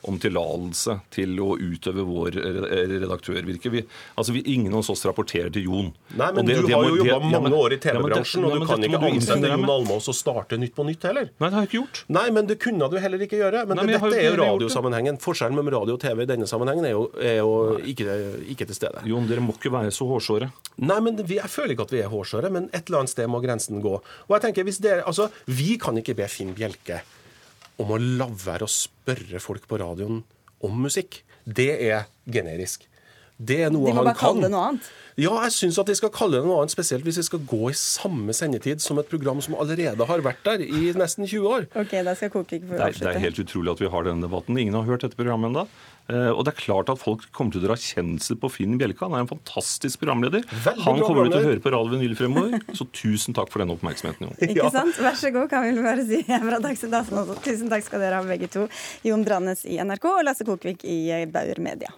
om 0.10 0.18
tillatelse 0.22 0.98
til 1.14 1.38
å 1.44 1.54
utøve 1.60 2.06
vår 2.08 2.38
redaktørvirke. 2.92 3.72
Vi, 3.74 3.84
altså 4.16 4.36
vi, 4.36 4.44
ingen 4.54 4.74
av 4.74 4.90
oss 4.90 5.06
rapporterer 5.06 5.52
til 5.54 5.68
Jon. 5.68 5.92
Nei, 6.18 6.30
men 6.36 6.48
det, 6.48 6.58
Du 6.62 6.72
har 6.74 6.88
jo 6.88 6.98
jobba 7.02 7.20
mange 7.36 7.54
år 7.58 7.76
i 7.76 7.80
TV-bransjen, 7.84 8.46
og 8.48 8.56
du 8.58 8.66
kan 8.70 8.86
ikke 8.88 9.02
ansette 9.12 9.52
Jon 9.52 9.68
Almaas 9.70 10.10
og 10.12 10.18
starte 10.18 10.60
Nytt 10.62 10.76
på 10.78 10.86
Nytt 10.88 11.06
heller. 11.10 11.30
Nei, 11.38 11.50
det 11.50 11.58
har 11.58 11.68
jeg 11.68 11.72
ikke 11.72 11.80
gjort. 11.80 12.04
Nei, 12.18 12.26
men 12.34 12.50
det 12.50 12.58
kunne 12.64 12.90
du 12.92 12.98
heller 13.04 13.26
ikke 13.28 13.40
gjøre. 13.40 13.64
Men, 13.70 13.80
Nei, 13.80 13.88
men 13.88 13.96
dette 13.98 14.20
er 14.20 14.28
jo 14.30 14.42
radiosammenhengen. 14.42 15.22
Forskjellen 15.22 15.58
mellom 15.58 15.74
radio 15.78 15.98
og 16.00 16.04
TV 16.04 16.26
i 16.26 16.30
denne 16.34 16.50
sammenhengen 16.50 16.90
er 16.90 16.96
jo, 16.96 17.06
er 17.22 17.40
jo 17.40 17.54
ikke, 17.94 18.18
ikke, 18.56 18.70
til 18.72 18.82
stede. 18.82 19.06
Jon, 19.10 19.30
dere 19.30 19.46
må 19.46 19.56
ikke 19.58 19.74
være 19.74 19.94
så 19.96 20.08
hårsåre. 20.10 20.52
Nei, 20.82 21.00
men 21.06 21.20
vi, 21.22 21.38
jeg 21.40 21.52
føler 21.52 21.76
ikke 21.76 21.90
at 21.90 21.96
vi 21.96 22.04
er 22.04 22.12
hårsåre, 22.12 22.52
men 22.54 22.70
et 22.72 22.84
eller 22.86 23.04
annet 23.04 23.14
sted 23.14 23.30
må 23.32 23.42
grensen 23.44 23.82
gå. 23.84 23.98
Og 24.02 24.38
jeg 24.38 24.48
tenker, 24.48 24.68
hvis 24.68 24.82
dere, 24.84 25.06
altså, 25.08 25.30
Vi 25.46 25.76
kan 25.82 25.98
ikke 26.00 26.16
be 26.18 26.28
Finn 26.32 26.56
Bjelke 26.58 27.02
om 27.80 27.92
å 27.96 28.00
la 28.00 28.28
være 28.30 28.68
å 28.68 28.72
spørre 28.72 29.42
folk 29.44 29.68
på 29.70 29.80
radioen 29.82 30.24
om 30.66 30.82
musikk. 30.84 31.22
Det 31.46 31.72
er 31.88 32.10
generisk. 32.30 32.88
Det 33.42 33.58
er 33.66 33.72
noe. 33.74 33.90
De 33.90 33.96
må 33.98 34.04
bare 34.06 34.18
kalle 34.20 34.46
det 34.46 34.52
noe 34.54 34.66
annet? 34.70 34.90
Ja, 35.20 35.34
jeg 35.46 35.54
syns 35.56 35.80
at 35.82 35.90
de 35.90 35.96
skal 35.98 36.12
kalle 36.14 36.40
det 36.40 36.48
noe 36.48 36.62
annet, 36.62 36.74
spesielt 36.74 37.06
hvis 37.06 37.18
vi 37.20 37.26
skal 37.26 37.42
gå 37.50 37.72
i 37.72 37.78
samme 37.78 38.36
sendetid 38.38 38.84
som 38.84 39.00
et 39.02 39.10
program 39.12 39.42
som 39.44 39.58
allerede 39.60 40.06
har 40.08 40.24
vært 40.24 40.44
der 40.46 40.64
i 40.64 40.92
nesten 40.98 41.26
20 41.26 41.48
år. 41.50 41.66
Ok, 41.82 41.96
da 42.06 42.14
skal 42.18 42.32
Kokvik 42.34 42.68
få 42.70 42.78
avslutte. 42.78 43.08
Det 43.08 43.16
er 43.18 43.26
helt 43.26 43.42
utrolig 43.42 43.74
at 43.74 43.82
vi 43.82 43.90
har 43.92 44.08
denne 44.08 44.28
debatten. 44.28 44.60
Ingen 44.62 44.78
har 44.78 44.86
hørt 44.88 45.08
dette 45.08 45.18
programmet 45.20 45.52
ennå. 45.52 45.66
Eh, 46.10 46.30
og 46.32 46.44
det 46.46 46.54
er 46.54 46.60
klart 46.60 46.90
at 46.92 47.00
folk 47.02 47.28
kommer 47.36 47.54
til 47.54 47.62
å 47.62 47.70
dra 47.70 47.78
kjensel 47.80 48.40
på 48.42 48.50
Finn 48.52 48.78
Bjelke. 48.82 49.06
Han 49.06 49.16
er 49.18 49.26
en 49.26 49.32
fantastisk 49.32 50.02
programleder. 50.02 50.46
Veldig 50.66 50.86
han 50.88 51.02
kommer 51.04 51.32
til 51.32 51.40
å 51.40 51.46
høre 51.46 51.64
på 51.64 51.74
Radio 51.74 51.96
Vinyl 51.96 52.18
fremover. 52.20 52.62
Så 52.78 52.88
tusen 52.96 53.38
takk 53.38 53.52
for 53.54 53.64
den 53.64 53.74
oppmerksomheten, 53.76 54.28
Jon. 54.28 54.38
Ikke 54.50 54.72
sant? 54.74 55.00
Vær 55.02 55.18
så 55.20 55.34
god, 55.34 55.50
kan 55.52 55.68
vi 55.68 55.76
bare 55.86 56.06
si 56.08 56.22
fra 56.28 56.62
Dagsnytt 56.64 56.96
18 57.04 57.24
også. 57.24 57.40
Tusen 57.48 57.72
takk 57.72 57.88
skal 57.88 58.04
dere 58.04 58.22
ha 58.22 58.28
begge 58.28 58.52
to. 58.52 58.68
Jon 59.08 59.26
Drannes 59.28 59.66
i 59.70 59.80
NRK 59.82 60.08
og 60.16 60.24
Lasse 60.28 60.48
Kokvik 60.48 60.88
i 60.88 61.02
Bauer 61.32 61.62
Media. 61.64 61.94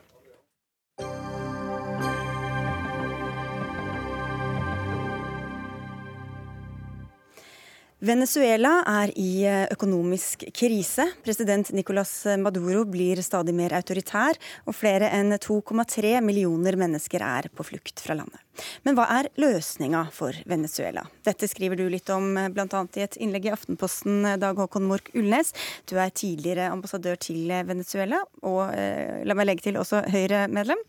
Venezuela 8.03 8.81
er 8.83 9.13
i 9.15 9.45
eh, 9.47 9.61
økonomisk 9.71 10.41
krise. 10.51 11.05
President 11.23 11.69
Nicolas 11.71 12.11
Maduro 12.35 12.81
blir 12.83 13.21
stadig 13.23 13.53
mer 13.55 13.71
autoritær, 13.77 14.35
og 14.67 14.75
flere 14.75 15.07
enn 15.15 15.31
2,3 15.39 16.17
millioner 16.25 16.75
mennesker 16.81 17.23
er 17.23 17.47
på 17.47 17.63
flukt 17.63 18.03
fra 18.03 18.17
landet. 18.19 18.41
Men 18.83 18.97
hva 18.97 19.07
er 19.21 19.31
løsninga 19.39 20.03
for 20.11 20.35
Venezuela? 20.51 21.05
Dette 21.23 21.47
skriver 21.47 21.79
du 21.79 21.85
litt 21.87 22.11
om 22.11 22.35
eh, 22.35 22.51
bl.a. 22.51 22.83
i 22.99 23.07
et 23.07 23.15
innlegg 23.23 23.47
i 23.47 23.55
Aftenposten, 23.55 24.19
eh, 24.33 24.39
Dag 24.41 24.59
Håkon 24.59 24.89
Mork 24.91 25.07
Ulnes. 25.15 25.55
Du 25.87 25.95
er 25.95 26.11
tidligere 26.11 26.73
ambassadør 26.75 27.15
til 27.23 27.55
Venezuela, 27.63 28.19
og 28.43 28.75
la 28.75 29.35
meg 29.37 29.47
legge 29.47 29.69
til 29.69 29.79
også 29.79 30.03
Høyre-medlem. 30.11 30.79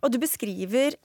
Og 0.00 0.12
du 0.14 0.22
beskriver 0.22 0.96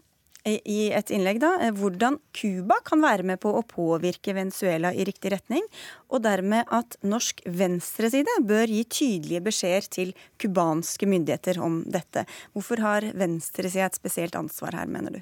i 0.47 0.91
et 0.95 1.11
innlegg 1.13 1.39
da, 1.43 1.53
eh, 1.61 1.73
hvordan 1.75 2.19
Cuba 2.35 2.79
kan 2.85 3.01
være 3.03 3.23
med 3.27 3.39
på 3.43 3.51
å 3.51 3.65
påvirke 3.67 4.35
Venezuela 4.37 4.93
i 4.93 5.05
riktig 5.07 5.31
retning, 5.33 5.65
og 6.09 6.23
dermed 6.23 6.65
at 6.71 6.97
norsk 7.03 7.41
venstreside 7.45 8.37
bør 8.47 8.67
gi 8.71 8.83
tydelige 8.85 9.43
beskjeder 9.49 9.89
til 9.91 10.13
cubanske 10.39 11.09
myndigheter 11.09 11.59
om 11.63 11.83
dette. 11.83 12.25
Hvorfor 12.55 12.77
har 12.83 13.01
venstresida 13.17 13.85
et 13.89 13.99
spesielt 13.99 14.35
ansvar 14.39 14.71
her, 14.79 14.87
mener 14.87 15.19
du? 15.19 15.21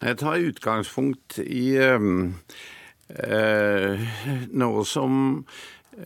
Jeg 0.00 0.16
tar 0.22 0.38
utgangspunkt 0.38 1.40
i 1.42 1.74
eh, 1.80 2.00
noe 4.54 4.84
som 4.86 5.44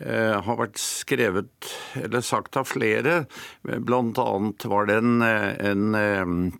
eh, 0.00 0.40
har 0.40 0.56
vært 0.56 0.80
skrevet 0.80 1.72
eller 2.00 2.24
sagt 2.24 2.56
av 2.56 2.64
flere. 2.72 3.26
Blant 3.62 4.18
annet 4.22 4.64
var 4.64 4.88
det 4.88 4.96
en, 5.02 5.20
en 5.20 6.54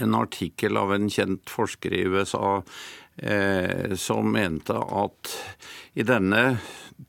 en 0.00 0.14
artikkel 0.14 0.76
av 0.76 0.94
en 0.94 1.08
kjent 1.10 1.50
forsker 1.50 1.94
i 1.96 2.04
USA 2.04 2.62
eh, 3.16 3.94
som 3.96 4.32
mente 4.32 4.76
at 4.76 5.36
i 5.94 6.04
denne 6.06 6.42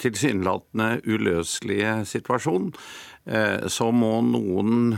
tilsynelatende 0.02 1.02
uløselige 1.06 2.00
situasjonen, 2.10 2.72
eh, 3.26 3.68
så 3.68 3.90
må 3.94 4.16
noen 4.26 4.96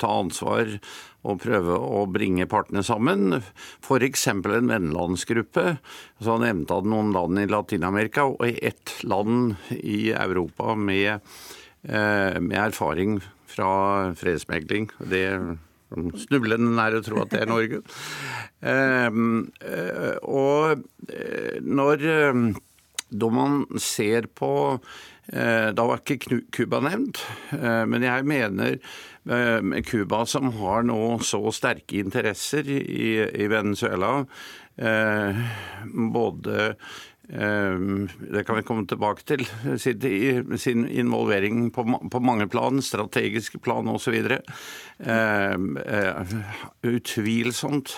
ta 0.00 0.10
ansvar 0.20 0.74
og 1.28 1.40
prøve 1.42 1.76
å 1.78 2.04
bringe 2.10 2.48
partene 2.50 2.84
sammen. 2.86 3.40
F.eks. 3.82 4.26
en 4.30 4.42
vennlandsgruppe. 4.70 5.78
Så 6.22 6.36
nevnte 6.42 6.78
han 6.78 6.90
noen 6.92 7.14
land 7.16 7.40
i 7.42 7.48
Latin-Amerika 7.50 8.28
og 8.30 8.44
ett 8.46 8.98
land 9.02 9.56
i 9.74 10.12
Europa 10.12 10.74
med, 10.74 11.20
eh, 11.82 12.38
med 12.40 12.58
erfaring 12.68 13.18
fra 13.48 14.14
fredsmegling. 14.14 14.90
Det 14.98 15.58
Snublende 15.88 16.72
nær 16.76 16.98
å 16.98 17.04
tro 17.04 17.22
at 17.22 17.32
det 17.32 17.42
er 17.42 17.48
Norge. 17.50 17.80
Ehm, 18.60 19.46
eh, 19.64 20.16
og 20.28 20.82
eh, 21.08 21.60
når 21.64 22.04
eh, 22.12 22.42
da 23.08 23.30
man 23.32 23.62
ser 23.80 24.28
på 24.36 24.50
Da 25.28 25.84
var 25.84 26.00
ikke 26.00 26.38
Cuba 26.56 26.78
nevnt, 26.80 27.18
men 27.52 28.00
jeg 28.00 28.24
mener 28.24 28.78
Cuba, 29.84 30.22
som 30.24 30.48
har 30.56 30.86
nå 30.88 31.18
så 31.20 31.42
sterke 31.52 31.98
interesser 32.00 32.64
i, 32.72 33.44
Venezuela, 33.52 34.24
både 36.08 36.70
det 37.28 38.44
kan 38.46 38.56
vi 38.56 38.62
komme 38.64 38.86
tilbake 38.88 39.24
til. 39.28 39.42
Sin 39.78 40.86
involvering 40.88 41.68
på 41.74 42.20
mange 42.24 42.48
plan, 42.48 42.80
strategiske 42.82 43.60
plan 43.60 43.88
osv. 43.88 44.16
Ehm, 44.98 45.76
eh, 45.76 46.36
utvilsomt 46.82 47.92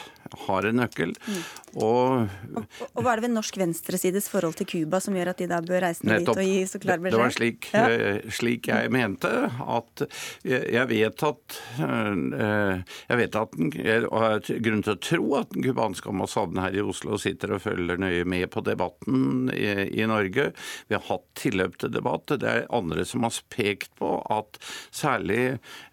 har 0.46 0.66
en 0.68 0.78
nøkkel. 0.78 1.12
Mm. 1.26 1.40
Og, 1.80 2.28
og, 2.56 2.64
og, 2.94 3.00
Hva 3.02 3.12
er 3.12 3.20
det 3.20 3.26
ved 3.28 3.34
norsk 3.34 3.58
venstresides 3.60 4.26
forhold 4.30 4.56
til 4.58 4.68
Cuba 4.70 5.00
som 5.02 5.14
gjør 5.14 5.32
at 5.32 5.42
de 5.42 5.48
da 5.50 5.60
bør 5.62 5.84
reise 5.86 6.06
ned 6.06 6.24
dit 6.24 6.30
og 6.32 6.42
gi 6.42 6.64
så 6.70 6.80
klar 6.82 7.02
beskjed? 7.02 7.16
Det 7.16 7.22
var 7.22 7.34
slik, 7.34 7.68
ja. 7.74 7.84
Eh, 7.90 8.30
slik, 8.34 8.70
jeg 8.70 8.92
mente. 8.94 9.30
At 9.60 10.04
jeg 10.46 10.86
vet 10.90 11.24
at 11.26 11.58
eh, 11.86 12.96
jeg 13.10 13.20
vet 13.22 13.38
at 13.42 13.56
den, 13.56 13.72
jeg 13.76 14.06
har 14.10 14.50
grunn 14.66 14.84
til 14.86 14.96
å 14.96 15.02
tro 15.10 15.28
at 15.40 15.54
den 15.54 15.66
cubanske 15.66 16.10
ambassaden 16.10 16.60
her 16.62 16.78
i 16.78 16.84
Oslo 16.84 17.18
sitter 17.20 17.56
og 17.56 17.64
følger 17.66 18.00
nøye 18.02 18.26
med 18.28 18.48
på 18.54 18.64
debatten 18.66 19.50
i, 19.54 19.68
i 20.00 20.08
Norge. 20.10 20.50
Vi 20.90 20.98
har 20.98 21.06
hatt 21.10 21.26
tilløp 21.38 21.78
til 21.80 21.94
debatt. 21.94 22.34
Det 22.40 22.50
er 22.50 22.68
andre 22.74 23.06
som 23.08 23.26
har 23.26 23.38
pekt 23.52 23.94
på 24.00 24.16
at 24.30 24.58
særlig 24.94 25.42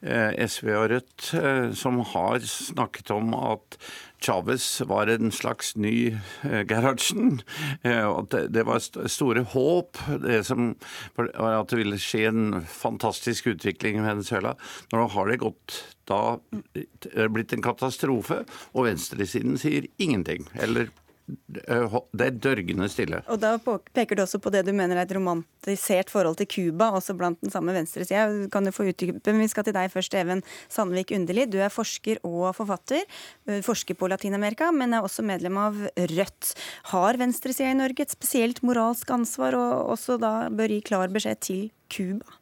eh, 0.01 0.31
SV 0.47 0.73
og 0.73 0.85
Rødt, 0.87 1.29
som 1.77 1.99
har 2.13 2.43
snakket 2.47 3.09
om 3.11 3.33
at 3.35 3.77
Chávez 4.23 4.81
var 4.89 5.07
en 5.07 5.31
slags 5.31 5.75
ny 5.75 6.17
eh, 6.43 6.63
Gerhardsen. 6.67 7.41
Eh, 7.81 8.21
det 8.49 8.65
var 8.67 8.83
store 9.07 9.45
håp 9.53 9.97
det 10.23 10.43
som, 10.47 10.73
at 11.17 11.69
det 11.69 11.79
ville 11.79 11.99
skje 12.01 12.25
en 12.31 12.61
fantastisk 12.67 13.51
utvikling 13.53 13.99
i 14.01 14.05
Venezuela. 14.07 14.55
Nå 14.93 15.07
har 15.13 15.31
det 15.31 15.41
gått 15.43 15.81
da 16.07 16.37
blitt 17.27 17.53
en 17.53 17.65
katastrofe, 17.65 18.43
og 18.73 18.87
venstresiden 18.87 19.59
sier 19.59 19.89
ingenting. 19.99 20.47
Eller 20.55 20.89
det 21.27 22.23
er 22.23 22.35
dørgende 22.39 22.87
stille. 22.91 23.19
Og 23.27 23.39
Da 23.41 23.57
peker 23.59 24.15
du 24.15 24.23
også 24.23 24.39
på 24.39 24.51
det 24.53 24.63
du 24.67 24.71
mener 24.71 24.95
er 24.95 25.03
et 25.03 25.15
romantisert 25.15 26.11
forhold 26.11 26.39
til 26.39 26.47
Cuba, 26.47 26.89
også 26.95 27.17
blant 27.19 27.41
den 27.43 27.51
samme 27.51 27.75
venstresida. 27.75 28.27
Vi 28.31 29.47
skal 29.51 29.67
til 29.67 29.75
deg 29.75 29.91
først, 29.91 30.15
Even 30.15 30.43
Sandvik 30.71 31.11
Underli. 31.11 31.45
Du 31.51 31.59
er 31.59 31.73
forsker 31.73 32.23
og 32.23 32.55
forfatter. 32.55 33.03
Forsker 33.67 33.99
på 33.99 34.07
Latin-Amerika, 34.07 34.71
men 34.71 34.95
er 34.95 35.03
også 35.03 35.25
medlem 35.27 35.59
av 35.59 35.75
Rødt. 35.97 36.53
Har 36.93 37.19
venstresida 37.19 37.71
i 37.71 37.79
Norge 37.79 38.07
et 38.07 38.15
spesielt 38.15 38.63
moralsk 38.63 39.11
ansvar, 39.11 39.57
og 39.59 39.95
også 39.97 40.19
da 40.21 40.49
bør 40.49 40.77
gi 40.77 40.83
klar 40.87 41.11
beskjed 41.11 41.43
til 41.43 41.71
Cuba? 41.91 42.39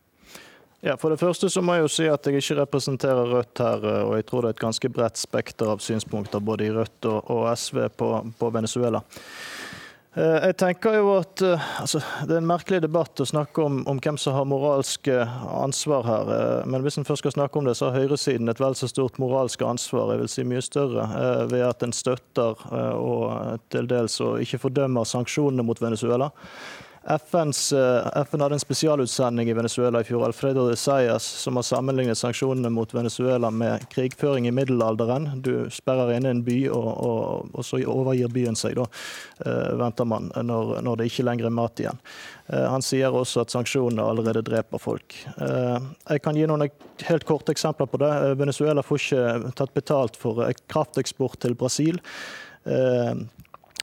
Ja, 0.85 0.93
For 1.01 1.09
det 1.09 1.17
første 1.17 1.49
så 1.49 1.63
må 1.65 1.73
jeg 1.73 1.81
jo 1.81 1.89
si 1.89 2.03
at 2.05 2.27
jeg 2.29 2.37
ikke 2.37 2.59
representerer 2.59 3.31
Rødt 3.31 3.57
her, 3.57 3.85
og 4.05 4.11
jeg 4.19 4.25
tror 4.29 4.45
det 4.45 4.51
er 4.51 4.57
et 4.59 4.65
ganske 4.67 4.89
bredt 4.93 5.17
spekter 5.17 5.71
av 5.73 5.81
synspunkter 5.81 6.43
både 6.45 6.67
i 6.67 6.73
Rødt 6.75 7.07
og, 7.09 7.31
og 7.33 7.47
SV 7.57 7.87
på, 7.97 8.09
på, 8.37 8.49
Venezuela. 8.53 9.01
Eh, 10.13 10.45
jeg 10.45 10.57
tenker 10.61 10.99
jo 10.99 11.09
at 11.15 11.41
eh, 11.41 11.65
altså, 11.81 12.03
Det 12.29 12.37
er 12.37 12.43
en 12.43 12.51
merkelig 12.51 12.83
debatt 12.85 13.17
å 13.17 13.25
snakke 13.25 13.65
om, 13.65 13.81
om, 13.89 13.97
hvem 13.97 14.21
som 14.21 14.37
har 14.37 14.45
moralsk 14.45 15.09
ansvar 15.09 16.05
her. 16.05 16.31
Eh, 16.37 16.69
men 16.69 16.85
hvis 16.85 17.01
en 17.01 17.09
først 17.09 17.25
skal 17.25 17.33
snakke 17.33 17.57
om 17.57 17.65
det, 17.65 17.73
så 17.81 17.89
har 17.89 18.05
høyresiden 18.05 18.53
et 18.53 18.61
vel 18.61 18.77
så 18.77 18.85
stort 18.91 19.17
moralsk 19.17 19.65
ansvar, 19.65 20.13
jeg 20.13 20.21
vil 20.21 20.33
si 20.35 20.45
mye 20.45 20.61
større, 20.69 21.09
ved 21.49 21.65
at 21.65 21.81
en 21.81 21.97
støtter 21.97 22.61
og 22.93 23.57
til 23.73 23.89
dels 23.89 24.21
og 24.21 24.37
ikke 24.45 24.61
fordømmer 24.67 25.09
sanksjonene 25.09 25.65
mot 25.65 25.81
Venezuela. 25.81 26.29
FNs, 27.07 27.73
eh, 27.73 28.23
FN 28.23 28.41
hadde 28.41 28.55
en 28.55 28.59
spesialutsending 28.59 29.49
i 29.49 29.53
Venezuela 29.53 30.01
i 30.01 30.03
fjor, 30.03 30.25
Alfredo 30.25 30.69
de 30.69 30.75
Sayas, 30.75 31.23
som 31.23 31.55
har 31.55 31.63
sammenlignet 31.63 32.17
sanksjonene 32.17 32.69
mot 32.69 32.93
Venezuela 32.93 33.51
med 33.51 33.89
krigføring 33.89 34.47
i 34.47 34.51
middelalderen. 34.51 35.41
Du 35.41 35.69
sperrer 35.69 36.15
inne 36.15 36.31
en 36.33 36.41
by, 36.43 36.57
og, 36.73 36.87
og, 37.05 37.51
og 37.53 37.65
så 37.65 37.83
overgir 37.85 38.33
byen 38.33 38.57
seg, 38.57 38.79
da, 38.79 38.87
uh, 39.45 39.75
venter 39.77 40.09
man, 40.09 40.31
når, 40.33 40.79
når, 40.81 40.97
det 40.97 41.09
ikke 41.11 41.27
lenger 41.27 41.51
er 41.51 41.53
mat 41.53 41.83
igjen. 41.83 42.01
Uh, 42.49 42.65
han 42.73 42.85
sier 42.85 43.13
også 43.13 43.45
at 43.45 43.53
sanksjonene 43.53 44.01
allerede 44.01 44.41
dreper 44.45 44.81
folk. 44.81 45.19
Jeg 45.37 46.25
kan 46.25 46.37
gi 46.37 46.49
noen 46.49 46.65
helt 47.05 47.29
korte 47.29 47.53
eksempler 47.53 47.89
på 47.89 48.01
det. 48.01 48.11
Venezuela 48.41 48.81
får 48.85 49.03
ikke 49.03 49.53
tatt 49.61 49.77
betalt 49.77 50.17
for 50.17 50.41
krafteksport 50.73 51.37
til 51.45 51.53
Brasil. 51.59 52.01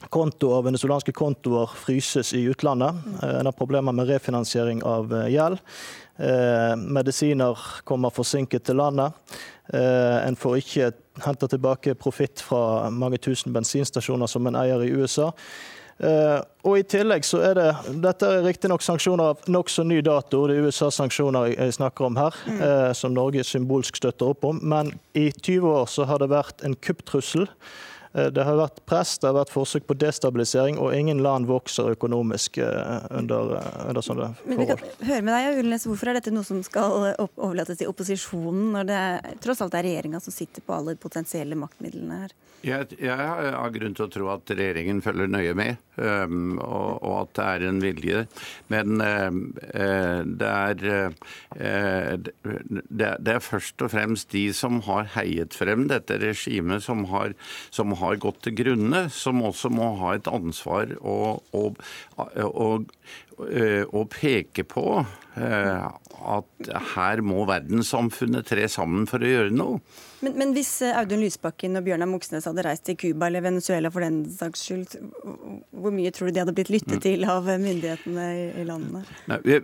Kontoer, 0.09 0.61
venezuelanske 0.61 1.11
kontoer 1.15 1.71
fryses 1.85 2.33
i 2.33 2.43
utlandet. 2.51 2.95
Eh, 3.23 3.39
en 3.39 3.45
har 3.45 3.55
problemer 3.57 3.91
med 3.91 4.09
refinansiering 4.09 4.83
av 4.83 5.13
eh, 5.13 5.29
gjeld. 5.33 5.59
Eh, 6.17 6.75
medisiner 6.75 7.59
kommer 7.83 8.13
forsinket 8.13 8.67
til 8.67 8.81
landet. 8.81 9.13
En 9.73 10.35
får 10.35 10.57
ikke 10.59 10.87
hente 11.23 11.47
tilbake 11.47 11.93
profitt 11.95 12.41
fra 12.43 12.89
mange 12.91 13.15
tusen 13.23 13.53
bensinstasjoner 13.55 14.27
som 14.27 14.49
en 14.49 14.57
eier 14.59 14.81
i 14.83 14.89
USA. 14.91 15.29
Og 16.67 16.75
i 16.75 16.83
tillegg 16.83 17.23
så 17.23 17.39
er 17.47 17.55
det 17.55 17.69
Dette 18.03 18.27
er 18.27 18.43
riktignok 18.43 18.83
sanksjoner 18.83 19.31
av 19.31 19.47
nokså 19.47 19.85
ny 19.87 20.01
dato. 20.03 20.41
Det 20.51 20.57
er 20.59 20.67
USA-sanksjoner 20.67 21.53
jeg 21.53 21.77
snakker 21.77 22.09
om 22.09 22.19
her, 22.19 22.35
mm. 22.43 22.65
som 22.99 23.15
Norge 23.15 23.47
symbolsk 23.47 24.01
støtter 24.01 24.35
opp 24.35 24.43
om. 24.51 24.59
Men 24.59 24.91
i 25.15 25.29
20 25.31 25.71
år 25.71 25.87
så 25.95 26.09
har 26.11 26.19
det 26.19 26.33
vært 26.35 26.67
en 26.67 26.75
kupptrussel 26.75 27.47
det 28.13 28.43
har 28.45 28.57
vært 28.59 28.81
press, 28.85 29.15
det 29.17 29.29
har 29.29 29.37
vært 29.39 29.53
forsøk 29.53 29.87
på 29.89 29.95
destabilisering, 29.97 30.77
og 30.77 30.93
ingen 30.93 31.23
land 31.25 31.47
vokser 31.49 31.95
økonomisk 31.95 32.59
eh, 32.61 33.07
under, 33.17 33.55
eh, 33.57 33.79
under 33.89 34.05
sånne 34.05 34.29
forhold. 34.37 34.49
Men 34.51 34.61
vi 34.61 34.69
kan 34.69 35.09
høre 35.09 35.25
med 35.25 35.33
deg, 35.33 35.61
Ulnes, 35.63 35.87
Hvorfor 35.89 36.11
er 36.11 36.19
dette 36.19 36.33
noe 36.33 36.45
som 36.47 36.61
skal 36.65 37.13
overlates 37.25 37.81
til 37.81 37.89
opposisjonen, 37.89 38.71
når 38.77 38.89
det 38.89 39.03
tross 39.43 39.63
alt 39.65 39.77
er 39.77 39.87
regjeringa 39.87 40.21
som 40.23 40.35
sitter 40.35 40.65
på 40.65 40.77
alle 40.77 40.95
potensielle 40.99 41.57
maktmidlene 41.59 42.23
her? 42.23 42.35
Jeg, 42.63 42.95
jeg, 42.95 43.11
har 43.11 43.71
grunn 43.75 43.95
til 43.97 44.05
å 44.05 44.11
tro 44.11 44.29
at 44.31 44.51
regjeringen 44.55 45.01
følger 45.03 45.27
nøye 45.27 45.51
med, 45.57 45.81
um, 45.97 46.61
og, 46.63 47.01
og, 47.03 47.15
at 47.17 47.33
det 47.35 47.47
er 47.49 47.65
en 47.67 47.81
vilje. 47.83 48.21
Men 48.71 49.03
uh, 49.03 50.21
det, 50.23 50.51
er, 50.51 50.85
uh, 51.59 52.15
det, 52.23 53.09
det, 53.19 53.33
er 53.35 53.43
først 53.43 53.83
og 53.83 53.91
fremst 53.91 54.31
de 54.31 54.45
som 54.55 54.79
har 54.87 55.11
heiet 55.17 55.57
frem 55.57 55.89
dette 55.91 56.21
regimet, 56.23 56.85
som 56.87 57.03
har, 57.11 57.35
som 57.67 57.91
har 58.03 58.21
gått 58.21 58.43
til 58.45 58.55
grunne, 58.59 59.05
som 59.13 59.41
også 59.45 59.71
må 59.73 59.93
ha 60.01 60.13
et 60.17 60.29
ansvar 60.29 60.93
å, 61.01 61.43
peke 64.13 64.65
på 64.69 64.85
at 66.37 66.73
her 66.93 67.23
må 67.25 67.45
verdenssamfunnet 67.49 68.49
tre 68.51 68.67
sammen 68.71 69.07
for 69.09 69.23
å 69.23 69.31
gjøre 69.33 69.55
noe. 69.55 69.81
Men, 70.23 70.37
men 70.39 70.53
hvis 70.55 70.71
eh, 70.85 70.95
Audun 70.95 71.21
Lysbakken 71.23 71.75
og 71.79 71.85
Bjørnar 71.87 72.07
Moxnes 72.09 72.47
hadde 72.47 72.63
reist 72.65 72.85
til 72.87 72.97
Cuba 72.99 73.27
eller 73.27 73.43
Venezuela 73.43 73.91
for 73.91 74.05
den 74.05 74.21
saks 74.31 74.63
skyld, 74.67 74.95
hvor 75.83 75.91
mye 75.95 76.11
tror 76.15 76.29
du 76.29 76.35
de 76.37 76.43
hadde 76.43 76.55
blitt 76.55 76.71
lyttet 76.71 76.99
mm. 76.99 77.03
til 77.03 77.25
av 77.27 77.49
myndighetene 77.49 78.27
i, 78.37 78.45
i 78.61 78.65
landene? 78.67 79.03
Nei, 79.31 79.39
vi, 79.43 79.59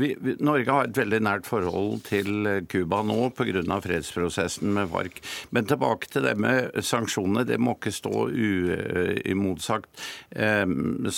vi, 0.00 0.10
vi, 0.18 0.34
Norge 0.42 0.74
har 0.74 0.88
et 0.88 0.98
veldig 0.98 1.20
nært 1.26 1.46
forhold 1.48 2.02
til 2.08 2.50
Cuba 2.70 3.02
nå 3.06 3.30
pga. 3.36 3.78
fredsprosessen 3.84 4.74
med 4.74 4.90
FARC. 4.90 5.20
Men 5.54 5.68
tilbake 5.70 6.10
til 6.10 6.26
det 6.26 6.34
med 6.40 6.82
sanksjonene. 6.84 7.46
Det 7.46 7.60
må 7.62 7.76
ikke 7.78 7.94
stå 7.94 8.26
uimotsagt. 8.30 9.90
Eh, 10.30 10.66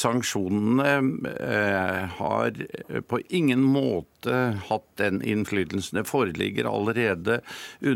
sanksjonene 0.03 0.92
eh, 1.33 2.18
har 2.18 2.62
på 3.09 3.22
ingen 3.29 3.64
måte 3.64 4.37
hatt 4.68 4.88
den 5.01 5.22
innflytelsen. 5.22 5.98
Det 6.01 6.09
foreligger 6.09 6.68
allerede 6.70 7.40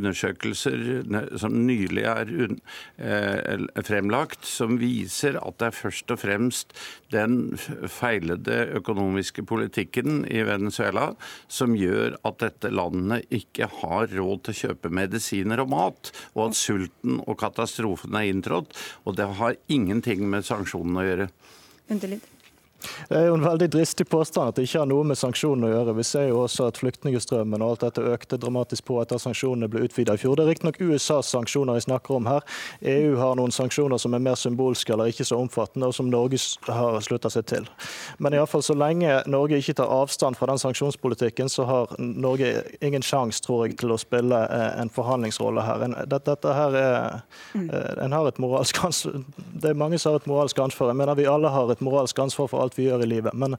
undersøkelser 0.07 1.37
som 1.41 1.57
nylig 1.67 2.05
er 2.09 2.31
eh, 2.47 3.67
fremlagt, 3.87 4.47
som 4.47 4.79
viser 4.81 5.39
at 5.43 5.59
det 5.61 5.71
er 5.71 5.77
først 5.77 6.15
og 6.15 6.21
fremst 6.23 6.77
den 7.13 7.57
feilede 7.91 8.63
økonomiske 8.79 9.45
politikken 9.47 10.25
i 10.31 10.43
Venezuela 10.47 11.11
som 11.49 11.77
gjør 11.77 12.17
at 12.27 12.41
dette 12.45 12.73
landet 12.73 13.27
ikke 13.35 13.69
har 13.81 14.09
råd 14.13 14.47
til 14.47 14.55
å 14.55 14.61
kjøpe 14.63 14.93
medisiner 14.95 15.63
og 15.63 15.73
mat, 15.73 16.13
og 16.35 16.51
at 16.51 16.59
sulten 16.59 17.21
og 17.25 17.39
katastrofen 17.41 18.17
er 18.19 18.31
inntrådt. 18.31 18.75
Og 19.05 19.19
det 19.19 19.29
har 19.41 19.59
ingenting 19.73 20.27
med 20.31 20.47
sanksjonene 20.47 21.03
å 21.03 21.07
gjøre. 21.11 21.29
Underlig. 21.93 22.23
Det 23.09 23.17
er 23.19 23.27
jo 23.29 23.37
en 23.37 23.45
veldig 23.45 23.69
dristig 23.73 24.07
påstand 24.11 24.51
at 24.51 24.59
det 24.59 24.67
ikke 24.67 24.81
har 24.83 24.89
noe 24.91 25.05
med 25.07 25.19
sanksjonene 25.19 25.69
å 25.69 25.73
gjøre. 25.73 25.95
Vi 25.99 26.07
ser 26.07 26.29
jo 26.31 26.43
også 26.45 26.69
at 26.71 26.81
flyktningstrømmen 26.81 27.63
og 27.63 27.75
alt 27.75 27.85
dette 27.87 28.05
økte 28.15 28.39
dramatisk 28.41 28.87
på 28.89 28.99
etter 29.03 29.19
at 29.19 29.25
sanksjonene 29.25 29.69
ble 29.71 29.85
utvida 29.87 30.17
i 30.17 30.21
fjor. 30.21 30.37
Det 30.37 30.47
er 30.47 30.51
riktignok 30.53 30.81
USAs 30.81 31.31
sanksjoner 31.33 31.79
jeg 31.79 31.87
snakker 31.87 32.19
om 32.19 32.29
her. 32.31 32.45
EU 32.87 33.17
har 33.21 33.39
noen 33.39 33.55
sanksjoner 33.55 34.01
som 34.03 34.17
er 34.17 34.25
mer 34.25 34.39
symbolske 34.39 34.95
eller 34.95 35.13
ikke 35.13 35.27
så 35.27 35.39
omfattende, 35.41 35.89
og 35.89 35.97
som 35.97 36.11
Norge 36.11 36.41
har 36.67 36.99
slutta 37.05 37.31
seg 37.33 37.47
til. 37.51 37.69
Men 38.23 38.37
iallfall 38.37 38.65
så 38.67 38.77
lenge 38.77 39.21
Norge 39.31 39.61
ikke 39.61 39.77
tar 39.81 39.93
avstand 39.93 40.39
fra 40.39 40.51
den 40.51 40.61
sanksjonspolitikken, 40.63 41.51
så 41.53 41.67
har 41.69 41.97
Norge 41.99 42.53
ingen 42.85 43.05
sjanse, 43.07 43.43
tror 43.45 43.67
jeg, 43.67 43.79
til 43.81 43.95
å 43.95 44.01
spille 44.01 44.43
eh, 44.51 44.81
en 44.83 44.93
forhandlingsrolle 44.93 45.65
her. 45.67 45.87
Dette, 46.07 46.25
dette 46.27 46.55
her 46.57 46.77
er, 46.81 47.21
eh, 47.55 48.05
en 48.05 48.17
har 48.17 48.29
et 48.29 48.41
moralsk 48.43 48.83
ansvar. 48.85 49.23
Det 49.37 49.71
er 49.71 49.79
mange 49.79 49.99
som 50.03 50.13
har 50.13 50.21
et 50.21 50.29
moralsk 50.31 50.59
ansvar. 50.63 50.91
Jeg 50.93 51.01
mener 51.01 51.19
vi 51.19 51.29
alle 51.31 51.51
har 51.53 51.71
et 51.73 51.85
moralsk 51.85 52.19
ansvar 52.27 52.51
for 52.51 52.63
alt 52.63 52.66
vi 52.75 52.89
gjør 52.89 53.05
i 53.05 53.09
livet. 53.11 53.37
Men, 53.39 53.55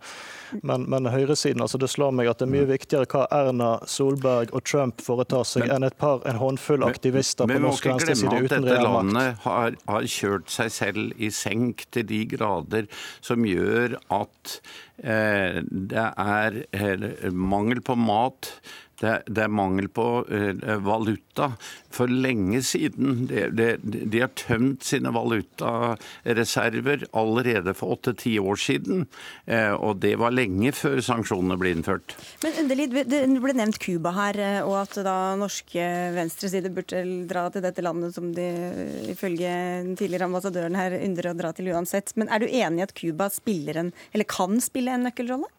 men, 0.62 0.84
men 0.91 1.08
høyresiden, 1.13 1.62
altså 1.63 1.80
det 1.80 1.89
slår 1.91 2.12
meg 2.17 2.28
at 2.32 2.41
det 2.41 2.48
er 2.48 2.54
mye 2.54 2.67
viktigere 2.70 3.08
hva 3.12 3.24
Erna 3.34 3.70
Solberg 3.88 4.52
og 4.52 4.65
Trump 4.67 5.04
foretar 5.06 5.48
seg, 5.48 5.65
men, 5.65 5.78
enn 5.78 5.88
et 5.88 5.98
par, 6.00 6.20
en 6.28 6.41
håndfull 6.41 6.84
aktivister 6.88 7.48
på 7.48 7.60
norsk 7.63 7.88
venstreside 7.91 8.43
uten 8.43 8.67
reell 8.67 8.67
makt. 8.67 8.67
Men 8.67 8.67
vi 8.67 8.67
må 8.67 8.67
ikke 8.67 8.67
glemme 8.67 8.67
at 8.67 8.67
dette 8.67 8.89
landet 8.98 9.46
har, 9.48 9.80
har 9.93 10.12
kjørt 10.17 10.52
seg 10.52 10.74
selv 10.74 11.15
i 11.22 11.32
senk 11.34 11.88
til 11.96 12.08
de 12.12 12.24
grader 12.36 12.91
som 13.24 13.48
gjør 13.48 13.98
at 14.13 14.60
det 14.97 16.05
er 16.17 16.62
eh, 16.73 17.31
mangel 17.31 17.83
på 17.86 17.95
mat 17.99 18.49
det, 18.97 19.13
det, 19.29 19.43
er 19.45 19.53
mangel 19.53 19.88
på 19.93 20.05
uh, 20.25 20.77
valuta 20.81 21.51
for 21.93 22.10
lenge 22.10 22.63
siden. 22.65 23.27
De, 23.29 23.43
de, 23.53 23.67
de 24.10 24.21
har 24.23 24.31
tømt 24.38 24.86
sine 24.86 25.12
valutareserver 25.13 27.05
allerede 27.17 27.75
for 27.77 27.97
åtte-ti 27.97 28.38
år 28.41 28.57
siden. 28.62 29.05
Uh, 29.45 29.75
og 29.75 30.01
det 30.01 30.15
var 30.17 30.33
lenge 30.33 30.73
før 30.75 30.97
sanksjonene 31.05 31.60
ble 31.62 31.75
innført. 31.75 32.17
Men 32.41 32.57
underlig, 32.63 32.89
Det 33.07 33.21
ble 33.43 33.55
nevnt 33.57 33.79
Cuba 33.83 34.13
her, 34.15 34.39
eh, 34.41 34.60
og 34.65 34.79
at 34.81 34.97
da 35.05 35.36
norske 35.38 35.86
venstreside 36.15 36.71
burde 36.73 37.03
dra 37.29 37.47
til 37.53 37.63
dette 37.65 37.83
landet 37.86 38.15
som 38.17 38.31
de 38.33 38.47
ifølge 39.13 39.51
den 39.86 39.93
tidligere 39.99 40.27
ambassadøren 40.29 40.77
her 40.77 40.97
ynder 40.97 41.31
å 41.31 41.38
dra 41.38 41.53
til 41.53 41.69
uansett. 41.73 42.15
Men 42.17 42.31
er 42.33 42.41
du 42.41 42.49
enig 42.49 42.81
i 42.81 42.88
at 42.88 42.95
Cuba 42.97 43.29
spiller 43.33 43.83
en, 43.83 43.93
eller 44.13 44.29
kan 44.29 44.57
spille 44.63 44.87
en 44.95 45.08
nøkkelrolle? 45.08 45.50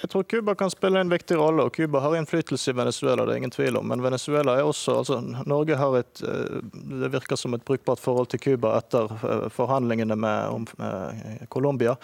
Jeg 0.00 0.10
tror 0.10 0.22
Cuba 0.22 0.54
kan 0.54 0.70
spille 0.70 1.00
en 1.00 1.10
viktig 1.12 1.36
rolle, 1.36 1.66
og 1.66 1.74
Cuba 1.76 2.00
har 2.00 2.14
innflytelse 2.16 2.70
i 2.70 2.74
Venezuela. 2.74 3.24
det 3.26 3.32
er 3.32 3.36
ingen 3.36 3.50
tvil 3.50 3.76
om. 3.76 3.88
Men 3.88 4.02
Venezuela 4.02 4.54
er 4.56 4.64
også 4.64 4.96
altså 4.98 5.20
Norge 5.46 5.76
har 5.76 5.96
et 5.98 6.22
eh, 6.24 6.60
Det 6.72 7.10
virker 7.12 7.36
som 7.36 7.54
et 7.54 7.64
brukbart 7.64 8.00
forhold 8.00 8.30
til 8.32 8.40
Cuba 8.40 8.78
etter 8.78 9.12
eh, 9.12 9.48
forhandlingene 9.52 10.16
med 10.16 10.48
om, 10.48 10.66
eh, 10.78 11.44
Colombia. 11.48 11.96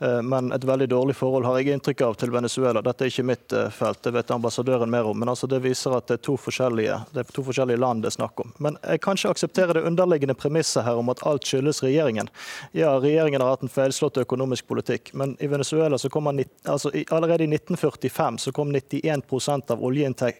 Men 0.00 0.52
et 0.52 0.64
veldig 0.64 0.88
dårlig 0.90 1.14
forhold 1.16 1.44
har 1.44 1.58
jeg 1.58 1.74
inntrykk 1.74 2.00
av 2.06 2.14
til 2.18 2.30
Venezuela. 2.30 2.82
Dette 2.82 3.04
er 3.04 3.12
ikke 3.12 3.26
mitt 3.26 3.54
felt, 3.72 4.02
det 4.02 4.12
vet 4.14 4.30
ambassadøren 4.30 4.90
mer 4.90 5.06
om. 5.06 5.18
Men 5.18 5.28
altså 5.28 5.46
det 5.46 5.62
viser 5.62 5.94
at 5.96 6.08
det 6.08 6.18
er 6.18 6.24
to 6.26 6.36
forskjellige, 6.40 6.98
det 7.12 7.22
er 7.22 7.32
to 7.34 7.44
forskjellige 7.46 7.80
land 7.80 8.02
det 8.02 8.10
er 8.10 8.16
snakk 8.16 8.40
om. 8.40 8.52
Men 8.58 8.78
jeg 8.82 9.00
kan 9.04 9.18
ikke 9.18 9.34
akseptere 9.36 9.76
det 9.78 9.84
underliggende 9.86 10.34
premisset 10.34 10.84
her 10.84 10.98
om 11.00 11.12
at 11.12 11.22
alt 11.26 11.46
skyldes 11.46 11.82
regjeringen. 11.84 12.30
Ja, 12.72 12.96
regjeringen 12.98 13.44
har 13.44 13.54
hatt 13.54 13.64
en 13.66 13.72
feilslått 13.72 14.18
økonomisk 14.24 14.66
politikk, 14.70 15.12
men 15.14 15.36
i 15.40 15.50
Venezuela 15.50 15.98
så 15.98 16.10
kommer 16.12 16.44
altså, 16.64 16.90
allerede 17.10 17.43
allerede 17.44 17.52
i 17.52 17.54
1945 17.54 18.38
så 18.38 18.52
kom 18.52 18.72
91 18.72 19.70
av, 19.70 19.78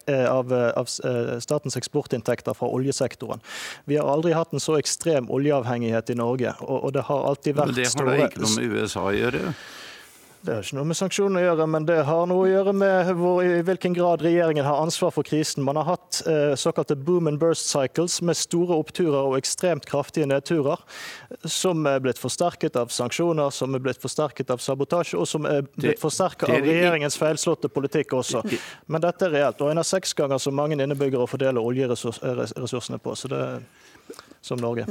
eh, 0.05 0.31
av, 0.31 0.53
eh, 0.53 0.69
av, 0.69 0.87
eh, 1.03 1.39
statens 1.39 1.77
eksportinntekter 1.77 2.53
fra 2.53 2.67
oljesektoren. 2.67 3.39
Vi 3.85 3.97
har 3.97 4.07
aldri 4.07 4.33
hatt 4.33 4.53
en 4.53 4.59
så 4.59 4.77
ekstrem 4.77 5.29
oljeavhengighet 5.29 6.09
i 6.09 6.15
Norge, 6.15 6.53
og, 6.61 6.83
og 6.83 6.93
det 6.93 7.03
har 7.03 7.25
alltid 7.27 7.55
vært 7.55 7.87
store 7.87 8.05
Men 8.05 8.15
det 8.15 8.21
har 8.21 8.29
da 8.29 8.29
ikke 8.29 8.41
noe 8.41 8.55
med 8.55 8.79
USA 8.79 8.99
å 8.99 9.15
gjøre? 9.15 9.55
Det 10.45 10.53
har 10.53 10.61
ikke 10.61 10.77
noe 10.77 10.85
med 10.85 10.97
sanksjoner 10.99 11.41
å 11.41 11.45
gjøre, 11.47 11.65
men 11.73 11.85
det 11.87 11.95
har 12.05 12.27
noe 12.29 12.43
å 12.43 12.49
gjøre 12.49 12.73
med 12.77 13.07
hvor, 13.17 13.39
i 13.41 13.63
hvilken 13.65 13.95
grad 13.97 14.21
regjeringen 14.21 14.67
har 14.67 14.77
ansvar 14.77 15.09
for 15.15 15.25
krisen. 15.25 15.63
Man 15.65 15.79
har 15.79 15.87
hatt 15.87 16.19
eh, 16.29 16.53
såkalte 16.59 16.97
boom 17.07 17.31
and 17.31 17.39
burst 17.41 17.71
cycles 17.71 18.19
med 18.21 18.37
store 18.37 18.77
oppturer 18.77 19.31
og 19.31 19.39
ekstremt 19.39 19.87
kraftige 19.89 20.29
nedturer, 20.29 20.83
som 21.49 21.81
er 21.89 22.03
blitt 22.05 22.21
forsterket 22.21 22.77
av 22.77 22.93
sanksjoner, 22.93 23.49
som 23.49 23.73
er 23.73 23.81
blitt 23.87 24.01
forsterket 24.03 24.53
av 24.53 24.61
sabotasje, 24.61 25.17
og 25.17 25.25
som 25.29 25.49
er 25.49 25.65
blitt 25.79 26.03
forsterket 26.03 26.51
av 26.51 26.61
regjeringens 26.61 27.17
feilslåtte 27.17 27.71
politikk 27.73 28.13
også. 28.21 28.45
Men 28.85 29.01
dette 29.01 29.25
er 29.25 29.37
reelt. 29.39 29.65
Og 29.65 29.73
en 29.73 29.81
av 29.81 29.89
seks 29.89 30.13
ganger 30.13 30.37
så 30.37 30.53
mange 30.53 30.77
innebyggere 30.77 31.25
å 31.25 31.31
fordele 31.31 31.63
oljeressursene 31.73 33.01
på, 33.01 33.17
så 33.17 33.33
det 33.33 33.45
er 33.49 33.69
som 34.45 34.61
Norge. 34.61 34.85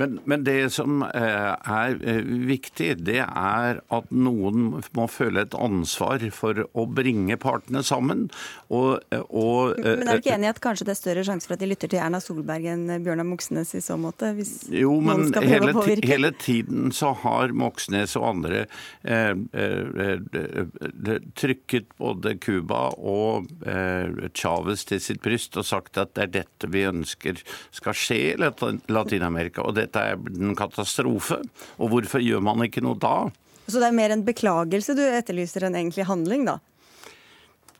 Men, 0.00 0.18
men, 0.24 0.44
det 0.46 0.70
som 0.72 1.02
eh, 1.04 1.50
er 1.52 1.98
eh, 2.00 2.22
viktig, 2.48 2.94
det 3.04 3.20
er 3.20 3.80
at 3.92 4.12
noen 4.14 4.80
må 4.96 5.06
føle 5.12 5.44
et 5.44 5.56
ansvar 5.56 6.22
for 6.32 6.62
å 6.72 6.86
bringe 6.88 7.36
partene 7.40 7.82
sammen. 7.84 8.28
Og, 8.72 9.02
eh, 9.12 9.24
og, 9.28 9.76
men 9.76 10.08
er 10.08 10.16
du 10.16 10.24
ikke 10.24 10.36
enig 10.38 10.48
i 10.48 10.52
at 10.54 10.62
kanskje 10.64 10.88
det 10.88 10.94
er 10.94 11.00
større 11.02 11.24
sjanse 11.28 11.48
for 11.50 11.58
at 11.58 11.64
de 11.64 11.68
lytter 11.68 11.92
til 11.92 12.00
Erna 12.00 12.22
Solberg 12.24 12.70
enn 12.72 12.86
Bjørnar 13.04 13.28
Moxnes 13.28 13.74
i 13.76 13.82
så 13.84 13.98
måte? 14.00 14.32
Hvis 14.38 14.54
jo, 14.72 14.96
men 15.04 15.28
hele, 15.44 15.74
hele, 16.06 16.32
tiden 16.40 16.94
så 16.96 17.12
har 17.20 17.52
Moxnes 17.56 18.16
og 18.16 18.28
andre 18.30 18.64
eh, 19.04 19.34
eh, 19.52 21.12
trykket 21.36 21.92
både 22.00 22.36
Cuba 22.40 22.86
og 22.96 23.50
eh, 23.68 24.30
Chávez 24.32 24.86
til 24.88 25.02
sitt 25.04 25.20
bryst 25.24 25.60
og 25.60 25.68
sagt 25.68 26.00
at 26.00 26.14
det 26.16 26.26
er 26.28 26.34
dette 26.40 26.72
vi 26.72 26.86
ønsker 26.88 27.44
skal 27.74 27.96
skje 27.96 28.18
i 28.30 28.34
Latin-Amerika. 28.40 29.64
Og 29.66 29.76
dette 29.90 30.06
er 30.14 30.40
en 30.40 30.56
katastrofe. 30.58 31.40
Og 31.82 31.90
hvorfor 31.92 32.22
gjør 32.22 32.42
man 32.46 32.62
ikke 32.66 32.82
noe 32.84 32.98
da? 33.00 33.28
Så 33.66 33.78
det 33.78 33.90
er 33.90 33.96
mer 33.96 34.14
en 34.14 34.26
beklagelse 34.26 34.96
du 34.98 35.02
etterlyser 35.04 35.66
enn 35.66 35.78
egentlig 35.78 36.06
handling, 36.08 36.46
da? 36.48 36.58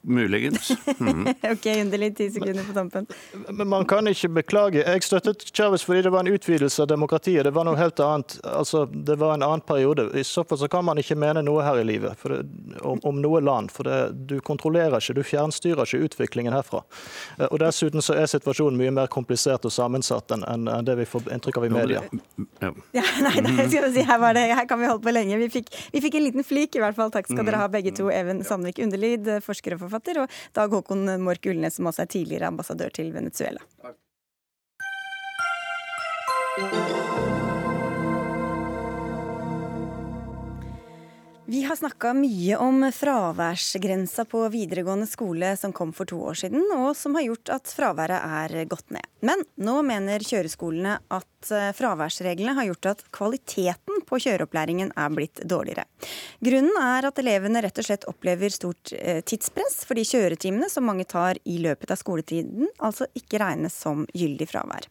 Muligens. 0.02 0.70
Mm. 1.00 1.28
ok, 1.52 1.66
underlig 1.66 2.16
ti 2.16 2.30
sekunder 2.30 2.64
på 2.64 2.72
tampen. 2.72 3.06
Men 3.48 3.68
man 3.68 3.84
kan 3.84 4.08
ikke 4.08 4.28
beklage. 4.28 4.80
Jeg 4.80 5.04
støttet 5.04 5.44
Chávez 5.52 5.84
fordi 5.84 6.02
det 6.02 6.12
var 6.14 6.24
en 6.24 6.32
utvidelse 6.32 6.82
av 6.82 6.88
demokratiet. 6.88 7.44
Det 7.44 7.52
var 7.52 7.66
noe 7.68 7.76
helt 7.76 8.00
annet. 8.00 8.38
Altså, 8.48 8.86
det 8.86 9.18
var 9.20 9.34
en 9.34 9.44
annen 9.44 9.60
periode. 9.60 10.08
I 10.16 10.24
så 10.24 10.44
fall 10.44 10.58
så 10.58 10.68
kan 10.72 10.84
man 10.84 10.98
ikke 10.98 11.18
mene 11.20 11.42
noe 11.44 11.64
her 11.66 11.82
i 11.82 11.84
livet 11.84 12.24
det, 12.24 12.40
om, 12.80 13.00
om, 13.04 13.20
noe 13.20 13.42
land. 13.44 13.72
For 13.74 13.84
det, 13.84 13.98
du 14.30 14.38
kontrollerer 14.40 14.96
ikke, 14.96 15.18
du 15.20 15.22
fjernstyrer 15.26 15.84
ikke 15.84 16.08
utviklingen 16.08 16.56
herfra. 16.56 16.80
Eh, 17.36 17.46
og 17.50 17.60
Dessuten 17.60 18.04
så 18.04 18.16
er 18.16 18.30
situasjonen 18.30 18.80
mye 18.80 18.94
mer 19.02 19.12
komplisert 19.12 19.68
og 19.68 19.74
sammensatt 19.74 20.32
enn, 20.32 20.46
enn 20.48 20.88
det 20.88 20.96
vi 21.02 21.08
får 21.08 21.28
inntrykk 21.36 21.60
av 21.60 21.68
i 21.68 21.72
media. 21.76 22.04
Ja. 22.60 22.72
Ja, 22.96 23.02
nei, 23.22 23.40
nei, 23.42 23.64
skal 23.70 23.86
vi 23.86 23.90
si, 23.94 24.02
her, 24.06 24.22
det, 24.34 24.42
her, 24.52 24.66
kan 24.68 24.80
vi 24.80 24.88
holde 24.88 25.02
på 25.04 25.12
lenge. 25.12 25.36
Vi 25.40 25.48
fikk, 25.52 25.70
vi 25.92 26.02
fikk, 26.02 26.16
en 26.18 26.24
liten 26.26 26.44
flik, 26.46 26.76
i 26.76 26.82
hvert 26.82 26.96
fall. 26.96 27.10
Takk 27.12 27.28
skal 27.28 27.46
dere 27.46 27.60
ha 27.60 27.68
begge 27.72 27.92
to. 27.96 28.08
Even 28.12 28.42
Sandvik 28.46 28.80
Underlid, 28.82 29.28
forsker 29.44 29.76
og 29.76 29.82
forfatter, 29.84 29.89
og 30.24 30.36
Dag 30.56 30.76
Håkon 30.76 31.06
Mork 31.24 31.46
Ulnes, 31.50 31.76
som 31.78 31.90
også 31.90 32.06
er 32.06 32.12
tidligere 32.16 32.50
ambassadør 32.52 32.90
til 33.00 33.12
Venezuela. 33.16 33.60
Takk. 33.80 33.98
Har 41.70 41.76
snakka 41.76 42.10
mye 42.14 42.56
om 42.56 42.92
fraværsgrensa 42.92 44.24
på 44.24 44.48
videregående 44.48 45.06
skole 45.06 45.52
som 45.56 45.72
kom 45.72 45.92
for 45.94 46.08
to 46.10 46.18
år 46.32 46.34
siden, 46.34 46.64
og 46.74 46.96
som 46.98 47.14
har 47.14 47.28
gjort 47.28 47.52
at 47.54 47.70
fraværet 47.70 48.18
er 48.18 48.64
gått 48.70 48.90
ned. 48.90 49.06
Men 49.22 49.44
nå 49.62 49.76
mener 49.86 50.24
kjøreskolene 50.26 50.96
at 51.14 51.52
eh, 51.54 51.70
fraværsreglene 51.78 52.56
har 52.58 52.66
gjort 52.72 52.90
at 52.90 53.04
kvaliteten 53.14 54.02
på 54.08 54.18
kjøreopplæringen 54.26 54.90
er 54.98 55.14
blitt 55.14 55.44
dårligere. 55.46 55.86
Grunnen 56.42 56.74
er 56.82 57.06
at 57.06 57.22
elevene 57.22 57.62
rett 57.62 57.78
og 57.78 57.86
slett 57.86 58.08
opplever 58.10 58.50
stort 58.50 58.90
eh, 58.98 59.22
tidspress, 59.22 59.84
fordi 59.86 60.08
kjøretimene 60.10 60.70
som 60.72 60.90
mange 60.90 61.06
tar 61.06 61.38
i 61.44 61.60
løpet 61.62 61.94
av 61.94 62.02
skoletiden, 62.02 62.66
altså 62.82 63.06
ikke 63.14 63.44
regnes 63.44 63.78
som 63.78 64.08
gyldig 64.10 64.50
fravær. 64.50 64.90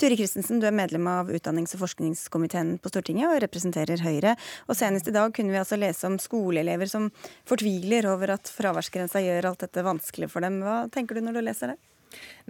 Turi 0.00 0.18
Christensen, 0.18 0.60
du 0.60 0.68
er 0.68 0.76
medlem 0.76 1.06
av 1.10 1.30
utdannings- 1.32 1.74
og 1.76 1.84
forskningskomiteen 1.84 2.76
på 2.82 2.92
Stortinget 2.92 3.30
og 3.30 3.42
representerer 3.44 4.02
Høyre. 4.04 4.36
Og 4.68 4.78
Senest 4.78 5.10
i 5.10 5.14
dag 5.16 5.34
kunne 5.36 5.54
vi 5.54 5.60
altså 5.60 5.78
lese 5.80 6.08
om 6.08 6.18
skoleelever 6.22 6.90
som 6.90 7.10
fortviler 7.48 8.08
over 8.10 8.36
at 8.36 8.50
fraværsgrensa 8.52 9.22
gjør 9.24 9.52
alt 9.52 9.64
dette 9.66 9.86
vanskelig 9.86 10.30
for 10.32 10.46
dem. 10.46 10.62
Hva 10.64 10.82
tenker 10.92 11.18
du 11.18 11.24
når 11.26 11.40
du 11.40 11.46
leser 11.46 11.74
det? 11.74 11.80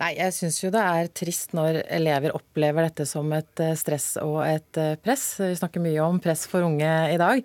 Nei, 0.01 0.15
jeg 0.17 0.33
syns 0.33 0.59
jo 0.63 0.71
det 0.73 0.81
er 0.81 1.11
trist 1.13 1.53
når 1.57 1.83
elever 1.93 2.33
opplever 2.33 2.87
dette 2.87 3.05
som 3.09 3.29
et 3.37 3.61
eh, 3.61 3.75
stress 3.77 4.15
og 4.23 4.39
et 4.47 4.81
eh, 4.81 4.95
press. 5.03 5.25
Vi 5.43 5.59
snakker 5.59 5.85
mye 5.85 6.01
om 6.07 6.21
press 6.23 6.47
for 6.49 6.65
unge 6.65 6.89
i 7.13 7.19
dag, 7.21 7.43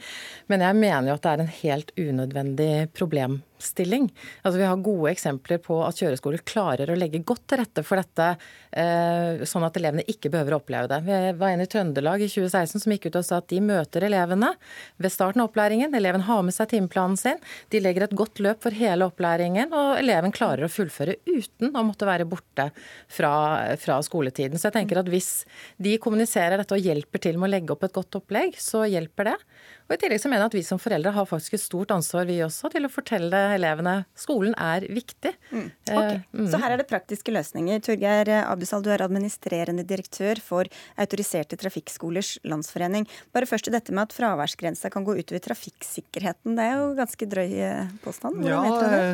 men 0.51 0.63
jeg 0.63 0.79
mener 0.79 1.09
jo 1.09 1.17
at 1.17 1.25
det 1.25 1.33
er 1.33 1.43
en 1.43 1.53
helt 1.57 1.91
unødvendig 1.99 2.71
problem 2.95 3.41
stilling. 3.65 4.07
Altså, 4.43 4.59
vi 4.59 4.67
har 4.67 4.83
gode 4.85 5.11
eksempler 5.11 5.59
på 5.63 5.79
at 5.85 5.99
kjøreskoler 6.01 6.43
klarer 6.47 6.91
å 6.91 6.97
legge 6.97 7.23
godt 7.25 7.45
til 7.49 7.61
rette 7.61 7.83
for 7.85 8.01
dette, 8.01 8.27
eh, 8.71 9.43
sånn 9.47 9.65
at 9.67 9.77
elevene 9.79 10.05
ikke 10.11 10.31
behøver 10.33 10.55
å 10.55 10.61
oppleve 10.61 10.89
det. 10.91 11.01
Vi 11.05 11.19
var 11.39 11.53
en 11.53 11.65
i 11.65 11.69
Trøndelag 11.69 12.23
i 12.25 12.29
2016 12.31 12.83
som 12.83 12.95
gikk 12.95 13.09
ut 13.09 13.19
og 13.21 13.27
sa 13.27 13.39
at 13.41 13.49
de 13.51 13.61
møter 13.63 14.05
elevene 14.07 14.53
ved 15.01 15.13
starten 15.13 15.43
av 15.43 15.49
opplæringen. 15.49 15.95
Eleven 15.97 16.25
har 16.27 16.43
med 16.45 16.55
seg 16.55 16.71
timeplanen 16.73 17.17
sin. 17.19 17.41
De 17.73 17.81
legger 17.83 18.07
et 18.07 18.17
godt 18.17 18.41
løp 18.43 18.63
for 18.65 18.75
hele 18.75 19.09
opplæringen, 19.09 19.73
og 19.75 19.99
eleven 19.99 20.33
klarer 20.35 20.67
å 20.67 20.71
fullføre 20.71 21.17
uten 21.27 21.75
å 21.75 21.85
måtte 21.85 22.07
være 22.07 22.27
borte 22.29 22.69
fra, 23.11 23.33
fra 23.81 23.99
skoletiden. 24.05 24.59
Så 24.59 24.69
jeg 24.69 24.79
tenker 24.79 25.01
at 25.01 25.11
hvis 25.11 25.45
de 25.81 25.97
kommuniserer 26.01 26.59
dette 26.61 26.77
og 26.77 26.83
hjelper 26.83 27.23
til 27.23 27.39
med 27.39 27.49
å 27.49 27.53
legge 27.55 27.75
opp 27.75 27.85
et 27.87 27.95
godt 27.95 28.19
opplegg, 28.21 28.59
så 28.61 28.85
hjelper 28.89 29.31
det. 29.31 29.37
Og 29.85 29.93
I 29.93 29.99
tillegg 30.01 30.21
så 30.21 30.29
mener 30.31 30.45
jeg 30.45 30.49
at 30.49 30.55
vi 30.57 30.63
som 30.65 30.79
foreldre 30.81 31.11
har 31.13 31.27
faktisk 31.29 31.55
et 31.55 31.61
stort 31.61 31.91
ansvar 31.93 32.25
vi 32.25 32.39
også 32.41 32.71
til 32.73 32.87
å 32.87 32.89
fortelle 32.89 33.41
elevene 33.53 33.93
skolen 34.17 34.55
er 34.57 34.87
viktig. 34.89 35.35
Mm. 35.51 35.67
Eh, 35.67 35.99
okay. 35.99 36.21
Mm. 36.33 36.47
Så 36.49 36.59
her 36.63 36.73
er 36.73 36.81
det 36.81 36.87
praktiske 36.89 37.33
løsninger. 37.35 37.83
Torgeir 37.85 38.31
Abdusal, 38.39 38.81
du 38.81 38.89
er 38.93 39.03
administrerende 39.05 39.85
direktør 39.85 40.41
for 40.41 40.69
Autoriserte 41.01 41.59
trafikkskolers 41.61 42.33
landsforening. 42.49 43.05
Bare 43.35 43.49
først 43.49 43.69
til 43.69 43.77
dette 43.77 43.93
med 43.93 44.07
at 44.07 44.17
fraværsgrensa 44.17 44.89
kan 44.93 45.05
gå 45.05 45.19
utover 45.19 45.45
trafikksikkerheten. 45.51 46.57
Det 46.57 46.65
er 46.65 46.81
jo 46.81 46.89
ganske 46.97 47.29
drøy 47.35 47.55
eh, 47.69 47.95
påstand? 48.01 48.41
Ja, 48.49 48.63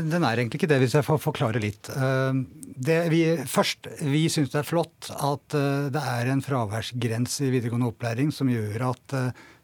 den 0.08 0.24
er 0.24 0.40
egentlig 0.40 0.62
ikke 0.62 0.72
det, 0.72 0.80
hvis 0.86 0.96
jeg 0.96 1.08
får 1.10 1.20
forklare 1.28 1.60
litt. 1.64 1.92
Eh, 1.92 2.44
det, 2.80 3.02
vi, 3.12 3.26
først, 3.44 3.92
vi 4.08 4.24
syns 4.32 4.56
det 4.56 4.64
er 4.64 4.72
flott 4.72 5.12
at 5.20 5.60
det 5.92 6.02
er 6.16 6.30
en 6.32 6.40
fraværsgrense 6.42 7.44
i 7.44 7.52
videregående 7.52 7.92
opplæring 7.92 8.32
som 8.34 8.50
gjør 8.50 8.94
at 8.94 9.16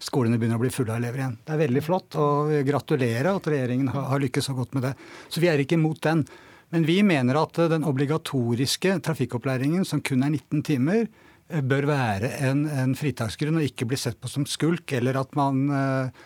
skolene 0.04 0.38
begynner 0.38 0.60
å 0.60 0.64
bli 0.64 0.74
fulle 0.74 0.93
av 0.93 1.02
elever 1.02 1.24
igjen. 1.24 1.38
Det 1.45 1.56
er 1.56 1.64
veldig 1.64 1.84
flott, 1.86 2.18
og 2.22 2.52
gratulerer 2.68 3.32
at 3.32 3.50
regjeringen 3.50 3.89
har 3.93 4.22
lykkes 4.22 4.50
så 4.50 4.56
godt 4.58 4.76
med 4.78 4.88
det. 4.88 4.93
Så 5.30 5.41
vi 5.43 5.50
er 5.52 5.62
ikke 5.62 5.78
imot 5.80 6.02
den. 6.06 6.26
Men 6.74 6.84
vi 6.88 7.00
mener 7.08 7.39
at 7.39 7.58
den 7.72 7.88
obligatoriske 7.88 8.98
trafikkopplæringen, 9.08 9.86
som 9.88 10.04
kun 10.04 10.26
er 10.26 10.34
19 10.36 10.64
timer, 10.68 11.08
eh, 11.50 11.62
bør 11.64 11.88
være 11.89 12.34
en, 12.50 12.66
en 12.68 12.95
fritaksgrunn 12.98 13.62
og 13.62 13.68
ikke 13.70 13.88
bli 13.88 14.00
sett 14.00 14.20
på 14.20 14.30
som 14.32 14.45
skulk, 14.45 14.91
eller 15.00 15.18
at 15.22 15.36
man 15.39 15.64
eh, 15.72 16.26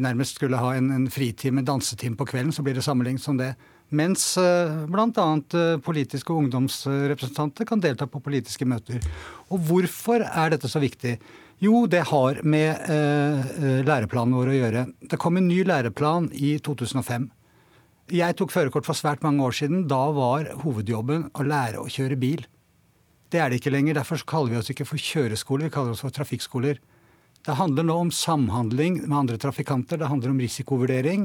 nærmest 0.00 0.40
skulle 0.40 0.60
ha 0.60 0.74
en, 0.76 0.90
en 0.90 1.08
fritime, 1.12 1.64
dansetime 1.64 2.16
på 2.16 2.28
kvelden, 2.32 2.52
så 2.52 2.64
blir 2.64 2.74
det 2.74 2.84
sammenlignet 2.84 3.22
som 3.22 3.36
det. 3.36 3.52
Mens 3.94 4.36
eh, 4.40 4.86
bl.a. 4.90 5.26
Eh, 5.54 5.78
politiske 5.78 6.32
ungdomsrepresentanter 6.32 7.68
kan 7.68 7.80
delta 7.80 8.08
på 8.10 8.20
politiske 8.20 8.66
møter. 8.66 9.04
Og 9.52 9.60
hvorfor 9.68 10.24
er 10.26 10.54
dette 10.54 10.70
så 10.70 10.82
viktig? 10.82 11.18
Jo, 11.56 11.86
det 11.88 12.02
har 12.10 12.42
med 12.44 12.82
eh, 12.92 13.46
eh, 13.56 13.78
læreplanen 13.86 14.36
vår 14.36 14.50
å 14.52 14.56
gjøre. 14.58 14.82
Det 15.08 15.16
kom 15.16 15.38
en 15.40 15.46
ny 15.48 15.62
læreplan 15.64 16.28
i 16.36 16.58
2005. 16.60 17.30
Jeg 18.12 18.36
tok 18.36 18.52
førerkort 18.52 18.84
for 18.84 18.98
svært 18.98 19.24
mange 19.24 19.40
år 19.40 19.56
siden. 19.56 19.86
Da 19.88 20.02
var 20.12 20.50
hovedjobben 20.60 21.30
å 21.32 21.46
lære 21.46 21.80
å 21.80 21.88
kjøre 21.88 22.18
bil. 22.20 22.44
Det 23.32 23.40
er 23.40 23.48
det 23.48 23.62
ikke 23.62 23.72
lenger. 23.72 23.96
Derfor 23.96 24.20
kaller 24.28 24.52
vi 24.52 24.60
oss 24.60 24.68
ikke 24.74 24.84
for 24.84 25.00
kjøreskoler, 25.00 25.70
vi 25.70 25.74
kaller 25.78 25.96
oss 25.96 26.04
for 26.04 26.12
trafikkskoler. 26.12 26.76
Det 27.46 27.56
handler 27.56 27.88
nå 27.88 27.96
om 28.04 28.12
samhandling 28.12 29.00
med 29.06 29.16
andre 29.16 29.38
trafikanter, 29.40 29.96
det 29.96 30.10
handler 30.12 30.34
om 30.34 30.42
risikovurdering. 30.44 31.24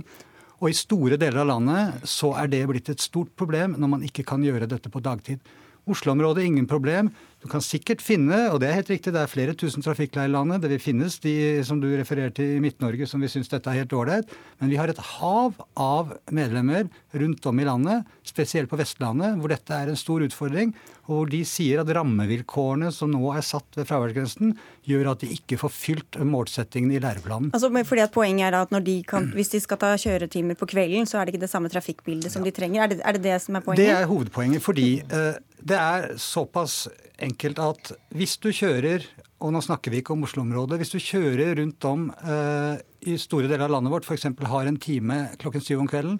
Og 0.61 0.69
i 0.71 0.77
store 0.77 1.19
deler 1.19 1.43
av 1.43 1.49
landet 1.49 2.07
så 2.07 2.31
er 2.39 2.47
det 2.47 2.63
blitt 2.71 2.93
et 2.93 3.03
stort 3.03 3.33
problem 3.35 3.75
når 3.81 3.93
man 3.97 4.07
ikke 4.07 4.23
kan 4.31 4.47
gjøre 4.47 4.69
dette 4.69 4.93
på 4.93 5.03
dagtid. 5.03 5.43
Oslo-området 5.91 6.45
ingen 6.45 6.69
problem. 6.69 7.09
Du 7.41 7.47
kan 7.49 7.63
sikkert 7.65 8.03
finne, 8.05 8.37
og 8.53 8.59
det 8.61 8.67
er 8.69 8.75
helt 8.77 8.91
riktig, 8.91 9.11
det 9.15 9.21
er 9.23 9.29
flere 9.29 9.55
tusen 9.57 9.81
trafikkleier 9.81 10.29
i 10.29 10.33
landet. 10.35 10.61
Det 10.61 10.69
vil 10.75 10.81
finnes 10.83 11.15
de 11.23 11.33
som 11.65 11.79
du 11.81 11.87
refererer 11.89 12.29
til 12.37 12.57
i 12.57 12.61
Midt-Norge 12.61 13.07
som 13.09 13.23
vi 13.23 13.31
synes 13.33 13.49
dette 13.49 13.71
er 13.71 13.81
helt 13.81 13.95
ålreit. 13.97 14.29
Men 14.61 14.69
vi 14.69 14.77
har 14.77 14.91
et 14.91 15.01
hav 15.17 15.57
av 15.73 16.13
medlemmer 16.29 16.85
rundt 17.17 17.49
om 17.49 17.61
i 17.63 17.65
landet, 17.65 18.05
spesielt 18.31 18.71
på 18.71 18.79
Vestlandet, 18.79 19.37
hvor 19.39 19.51
dette 19.51 19.75
er 19.75 19.91
en 19.91 19.99
stor 19.99 20.23
utfordring. 20.25 20.73
Og 21.07 21.13
hvor 21.13 21.31
de 21.31 21.41
sier 21.47 21.81
at 21.81 21.91
rammevilkårene 21.97 22.91
som 22.95 23.11
nå 23.11 23.33
er 23.35 23.43
satt 23.45 23.77
ved 23.77 23.87
fraværsgrensen, 23.89 24.55
gjør 24.87 25.11
at 25.13 25.23
de 25.23 25.31
ikke 25.35 25.59
får 25.59 25.73
fylt 25.75 26.19
målsettingene 26.23 26.97
i 26.97 27.03
læreplanen. 27.03 27.51
Altså, 27.55 27.71
fordi 27.87 28.05
at 28.05 28.13
Poenget 28.15 28.47
er 28.47 28.55
da 28.55 28.63
at 28.65 28.85
de 28.85 28.97
kan, 29.07 29.29
hvis 29.35 29.53
de 29.53 29.61
skal 29.63 29.79
ta 29.81 29.93
kjøretimer 29.99 30.57
på 30.59 30.67
kvelden, 30.69 31.07
så 31.09 31.19
er 31.19 31.25
det 31.25 31.35
ikke 31.35 31.45
det 31.45 31.51
samme 31.51 31.71
trafikkbildet 31.71 32.33
som 32.33 32.45
ja. 32.45 32.49
de 32.49 32.55
trenger. 32.55 32.83
Er 32.83 32.93
det, 32.93 33.01
er 33.03 33.17
det, 33.17 33.23
det 33.25 33.39
som 33.43 33.57
er 33.57 33.65
poenget? 33.65 33.83
Det 33.83 33.95
er 33.95 34.09
hovedpoenget. 34.09 34.63
fordi 34.63 34.89
uh, 35.11 35.35
det 35.61 35.77
er 35.77 36.13
såpass 36.21 36.87
enkelt 37.21 37.59
at 37.61 37.91
hvis 38.15 38.37
du 38.41 38.51
kjører, 38.53 39.05
og 39.41 39.53
nå 39.55 39.61
snakker 39.61 39.93
vi 39.93 40.01
ikke 40.01 40.13
om 40.15 40.25
Oslo-området, 40.27 40.79
hvis 40.81 40.93
du 40.93 40.99
kjører 41.01 41.55
rundt 41.59 41.85
om 41.89 42.09
uh, 42.23 42.77
i 43.01 43.17
store 43.21 43.49
deler 43.49 43.65
av 43.67 43.75
landet 43.75 43.93
vårt, 43.93 44.05
f.eks. 44.05 44.29
har 44.51 44.69
en 44.69 44.81
time 44.81 45.23
klokken 45.41 45.63
syv 45.65 45.83
om 45.83 45.89
kvelden, 45.89 46.19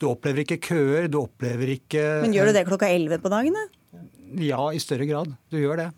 du 0.00 0.08
opplever 0.08 0.44
ikke 0.46 0.60
køer, 0.64 1.08
du 1.12 1.20
opplever 1.22 1.74
ikke 1.76 2.04
Men 2.24 2.32
gjør 2.34 2.50
du 2.50 2.56
det 2.56 2.66
klokka 2.68 2.88
elleve 2.88 3.20
på 3.22 3.32
dagen, 3.32 3.56
da? 3.56 3.66
Ja, 4.40 4.62
i 4.72 4.80
større 4.80 5.08
grad. 5.08 5.34
Du 5.52 5.58
gjør 5.60 5.82
det. 5.82 5.88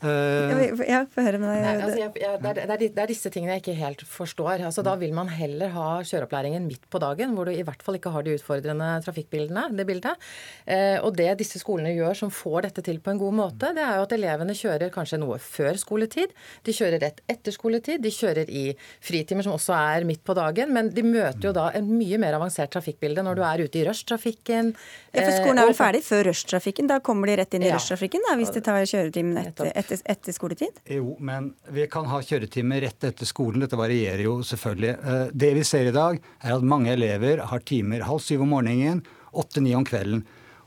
Uh, 0.00 0.80
ja, 0.88 1.02
få 1.12 1.24
høre 1.26 1.38
med 1.42 1.50
deg. 1.52 1.82
Altså, 1.84 1.98
jeg, 2.00 2.12
jeg, 2.22 2.40
det, 2.40 2.52
er, 2.64 2.70
det, 2.80 2.88
er, 2.94 3.10
disse 3.10 3.32
tingene 3.32 3.58
jeg 3.58 3.64
ikke 3.64 3.76
helt 3.76 4.04
forstår. 4.08 4.62
Altså, 4.64 4.84
da 4.86 4.94
vil 5.00 5.12
man 5.16 5.28
heller 5.28 5.74
ha 5.74 5.88
kjøreopplæringen 6.00 6.64
midt 6.64 6.86
på 6.88 7.00
dagen, 7.02 7.34
hvor 7.36 7.48
du 7.48 7.52
i 7.52 7.64
hvert 7.66 7.84
fall 7.84 7.98
ikke 7.98 8.12
har 8.14 8.24
de 8.24 8.38
utfordrende 8.38 8.88
trafikkbildene. 9.04 9.66
det 9.76 9.86
bildet. 9.88 10.28
Uh, 10.64 11.04
og 11.04 11.12
det 11.18 11.28
disse 11.42 11.60
skolene 11.60 11.92
gjør 11.92 12.16
som 12.22 12.32
får 12.32 12.70
dette 12.70 12.84
til 12.86 13.02
på 13.04 13.12
en 13.12 13.20
god 13.20 13.36
måte, 13.42 13.74
det 13.76 13.84
er 13.84 14.00
jo 14.00 14.06
at 14.06 14.16
elevene 14.16 14.56
kjører 14.56 14.94
kanskje 14.94 15.20
noe 15.20 15.36
før 15.42 15.76
skoletid. 15.80 16.32
De 16.64 16.74
kjører 16.76 17.04
rett 17.04 17.20
etter 17.28 17.54
skoletid. 17.54 18.00
De 18.00 18.14
kjører 18.14 18.48
i 18.48 18.64
fritimer 19.04 19.44
som 19.44 19.58
også 19.58 19.76
er 19.76 20.08
midt 20.08 20.24
på 20.24 20.36
dagen. 20.38 20.72
Men 20.72 20.88
de 20.96 21.04
møter 21.04 21.50
jo 21.50 21.54
da 21.56 21.68
en 21.76 21.92
mye 21.92 22.16
mer 22.22 22.38
avansert 22.40 22.72
trafikkbilde 22.72 23.26
når 23.26 23.36
du 23.36 23.44
er 23.44 23.64
ute 23.66 23.82
i 23.82 23.84
rushtrafikken. 23.88 24.72
Ja, 25.12 25.26
for 25.26 25.36
skolen 25.42 25.60
er 25.60 25.68
vel 25.68 25.76
ferdig 25.76 26.02
før 26.06 26.30
rushtrafikken? 26.30 26.88
Da 26.88 27.00
kommer 27.04 27.28
de 27.28 27.36
rett 27.42 27.56
inn 27.56 27.68
i 27.68 27.70
ja. 27.70 27.76
rushtrafikken 27.76 28.24
hvis 28.40 28.52
de 28.54 28.62
tar 28.64 28.84
kjøretimen 28.88 29.38
etter, 29.42 29.70
etter 29.96 30.12
etter, 30.14 30.34
skoletid? 30.36 30.80
Jo, 30.88 31.14
men 31.18 31.52
vi 31.74 31.86
kan 31.90 32.08
ha 32.10 32.20
kjøretimer 32.24 32.82
rett 32.84 33.06
etter 33.08 33.28
skolen. 33.28 33.64
Dette 33.64 33.78
varierer 33.78 34.24
jo 34.24 34.38
selvfølgelig. 34.46 34.92
Eh, 34.94 35.22
det 35.32 35.52
vi 35.58 35.66
ser 35.66 35.90
i 35.90 35.94
dag, 35.94 36.20
er 36.40 36.56
at 36.56 36.66
mange 36.66 36.92
elever 36.94 37.44
har 37.50 37.66
timer 37.66 38.06
halv 38.06 38.22
syv 38.24 38.46
om 38.46 38.54
morgenen, 38.54 39.04
åtte-ni 39.30 39.74
om 39.78 39.86
kvelden. 39.86 40.24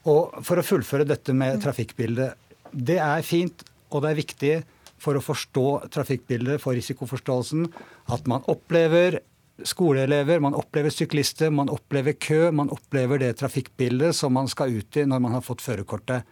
Og 0.09 0.39
for 0.43 0.59
å 0.59 0.65
fullføre 0.65 1.07
dette 1.07 1.35
med 1.35 1.61
trafikkbildet. 1.63 2.39
Det 2.73 2.99
er 2.99 3.25
fint, 3.25 3.63
og 3.93 4.03
det 4.03 4.11
er 4.11 4.19
viktig 4.19 4.55
for 5.03 5.19
å 5.19 5.23
forstå 5.23 5.67
trafikkbildet, 5.93 6.61
for 6.63 6.75
risikoforståelsen, 6.77 7.67
at 8.15 8.27
man 8.29 8.43
opplever 8.51 9.19
skoleelever, 9.67 10.39
man 10.39 10.55
opplever 10.57 10.93
syklister, 10.93 11.51
man 11.53 11.69
opplever 11.71 12.15
kø, 12.17 12.51
man 12.51 12.71
opplever 12.73 13.21
det 13.21 13.35
trafikkbildet 13.41 14.15
som 14.17 14.33
man 14.33 14.49
skal 14.51 14.73
ut 14.73 14.97
i 14.97 15.05
når 15.07 15.21
man 15.23 15.37
har 15.37 15.45
fått 15.45 15.63
førerkortet. 15.63 16.23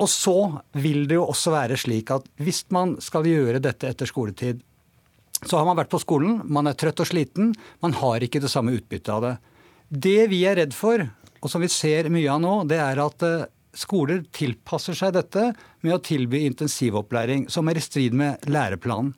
Og 0.00 0.08
så 0.08 0.36
vil 0.80 1.04
det 1.08 1.18
jo 1.18 1.28
også 1.28 1.52
være 1.52 1.76
slik 1.80 2.12
at 2.14 2.28
hvis 2.40 2.64
man 2.72 2.96
skal 3.02 3.26
gjøre 3.28 3.60
dette 3.62 3.90
etter 3.90 4.08
skoletid, 4.08 4.62
så 5.42 5.58
har 5.58 5.66
man 5.66 5.76
vært 5.78 5.90
på 5.92 6.00
skolen, 6.02 6.38
man 6.44 6.70
er 6.70 6.76
trøtt 6.78 7.02
og 7.02 7.08
sliten, 7.08 7.50
man 7.82 7.96
har 7.98 8.22
ikke 8.22 8.40
det 8.42 8.50
samme 8.52 8.74
utbyttet 8.76 9.10
av 9.12 9.24
det. 9.24 9.32
Det 9.90 10.28
vi 10.30 10.44
er 10.48 10.60
redd 10.60 10.76
for, 10.76 11.02
og 11.42 11.50
som 11.50 11.62
vi 11.64 11.70
ser 11.72 12.08
mye 12.14 12.30
av 12.30 12.40
nå, 12.42 12.54
det 12.70 12.78
er 12.80 13.00
at 13.02 13.24
eh, 13.26 13.48
skoler 13.74 14.22
tilpasser 14.34 14.96
seg 14.96 15.16
dette 15.16 15.48
med 15.82 15.96
å 15.96 16.02
tilby 16.04 16.44
intensivopplæring 16.46 17.48
som 17.50 17.68
er 17.68 17.80
i 17.80 17.84
strid 17.84 18.14
med 18.16 18.46
læreplanen. 18.46 19.10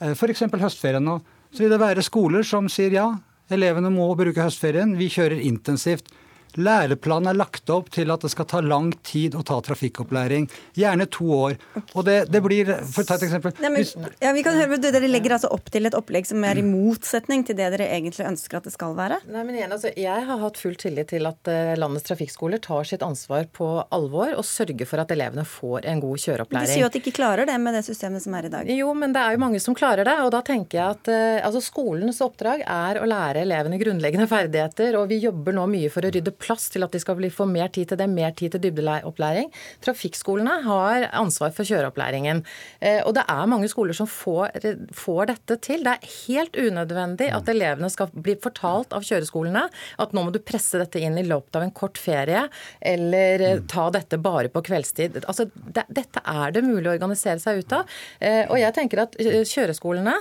Eh, 0.00 0.14
F.eks. 0.14 0.46
høstferien 0.54 1.04
nå. 1.04 1.18
Så 1.50 1.64
vil 1.64 1.74
det 1.74 1.82
være 1.82 2.04
skoler 2.04 2.46
som 2.46 2.70
sier 2.70 2.94
ja, 2.94 3.08
elevene 3.50 3.90
må 3.90 4.08
bruke 4.18 4.44
høstferien, 4.44 4.94
vi 4.98 5.10
kjører 5.12 5.42
intensivt. 5.42 6.10
Læreplanen 6.56 7.30
er 7.30 7.36
lagt 7.36 7.70
opp 7.72 7.90
til 7.92 8.10
at 8.12 8.24
det 8.24 8.30
skal 8.32 8.48
ta 8.48 8.62
lang 8.64 8.92
tid 9.06 9.36
å 9.36 9.42
ta 9.46 9.58
trafikkopplæring. 9.64 10.48
Gjerne 10.78 11.06
to 11.12 11.28
år. 11.36 11.56
Og 11.92 12.06
det, 12.06 12.16
det 12.32 12.40
blir 12.44 12.70
For 12.80 13.04
å 13.04 13.08
ta 13.08 13.18
et 13.18 13.26
eksempel. 13.28 13.52
Nei, 13.60 13.72
men, 13.74 14.08
ja, 14.22 14.32
vi 14.36 14.44
kan 14.46 14.56
høre, 14.56 14.78
Dere 14.80 15.10
legger 15.10 15.36
altså 15.36 15.50
opp 15.52 15.68
til 15.72 15.88
et 15.88 15.96
opplegg 15.96 16.28
som 16.28 16.44
er 16.48 16.60
i 16.60 16.64
motsetning 16.64 17.44
til 17.46 17.58
det 17.58 17.68
dere 17.74 17.88
egentlig 17.92 18.26
ønsker 18.28 18.58
at 18.58 18.68
det 18.68 18.72
skal 18.74 18.94
være? 18.96 19.18
Nei, 19.32 19.42
men 19.44 19.58
igjen, 19.58 19.74
altså, 19.74 19.92
Jeg 19.96 20.24
har 20.28 20.40
hatt 20.40 20.60
full 20.60 20.76
tillit 20.80 21.10
til 21.12 21.28
at 21.28 21.50
uh, 21.50 21.74
landets 21.78 22.06
trafikkskoler 22.08 22.62
tar 22.64 22.88
sitt 22.88 23.04
ansvar 23.04 23.48
på 23.52 23.68
alvor 23.94 24.32
og 24.36 24.46
sørger 24.46 24.88
for 24.88 25.02
at 25.02 25.12
elevene 25.12 25.44
får 25.48 25.88
en 25.90 26.02
god 26.04 26.22
kjøreopplæring. 26.24 26.68
De 26.68 26.72
sier 26.72 26.84
jo 26.84 26.90
at 26.90 26.96
de 26.96 27.02
ikke 27.04 27.16
klarer 27.18 27.48
det 27.48 27.58
med 27.60 27.76
det 27.76 27.84
systemet 27.86 28.24
som 28.24 28.36
er 28.38 28.48
i 28.48 28.52
dag. 28.52 28.72
Jo, 28.72 28.92
men 28.96 29.12
det 29.16 29.22
er 29.22 29.36
jo 29.36 29.42
mange 29.44 29.60
som 29.62 29.76
klarer 29.76 30.08
det. 30.08 30.16
Og 30.24 30.32
da 30.32 30.40
tenker 30.46 30.80
jeg 30.80 30.96
at 30.96 31.12
uh, 31.12 31.46
altså, 31.50 31.64
skolens 31.64 32.22
oppdrag 32.24 32.64
er 32.64 33.02
å 33.02 33.08
lære 33.08 33.44
elevene 33.44 33.80
grunnleggende 33.82 34.30
ferdigheter, 34.30 34.96
og 35.00 35.10
vi 35.12 35.20
jobber 35.26 35.56
nå 35.56 35.68
mye 35.70 35.92
for 35.92 36.06
å 36.06 36.12
rydde 36.14 36.32
plass 36.32 36.45
til 36.46 36.86
at 36.86 36.94
de 36.94 37.00
skal 37.02 37.18
få 37.32 37.46
mer 37.48 37.68
tid 37.72 37.90
til 37.90 37.98
det, 38.00 38.08
mer 38.10 38.30
tid 38.36 38.54
til 38.54 38.62
dybdeopplæring. 38.66 39.50
Trafikkskolene 39.84 40.60
har 40.66 41.08
ansvar 41.12 41.52
for 41.56 41.66
kjøreopplæringen. 41.66 42.42
Eh, 42.80 43.00
og 43.04 43.14
det 43.16 43.24
er 43.28 43.50
mange 43.50 43.68
skoler 43.68 43.96
som 43.96 44.06
får, 44.06 44.56
får 44.94 45.32
dette 45.32 45.58
til. 45.66 45.84
Det 45.86 45.96
er 45.96 46.14
helt 46.26 46.56
unødvendig 46.56 47.30
at 47.34 47.48
elevene 47.48 47.90
skal 47.92 48.10
bli 48.12 48.36
fortalt 48.42 48.94
av 48.96 49.04
kjøreskolene 49.06 49.66
at 50.02 50.14
nå 50.14 50.26
må 50.26 50.34
du 50.34 50.40
presse 50.44 50.78
dette 50.80 51.00
inn 51.02 51.18
i 51.18 51.26
løpet 51.26 51.58
av 51.58 51.66
en 51.66 51.74
kort 51.74 51.98
ferie, 52.00 52.46
eller 52.80 53.44
eh, 53.44 53.62
ta 53.70 53.88
dette 53.94 54.20
bare 54.22 54.50
på 54.52 54.62
kveldstid. 54.66 55.22
Altså, 55.24 55.48
det, 55.54 55.86
dette 55.88 56.22
er 56.22 56.54
det 56.54 56.64
mulig 56.66 56.90
å 56.90 56.96
organisere 56.96 57.42
seg 57.42 57.62
ut 57.62 57.78
av. 57.80 57.96
Eh, 58.20 58.44
og 58.46 58.60
jeg 58.60 58.76
tenker 58.76 59.06
at 59.06 59.16
kjøreskolene 59.18 60.16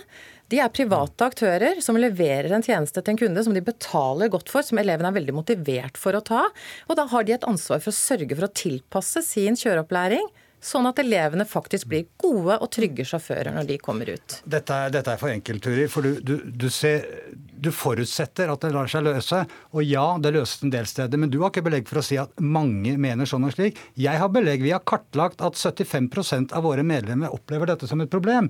de 0.53 0.59
er 0.61 0.73
private 0.73 1.25
aktører 1.25 1.79
som 1.81 1.97
leverer 1.97 2.51
en 2.53 2.65
tjeneste 2.65 3.01
til 3.01 3.15
en 3.15 3.19
kunde 3.23 3.43
som 3.45 3.55
de 3.55 3.63
betaler 3.65 4.29
godt 4.33 4.51
for, 4.53 4.65
som 4.65 4.77
elevene 4.81 5.09
er 5.09 5.17
veldig 5.17 5.33
motivert 5.33 5.97
for 5.97 6.17
å 6.17 6.23
ta. 6.25 6.43
Og 6.89 6.99
da 6.99 7.07
har 7.09 7.25
de 7.25 7.33
et 7.35 7.47
ansvar 7.49 7.81
for 7.81 7.93
å 7.93 7.97
sørge 7.97 8.35
for 8.35 8.47
å 8.47 8.53
tilpasse 8.53 9.25
sin 9.25 9.57
kjøreopplæring 9.57 10.27
sånn 10.65 10.89
at 10.89 10.99
elevene 11.01 11.45
faktisk 11.47 11.89
blir 11.91 12.07
gode 12.21 12.57
og 12.57 12.69
trygge 12.73 13.05
sjåfører 13.07 13.53
når 13.53 13.69
de 13.69 13.77
kommer 13.81 14.09
ut. 14.15 14.37
Dette 14.49 14.79
er, 14.85 14.93
dette 14.93 15.13
er 15.13 15.21
for 15.21 15.31
enkelt, 15.31 15.63
Turi. 15.65 15.85
For 15.91 16.05
du, 16.05 16.19
du, 16.25 16.33
du, 16.49 16.67
ser, 16.73 17.05
du, 17.35 17.69
forutsetter 17.75 18.51
at 18.51 18.65
det 18.65 18.73
lar 18.73 18.89
seg 18.91 19.05
løse. 19.05 19.43
Og 19.75 19.85
ja, 19.85 20.05
det 20.21 20.33
løses 20.35 20.65
en 20.65 20.73
del 20.73 20.89
steder. 20.89 21.21
Men 21.21 21.33
du 21.33 21.41
har 21.43 21.53
ikke 21.53 21.65
belegg 21.67 21.89
for 21.89 22.01
å 22.01 22.05
si 22.05 22.17
at 22.21 22.33
mange 22.41 22.95
mener 23.01 23.29
sånn 23.29 23.45
og 23.47 23.53
slik. 23.55 23.79
Jeg 23.99 24.21
har 24.21 24.31
belegg. 24.33 24.65
Vi 24.65 24.73
har 24.73 24.83
kartlagt 24.85 25.43
at 25.45 25.59
75% 25.59 26.55
av 26.55 26.65
våre 26.65 26.85
medlemmer 26.85 27.33
opplever 27.35 27.69
dette 27.73 27.89
som 27.89 28.01
et 28.01 28.11
problem. 28.11 28.49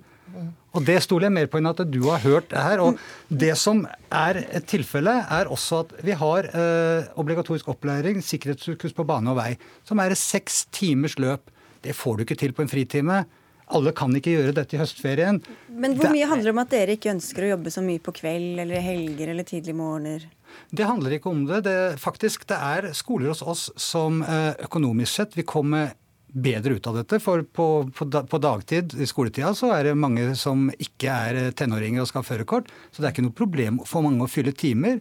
Og 0.75 0.83
Det 0.83 0.97
stoler 1.03 1.29
jeg 1.29 1.35
mer 1.37 1.47
på 1.47 1.59
enn 1.61 1.69
at 1.69 1.81
du 1.87 2.01
har 2.09 2.23
hørt 2.23 2.49
det 2.51 2.63
her. 2.63 2.83
Og 2.83 2.99
Det 3.29 3.53
som 3.59 3.85
er 4.11 4.41
et 4.45 4.67
tilfelle, 4.67 5.13
er 5.31 5.51
også 5.51 5.83
at 5.85 5.93
vi 6.03 6.15
har 6.19 6.47
eh, 6.51 7.11
obligatorisk 7.19 7.69
opplæring, 7.71 8.23
sikkerhetssykehus 8.23 8.95
på 8.95 9.07
bane 9.07 9.31
og 9.31 9.39
vei, 9.39 9.51
som 9.87 9.99
er 10.03 10.11
et 10.11 10.19
seks 10.19 10.65
timers 10.75 11.19
løp. 11.19 11.51
Det 11.85 11.95
får 11.95 12.17
du 12.17 12.25
ikke 12.25 12.39
til 12.41 12.55
på 12.55 12.65
en 12.65 12.71
fritime. 12.71 13.23
Alle 13.73 13.91
kan 13.97 14.13
ikke 14.13 14.35
gjøre 14.35 14.53
dette 14.53 14.77
i 14.77 14.79
høstferien. 14.79 15.39
Men 15.73 15.95
hvor 15.97 16.11
mye 16.13 16.27
handler 16.29 16.51
det 16.51 16.53
om 16.53 16.61
at 16.61 16.73
dere 16.73 16.95
ikke 16.97 17.13
ønsker 17.15 17.47
å 17.47 17.51
jobbe 17.55 17.73
så 17.73 17.81
mye 17.85 18.01
på 18.03 18.13
kveld 18.19 18.61
eller 18.61 18.83
helger 18.83 19.31
eller 19.33 19.47
tidlige 19.47 19.77
morgener? 19.77 20.27
Det 20.69 20.85
handler 20.85 21.17
ikke 21.17 21.31
om 21.33 21.43
det. 21.49 21.63
det 21.65 21.77
faktisk, 22.01 22.45
det 22.49 22.57
er 22.61 22.91
skoler 22.97 23.33
hos 23.33 23.41
oss 23.41 23.67
som 23.81 24.21
eh, 24.23 24.53
økonomisk 24.67 25.17
sett 25.17 25.37
vil 25.37 25.47
komme 25.49 25.87
bedre 26.35 26.77
ut 26.77 26.87
av 26.87 26.99
dette. 26.99 27.19
For 27.23 27.41
på, 27.41 27.67
på, 27.95 28.07
på, 28.11 28.41
dagtid 28.43 28.95
i 29.01 29.07
skoletida 29.09 29.53
så 29.57 29.71
er 29.75 29.89
det 29.89 29.97
mange 29.97 30.33
som 30.39 30.67
ikke 30.77 31.11
er 31.29 31.51
tenåringer 31.57 32.03
og 32.03 32.11
skal 32.11 32.21
ha 32.21 32.29
førerkort. 32.29 32.69
Så 32.91 33.01
det 33.01 33.09
er 33.09 33.15
ikke 33.15 33.27
noe 33.27 33.39
problem 33.41 33.81
for 33.87 34.05
mange 34.05 34.25
å 34.25 34.31
fylle 34.31 34.53
timer. 34.55 34.99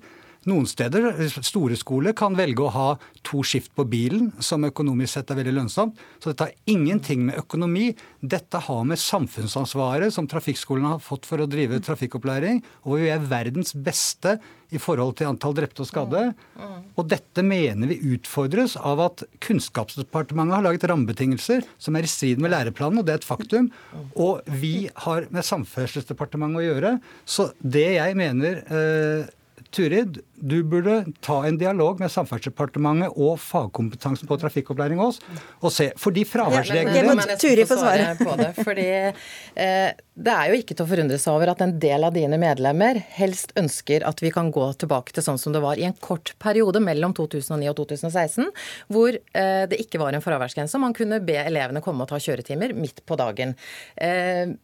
Noen 0.51 0.67
steder, 0.69 1.07
store 1.41 1.77
skoler, 1.81 2.13
kan 2.17 2.37
velge 2.37 2.65
å 2.65 2.73
ha 2.75 2.89
to 3.25 3.41
skift 3.47 3.73
på 3.77 3.87
bilen, 3.89 4.31
som 4.45 4.67
økonomisk 4.67 5.15
sett 5.17 5.31
er 5.33 5.39
veldig 5.41 5.55
lønnsomt. 5.57 6.01
Så 6.21 6.33
dette 6.33 6.49
har 6.49 6.71
ingenting 6.71 7.23
med 7.29 7.39
økonomi. 7.41 7.93
Dette 8.21 8.61
har 8.67 8.83
med 8.89 9.01
samfunnsansvaret 9.01 10.13
som 10.15 10.29
trafikkskolene 10.29 10.97
har 10.97 11.05
fått 11.05 11.29
for 11.29 11.41
å 11.41 11.49
drive 11.49 11.81
trafikkopplæring, 11.85 12.61
og 12.85 13.01
vi 13.01 13.13
er 13.15 13.25
verdens 13.31 13.73
beste 13.73 14.37
i 14.75 14.81
forhold 14.83 15.15
til 15.19 15.31
antall 15.31 15.55
drepte 15.57 15.85
og 15.85 15.89
skadde. 15.89 16.25
Og 16.99 17.07
dette 17.11 17.45
mener 17.47 17.91
vi 17.91 18.15
utfordres 18.15 18.77
av 18.77 19.01
at 19.05 19.25
Kunnskapsdepartementet 19.45 20.59
har 20.59 20.67
laget 20.67 20.89
rammebetingelser 20.91 21.65
som 21.79 21.97
er 21.97 22.07
i 22.07 22.11
strid 22.11 22.43
med 22.43 22.53
læreplanen, 22.55 23.01
og 23.01 23.07
det 23.07 23.15
er 23.15 23.23
et 23.23 23.29
faktum. 23.29 23.71
Og 24.13 24.45
vi 24.61 24.91
har 25.07 25.31
med 25.35 25.47
Samferdselsdepartementet 25.47 26.61
å 26.61 26.67
gjøre. 26.67 26.93
Så 27.25 27.49
det 27.61 27.89
jeg 27.97 28.19
mener 28.19 28.61
eh, 28.67 29.33
Turid, 29.75 30.21
du 30.35 30.57
burde 30.67 31.01
ta 31.25 31.41
en 31.49 31.57
dialog 31.59 32.01
med 32.03 32.13
Samferdselsdepartementet 32.13 33.17
og 33.19 33.39
fagkompetansen 33.43 34.29
på 34.31 34.39
trafikkopplæring 34.39 35.01
hos 35.03 35.21
og 35.61 35.73
se. 35.75 35.89
Fordi 36.01 36.25
fraværsreglene 36.29 37.01
ja, 37.01 37.15
men, 37.19 37.33
Turid 37.41 37.67
får 37.71 37.81
svare 37.81 38.11
på 38.21 38.37
det. 38.39 38.51
fordi 38.61 38.87
eh, 38.95 39.91
Det 40.15 40.35
er 40.35 40.51
jo 40.51 40.59
ikke 40.61 40.77
til 40.77 40.87
å 40.87 40.91
forundre 40.91 41.19
seg 41.21 41.35
over 41.35 41.55
at 41.55 41.65
en 41.65 41.75
del 41.83 42.07
av 42.07 42.15
dine 42.15 42.39
medlemmer 42.41 43.01
helst 43.17 43.55
ønsker 43.59 44.07
at 44.07 44.23
vi 44.23 44.31
kan 44.35 44.53
gå 44.55 44.69
tilbake 44.81 45.17
til 45.17 45.27
sånn 45.27 45.41
som 45.41 45.57
det 45.57 45.65
var 45.65 45.81
i 45.81 45.89
en 45.89 45.97
kort 45.99 46.35
periode 46.43 46.83
mellom 46.85 47.17
2009 47.17 47.73
og 47.73 47.81
2016, 47.83 48.53
hvor 48.95 49.17
eh, 49.17 49.65
det 49.71 49.81
ikke 49.83 50.03
var 50.03 50.15
en 50.15 50.25
fraværsgrense. 50.25 50.79
Man 50.83 50.95
kunne 50.97 51.23
be 51.25 51.41
elevene 51.43 51.83
komme 51.85 52.07
og 52.07 52.13
ta 52.13 52.21
kjøretimer 52.23 52.77
midt 52.79 53.03
på 53.09 53.19
dagen. 53.19 53.57
Eh, 53.97 54.55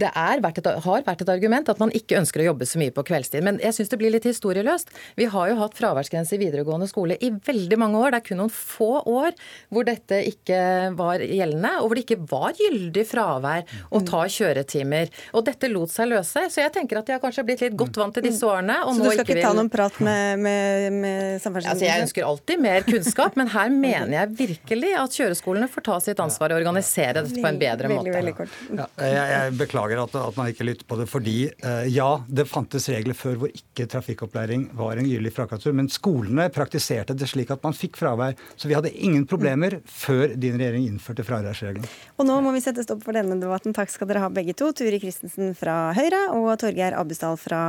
det 0.00 0.10
vært 0.14 0.60
et, 0.60 0.68
har 0.84 1.04
vært 1.06 1.22
et 1.24 1.32
argument 1.32 1.68
at 1.70 1.80
man 1.82 1.92
ikke 1.94 2.18
ønsker 2.20 2.42
å 2.42 2.48
jobbe 2.50 2.68
så 2.68 2.80
mye 2.80 2.94
på 2.94 3.04
kveldstid. 3.06 3.44
Men 3.46 3.60
jeg 3.62 3.76
syns 3.76 3.92
det 3.92 3.98
blir 4.00 4.12
litt 4.14 4.26
historieløst. 4.28 4.92
Vi 5.18 5.28
har 5.30 5.50
jo 5.50 5.58
hatt 5.60 5.76
fraværsgrense 5.78 6.36
i 6.36 6.40
videregående 6.42 6.88
skole 6.90 7.18
i 7.20 7.30
veldig 7.34 7.78
mange 7.80 8.00
år. 8.00 8.14
Det 8.14 8.20
er 8.20 8.26
kun 8.28 8.42
noen 8.42 8.54
få 8.54 8.90
år 9.00 9.34
hvor 9.72 9.86
dette 9.88 10.20
ikke 10.30 10.60
var 10.98 11.22
gjeldende, 11.24 11.72
og 11.80 11.88
hvor 11.88 11.98
det 11.98 12.04
ikke 12.06 12.20
var 12.30 12.58
gyldig 12.58 13.06
fravær 13.08 13.76
å 13.94 14.02
ta 14.06 14.24
kjøretimer. 14.36 15.12
Og 15.34 15.46
dette 15.48 15.70
lot 15.72 15.92
seg 15.92 16.10
løse. 16.12 16.46
Så 16.50 16.62
jeg 16.62 16.74
tenker 16.74 17.00
at 17.00 17.08
de 17.08 17.16
har 17.16 17.22
kanskje 17.22 17.46
blitt 17.46 17.64
litt 17.64 17.78
godt 17.78 17.98
vant 18.00 18.14
til 18.16 18.26
disse 18.26 18.44
årene. 18.46 18.80
så 18.84 18.96
du 18.98 19.10
skal 19.10 19.24
ikke, 19.24 19.38
vil... 19.38 19.44
ta 19.46 19.54
noen 19.56 19.72
prat 19.72 20.00
med, 20.04 20.42
med, 20.44 20.98
med 20.98 21.42
samferdselsministeren? 21.42 21.72
Altså, 21.74 21.88
jeg 21.88 22.06
ønsker 22.08 22.28
alltid 22.28 22.64
mer 22.64 22.88
kunnskap, 22.88 23.38
men 23.40 23.52
her 23.54 23.72
mener 23.86 24.16
jeg 24.18 24.34
virkelig 24.44 24.94
at 25.04 25.18
kjøreskolene 25.20 25.70
får 25.70 25.88
ta 25.90 26.00
sitt 26.08 26.22
ansvar 26.24 26.54
og 26.54 26.62
organisere 26.62 27.20
dette 27.20 27.40
på 27.40 27.50
en 27.50 27.60
bedre 27.60 27.90
måte. 27.92 28.48
Ja, 28.74 28.88
jeg, 28.98 29.24
jeg 29.34 29.54
beklager 29.60 29.83
beklager 29.84 30.02
at, 30.04 30.14
at, 30.28 30.36
man 30.36 30.48
ikke 30.50 30.64
lytter 30.64 30.86
på 30.86 30.96
det. 30.98 31.06
Fordi 31.10 31.36
eh, 31.50 31.86
ja, 31.92 32.22
det 32.28 32.46
fantes 32.48 32.88
regler 32.88 33.14
før 33.14 33.38
hvor 33.40 33.52
ikke 33.52 33.86
trafikkopplæring 33.90 34.70
var 34.76 34.98
en 34.98 35.08
gyldig 35.08 35.32
frakastur. 35.34 35.72
Men 35.72 35.88
skolene 35.88 36.48
praktiserte 36.52 37.14
det 37.14 37.28
slik 37.30 37.50
at 37.50 37.62
man 37.64 37.76
fikk 37.76 37.98
fravær. 38.00 38.36
Så 38.56 38.68
vi 38.68 38.76
hadde 38.76 38.92
ingen 38.94 39.26
problemer 39.26 39.80
før 39.84 40.34
din 40.34 40.58
regjering 40.58 40.88
innførte 40.88 41.24
fraværsregelen. 41.26 41.86
Og 42.18 42.28
nå 42.28 42.40
må 42.44 42.54
vi 42.54 42.62
sette 42.64 42.84
stopp 42.84 43.04
for 43.04 43.16
denne 43.16 43.38
debatten. 43.40 43.74
Takk 43.76 43.92
skal 43.92 44.10
dere 44.10 44.24
ha 44.24 44.32
begge 44.32 44.56
to. 44.56 44.72
Turi 44.74 45.00
Christensen 45.02 45.54
fra 45.58 45.92
Høyre 45.96 46.26
og 46.34 46.54
Torgeir 46.62 46.96
Abbesdal 46.98 47.38
fra 47.40 47.60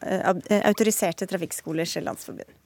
eh, 0.00 0.60
Autoriserte 0.64 1.28
Trafikkskolers 1.30 1.96
Landsforbund. 2.00 2.56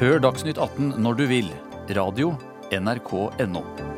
Hør 0.00 0.18
Dagsnytt 0.20 0.58
18 0.58 0.96
når 1.00 1.20
du 1.20 1.26
vil. 1.30 1.50
Radio 1.94 2.32
nrk.no. 2.74 3.93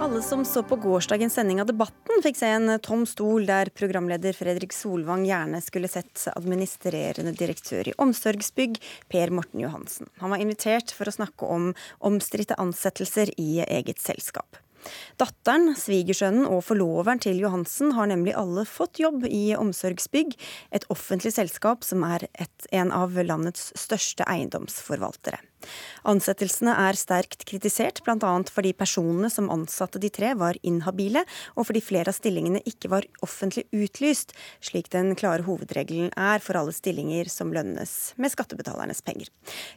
Alle 0.00 0.22
som 0.22 0.44
så 0.44 0.62
på 0.62 0.76
gårsdagens 0.76 1.34
sending 1.34 1.58
av 1.60 1.66
Debatten, 1.66 2.20
fikk 2.22 2.36
se 2.38 2.52
en 2.54 2.70
tom 2.78 3.02
stol 3.06 3.48
der 3.48 3.66
programleder 3.74 4.36
Fredrik 4.36 4.70
Solvang 4.72 5.24
gjerne 5.26 5.58
skulle 5.64 5.90
sett 5.90 6.22
administrerende 6.38 7.32
direktør 7.34 7.90
i 7.90 7.96
Omsorgsbygg, 7.98 8.78
Per 9.10 9.34
Morten 9.34 9.64
Johansen. 9.64 10.06
Han 10.22 10.30
var 10.30 10.44
invitert 10.44 10.94
for 10.94 11.10
å 11.10 11.16
snakke 11.18 11.50
om 11.50 11.72
omstridte 11.98 12.54
ansettelser 12.62 13.34
i 13.42 13.58
eget 13.66 13.98
selskap. 13.98 14.62
Datteren, 15.18 15.72
svigersønnen 15.78 16.46
og 16.46 16.62
forloveren 16.66 17.20
til 17.22 17.40
Johansen 17.42 17.92
har 17.96 18.10
nemlig 18.10 18.36
alle 18.38 18.64
fått 18.68 19.00
jobb 19.02 19.26
i 19.26 19.56
Omsorgsbygg, 19.58 20.36
et 20.74 20.86
offentlig 20.92 21.34
selskap 21.34 21.86
som 21.86 22.04
er 22.06 22.28
et, 22.38 22.68
en 22.72 22.92
av 22.94 23.16
landets 23.18 23.72
største 23.78 24.26
eiendomsforvaltere. 24.30 25.40
Ansettelsene 26.08 26.70
er 26.86 26.96
sterkt 26.98 27.42
kritisert, 27.48 28.00
bl.a. 28.06 28.30
fordi 28.52 28.72
personene 28.78 29.30
som 29.32 29.50
ansatte 29.50 29.98
de 29.98 30.10
tre 30.14 30.32
var 30.38 30.58
inhabile, 30.62 31.24
og 31.56 31.68
fordi 31.68 31.82
flere 31.82 32.12
av 32.12 32.18
stillingene 32.18 32.62
ikke 32.68 32.92
var 32.92 33.08
offentlig 33.26 33.66
utlyst, 33.74 34.36
slik 34.64 34.90
den 34.94 35.16
klare 35.18 35.46
hovedregelen 35.48 36.12
er 36.14 36.44
for 36.44 36.60
alle 36.60 36.74
stillinger 36.76 37.30
som 37.32 37.50
lønnes 37.54 38.14
med 38.22 38.34
skattebetalernes 38.34 39.02
penger. 39.06 39.32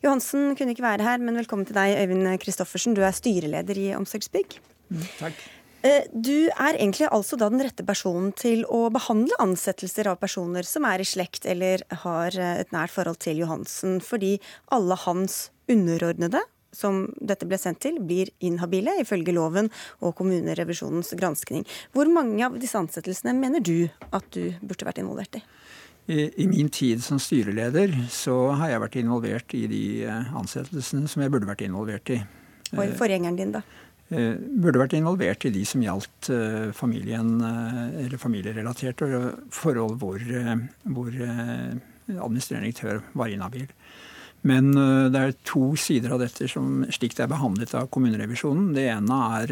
Johansen 0.05 0.53
kunne 0.57 0.75
ikke 0.75 0.85
være 0.85 1.07
her, 1.07 1.23
men 1.23 1.41
velkommen 1.41 1.65
til 1.67 1.77
deg, 1.77 1.97
Øyvind 2.03 2.29
Kristoffersen. 2.45 2.93
Du 2.97 3.01
er 3.05 3.15
styreleder 3.15 3.81
i 3.81 3.91
Omsorgsbygg. 3.97 4.59
Mm, 4.91 5.07
takk. 5.19 5.41
Eh, 5.81 6.05
du 6.13 6.45
er 6.51 6.75
egentlig 6.75 7.07
altså 7.09 7.39
da 7.41 7.47
den 7.49 7.63
rette 7.65 7.83
personen 7.85 8.29
til 8.37 8.61
å 8.69 8.83
behandle 8.93 9.37
ansettelser 9.41 10.11
av 10.11 10.19
personer 10.21 10.67
som 10.67 10.85
er 10.85 11.01
i 11.01 11.07
slekt 11.07 11.47
eller 11.49 11.81
har 12.03 12.37
eh, 12.37 12.59
et 12.61 12.73
nært 12.75 12.93
forhold 12.93 13.17
til 13.23 13.41
Johansen, 13.41 13.97
fordi 14.05 14.35
alle 14.69 14.97
hans 15.07 15.47
underordnede 15.71 16.43
som 16.71 17.07
dette 17.19 17.47
ble 17.49 17.57
sendt 17.59 17.81
til, 17.83 17.97
blir 17.99 18.29
inhabile, 18.45 18.93
ifølge 19.01 19.33
loven 19.35 19.67
og 19.99 20.13
kommunerevisjonens 20.19 21.11
granskning. 21.19 21.65
Hvor 21.95 22.07
mange 22.13 22.45
av 22.45 22.55
disse 22.61 22.79
ansettelsene 22.79 23.33
mener 23.35 23.63
du 23.63 23.89
at 24.11 24.27
du 24.35 24.53
burde 24.61 24.87
vært 24.87 25.01
involvert 25.01 25.41
i? 25.41 25.43
I, 26.11 26.47
min 26.49 26.69
tid 26.73 27.03
som 27.05 27.19
styreleder 27.21 27.93
så 28.11 28.35
har 28.59 28.71
jeg 28.73 28.83
vært 28.83 28.95
involvert 29.01 29.53
i 29.57 29.65
de 29.71 29.83
eh, 30.05 30.31
ansettelsene 30.37 31.09
som 31.09 31.25
jeg 31.25 31.33
burde 31.33 31.49
vært 31.49 31.65
involvert 31.65 32.13
i. 32.13 32.21
Og 32.71 32.85
i 32.85 32.93
forgjengeren 32.95 33.37
din, 33.39 33.51
da? 33.55 33.61
Eh, 34.11 34.35
burde 34.35 34.81
vært 34.81 34.97
involvert 34.97 35.45
i 35.47 35.53
de 35.55 35.61
som 35.63 35.83
gjaldt 35.85 36.27
eh, 36.35 36.71
familien, 36.75 37.37
eh, 37.47 37.83
eller 38.03 38.19
familierelaterte 38.19 39.07
forhold 39.55 39.95
hvor, 40.01 40.19
hvor 40.83 41.11
administrerende 42.11 42.67
direktør 42.67 42.99
var 43.15 43.31
inhabil. 43.31 43.69
Men 44.41 44.71
det 44.73 45.19
er 45.19 45.35
to 45.45 45.75
sider 45.77 46.15
av 46.15 46.23
dette 46.23 46.47
som 46.49 46.79
slik 46.89 47.13
det 47.13 47.27
er 47.27 47.29
behandlet 47.29 47.75
av 47.77 47.91
kommunerevisjonen. 47.93 48.71
Det 48.73 48.87
ene 48.89 49.17
er 49.37 49.51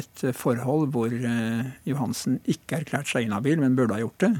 et 0.00 0.24
forhold 0.34 0.90
hvor 0.90 1.14
Johansen 1.86 2.40
ikke 2.42 2.80
erklært 2.80 3.06
seg 3.12 3.28
inhabil, 3.28 3.62
men 3.62 3.78
burde 3.78 3.94
ha 3.94 4.02
gjort 4.02 4.26
det. 4.26 4.32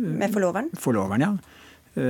Med 0.00 0.32
forloveren? 0.32 0.72
Forloveren, 0.80 1.26
ja. 1.28 2.00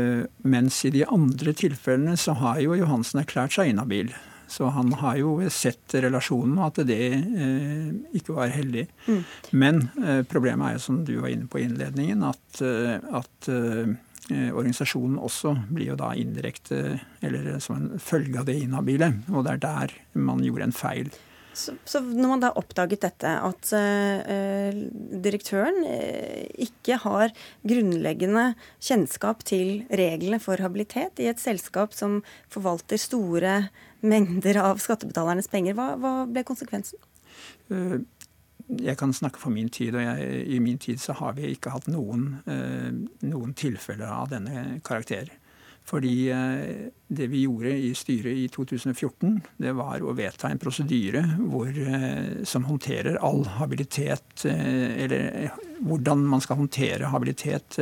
Mens 0.46 0.78
i 0.86 0.94
de 0.94 1.02
andre 1.10 1.58
tilfellene 1.58 2.14
så 2.14 2.38
har 2.38 2.62
jo 2.62 2.78
Johansen 2.78 3.24
erklært 3.26 3.58
seg 3.58 3.74
inhabil. 3.74 4.14
Så 4.52 4.68
han 4.74 4.92
har 5.00 5.16
jo 5.16 5.36
sett 5.48 5.94
relasjonen 6.04 6.58
og 6.58 6.66
at 6.66 6.82
det 6.84 7.00
eh, 7.16 7.88
ikke 8.18 8.36
var 8.36 8.52
heldig. 8.52 8.84
Mm. 9.06 9.22
Men 9.56 9.82
eh, 10.02 10.20
problemet 10.28 10.66
er 10.66 10.76
jo, 10.76 10.82
som 10.90 11.02
du 11.08 11.14
var 11.22 11.32
inne 11.32 11.48
på 11.48 11.62
i 11.62 11.66
innledningen, 11.70 12.26
at, 12.28 12.60
eh, 12.60 12.98
at 13.16 13.48
eh, 13.48 13.94
organisasjonen 14.52 15.16
også 15.16 15.54
blir 15.72 15.94
jo 15.94 15.98
da 16.00 16.12
indirekte, 16.20 16.98
eller 17.24 17.54
som 17.64 17.80
en 17.80 18.02
følge 18.02 18.42
av 18.42 18.48
det 18.50 18.60
inhabile. 18.60 19.14
Og 19.32 19.46
det 19.46 19.56
er 19.56 19.64
der 19.64 19.96
man 20.20 20.44
gjorde 20.44 20.68
en 20.68 20.76
feil. 20.76 21.12
Så, 21.52 21.74
så, 21.84 22.00
når 22.00 22.30
man 22.30 22.42
da 22.42 22.52
oppdaget 22.56 23.02
dette, 23.04 23.28
at 23.28 23.72
uh, 23.76 24.70
direktøren 25.24 25.82
uh, 25.84 26.44
ikke 26.64 26.96
har 27.02 27.34
grunnleggende 27.68 28.46
kjennskap 28.80 29.44
til 29.48 29.82
reglene 29.92 30.40
for 30.40 30.62
habilitet 30.64 31.20
i 31.20 31.28
et 31.28 31.42
selskap 31.42 31.92
som 31.96 32.22
forvalter 32.52 33.00
store 33.00 33.56
mengder 34.02 34.58
av 34.62 34.82
skattebetalernes 34.82 35.48
penger. 35.52 35.76
Hva, 35.78 35.92
hva 36.00 36.14
ble 36.30 36.44
konsekvensen? 36.46 37.00
Eh, 37.72 38.00
jeg 38.82 38.96
kan 38.98 39.12
snakke 39.14 39.40
for 39.42 39.54
min 39.54 39.70
tid, 39.72 39.96
og 39.96 40.04
jeg, 40.04 40.42
i 40.54 40.58
min 40.62 40.80
tid 40.80 41.00
så 41.02 41.16
har 41.18 41.36
vi 41.38 41.52
ikke 41.52 41.74
hatt 41.74 41.90
noen, 41.92 42.42
eh, 42.46 42.90
noen 43.28 43.54
tilfeller 43.58 44.10
av 44.10 44.32
denne 44.32 44.82
karakter. 44.86 45.30
Fordi 45.86 46.14
eh, 46.30 46.90
det 47.10 47.26
vi 47.32 47.42
gjorde 47.42 47.72
i 47.74 47.90
styret 47.98 48.38
i 48.38 48.46
2014, 48.54 49.40
det 49.64 49.74
var 49.78 50.02
å 50.02 50.14
vedta 50.14 50.50
en 50.50 50.62
prosedyre 50.62 51.24
som 52.46 52.68
håndterer 52.68 53.18
all 53.18 53.42
habilitet, 53.58 54.46
eller 54.46 55.50
hvordan 55.82 56.22
man 56.30 56.42
skal 56.44 56.62
håndtere 56.62 57.10
habilitet 57.10 57.80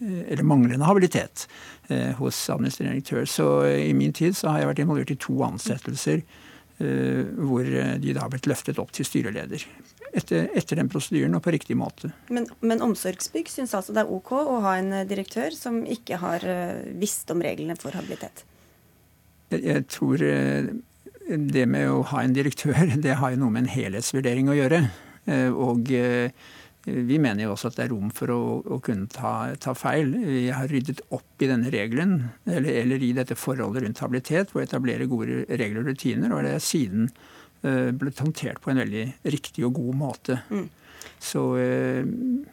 eller 0.00 0.42
manglende 0.42 0.86
habilitet 0.86 1.48
eh, 1.88 2.14
hos 2.18 2.38
administrerende 2.50 2.98
direktør. 2.98 3.24
Så 3.24 3.46
i 3.66 3.94
min 3.94 4.12
tid 4.12 4.36
så 4.36 4.52
har 4.52 4.62
jeg 4.62 4.70
vært 4.72 4.82
involvert 4.84 5.14
i 5.14 5.18
to 5.20 5.38
ansettelser 5.46 6.22
eh, 6.22 7.22
hvor 7.34 7.66
de 7.66 8.14
da 8.14 8.24
har 8.24 8.32
blitt 8.32 8.48
løftet 8.50 8.78
opp 8.82 8.92
til 8.96 9.08
styreleder. 9.08 9.64
Etter, 10.16 10.46
etter 10.56 10.78
den 10.80 10.88
prosedyren 10.88 11.36
og 11.36 11.42
på 11.44 11.52
riktig 11.52 11.76
måte. 11.76 12.12
Men, 12.32 12.46
men 12.64 12.80
Omsorgsbygg 12.84 13.50
syns 13.52 13.74
altså 13.76 13.92
det 13.92 14.06
er 14.06 14.12
OK 14.14 14.32
å 14.38 14.60
ha 14.64 14.78
en 14.80 15.02
direktør 15.08 15.52
som 15.56 15.82
ikke 15.84 16.20
har 16.22 16.46
visst 16.96 17.28
om 17.34 17.42
reglene 17.44 17.76
for 17.76 17.92
habilitet? 17.98 18.46
Jeg, 19.52 19.60
jeg 19.66 19.84
tror 19.92 20.24
det 21.28 21.66
med 21.68 21.90
å 21.92 22.00
ha 22.08 22.22
en 22.24 22.32
direktør, 22.32 22.94
det 23.04 23.18
har 23.20 23.34
jo 23.34 23.42
noe 23.42 23.52
med 23.52 23.66
en 23.66 23.74
helhetsvurdering 23.74 24.48
å 24.48 24.56
gjøre. 24.56 24.80
Og 25.52 25.92
vi 26.84 27.18
mener 27.20 27.44
jo 27.44 27.52
også 27.54 27.70
at 27.70 27.78
det 27.78 27.84
er 27.86 27.92
rom 27.92 28.10
for 28.14 28.32
å, 28.32 28.42
å 28.62 28.78
kunne 28.84 29.08
ta, 29.12 29.32
ta, 29.60 29.74
feil. 29.76 30.12
Vi 30.22 30.46
har 30.54 30.70
ryddet 30.70 31.02
opp 31.14 31.42
i 31.42 31.48
denne 31.50 31.72
regelen, 31.74 32.30
eller, 32.46 32.70
eller 32.82 33.04
i 33.04 33.12
dette 33.16 33.36
forholdet 33.38 33.84
rundt 33.84 34.02
habilitet, 34.04 34.52
for 34.52 34.62
å 34.62 34.66
etablere 34.66 35.08
gode 35.10 35.42
regler 35.48 35.82
og 35.82 35.90
rutiner. 35.92 36.32
Og 36.32 36.46
det 36.46 36.54
er 36.56 36.64
siden 36.64 37.10
uh, 37.10 37.90
blitt 37.92 38.22
håndtert 38.22 38.62
på 38.64 38.72
en 38.72 38.82
veldig 38.84 39.04
riktig 39.34 39.66
og 39.68 39.76
god 39.80 40.00
måte. 40.00 40.40
Mm. 40.48 40.68
Så 41.18 41.44
uh, 41.58 42.46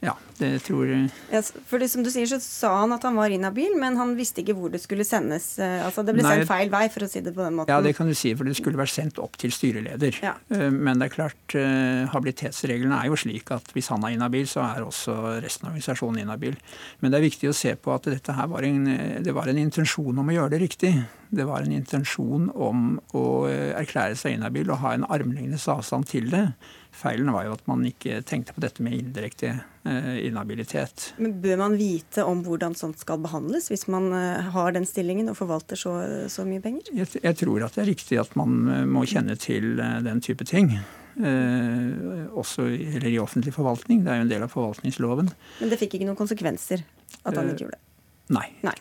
ja, 0.00 0.14
det 0.38 0.62
tror 0.64 0.88
jeg 0.88 1.08
ja, 1.28 1.40
For 1.68 1.82
det, 1.82 1.90
Som 1.92 2.04
du 2.06 2.08
sier, 2.12 2.24
så 2.30 2.38
sa 2.40 2.70
han 2.80 2.94
at 2.94 3.04
han 3.04 3.18
var 3.18 3.32
inhabil, 3.32 3.74
men 3.80 3.98
han 4.00 4.14
visste 4.16 4.40
ikke 4.40 4.54
hvor 4.56 4.72
det 4.72 4.80
skulle 4.80 5.04
sendes. 5.04 5.58
Eh, 5.60 5.84
altså 5.84 6.04
Det 6.06 6.14
ble 6.16 6.24
Nei, 6.24 6.38
sendt 6.40 6.48
feil 6.48 6.72
vei, 6.72 6.86
for 6.92 7.04
å 7.04 7.08
si 7.10 7.20
det 7.24 7.34
på 7.36 7.44
den 7.44 7.58
måten. 7.58 7.72
Ja, 7.72 7.84
det 7.84 7.92
kan 7.98 8.08
du 8.08 8.16
si, 8.16 8.32
for 8.38 8.48
det 8.48 8.56
skulle 8.56 8.80
vært 8.80 8.94
sendt 8.94 9.20
opp 9.22 9.36
til 9.40 9.52
styreleder. 9.52 10.22
Ja. 10.24 10.34
Eh, 10.54 10.68
men 10.72 11.02
det 11.02 11.10
er 11.10 11.14
klart, 11.18 11.56
eh, 11.58 12.08
habilitetsreglene 12.14 13.02
er 13.02 13.12
jo 13.12 13.20
slik 13.20 13.52
at 13.54 13.68
hvis 13.76 13.92
han 13.92 14.08
er 14.08 14.16
inhabil, 14.16 14.48
så 14.48 14.64
er 14.64 14.86
også 14.86 15.18
resten 15.44 15.68
av 15.68 15.74
organisasjonen 15.74 16.24
inhabil. 16.24 16.56
Men 17.04 17.12
det 17.12 17.20
er 17.20 17.28
viktig 17.28 17.52
å 17.52 17.56
se 17.56 17.76
på 17.76 17.92
at 17.92 18.08
dette 18.08 18.36
her 18.38 18.48
var 18.52 18.64
en, 18.68 18.86
det 19.22 19.36
var 19.36 19.52
en 19.52 19.60
intensjon 19.60 20.16
om 20.16 20.32
å 20.32 20.38
gjøre 20.38 20.56
det 20.56 20.64
riktig. 20.64 20.94
Det 21.32 21.44
var 21.48 21.64
en 21.64 21.76
intensjon 21.76 22.48
om 22.56 22.94
å 23.16 23.26
erklære 23.48 24.16
seg 24.20 24.38
inhabil 24.38 24.72
og 24.72 24.80
ha 24.80 24.96
en 24.96 25.08
armlengdes 25.12 25.68
avstand 25.72 26.08
til 26.08 26.32
det. 26.32 26.46
Feilen 26.92 27.32
var 27.32 27.46
jo 27.46 27.54
at 27.56 27.66
man 27.70 27.84
ikke 27.88 28.20
tenkte 28.28 28.54
på 28.54 28.62
dette 28.62 28.84
med 28.84 28.98
indirekte 28.98 29.50
eh, 29.88 30.16
inhabilitet. 30.26 31.12
Men 31.16 31.38
Bør 31.42 31.60
man 31.64 31.76
vite 31.80 32.24
om 32.28 32.44
hvordan 32.44 32.76
sånt 32.78 33.00
skal 33.00 33.22
behandles, 33.24 33.70
hvis 33.72 33.86
man 33.92 34.10
eh, 34.16 34.50
har 34.54 34.74
den 34.76 34.86
stillingen 34.88 35.32
og 35.32 35.38
forvalter 35.40 35.80
så, 35.80 35.94
så 36.32 36.44
mye 36.48 36.62
penger? 36.64 36.92
Jeg, 36.92 37.08
jeg, 37.22 37.38
tror 37.40 37.64
at 37.66 37.78
det 37.78 37.86
er 37.86 37.92
riktig 37.94 38.20
at 38.20 38.36
man 38.38 38.58
eh, 38.68 38.84
må 38.84 39.06
kjenne 39.08 39.38
til 39.40 39.74
den 39.80 40.20
type 40.24 40.46
ting. 40.48 40.76
Eh, 41.16 42.28
også 42.32 42.68
eller 42.72 43.08
i 43.10 43.18
offentlig 43.20 43.52
forvaltning. 43.56 44.04
Det 44.04 44.12
er 44.12 44.20
jo 44.20 44.26
en 44.28 44.32
del 44.32 44.46
av 44.46 44.52
forvaltningsloven. 44.52 45.32
Men 45.60 45.72
det 45.72 45.80
fikk 45.80 45.98
ikke 45.98 46.08
noen 46.08 46.18
konsekvenser 46.18 46.84
at 47.22 47.36
han 47.36 47.52
ikke 47.52 47.66
gjorde 47.66 47.76
det? 47.76 47.84
Nei. 48.32 48.48
Nei. 48.64 48.76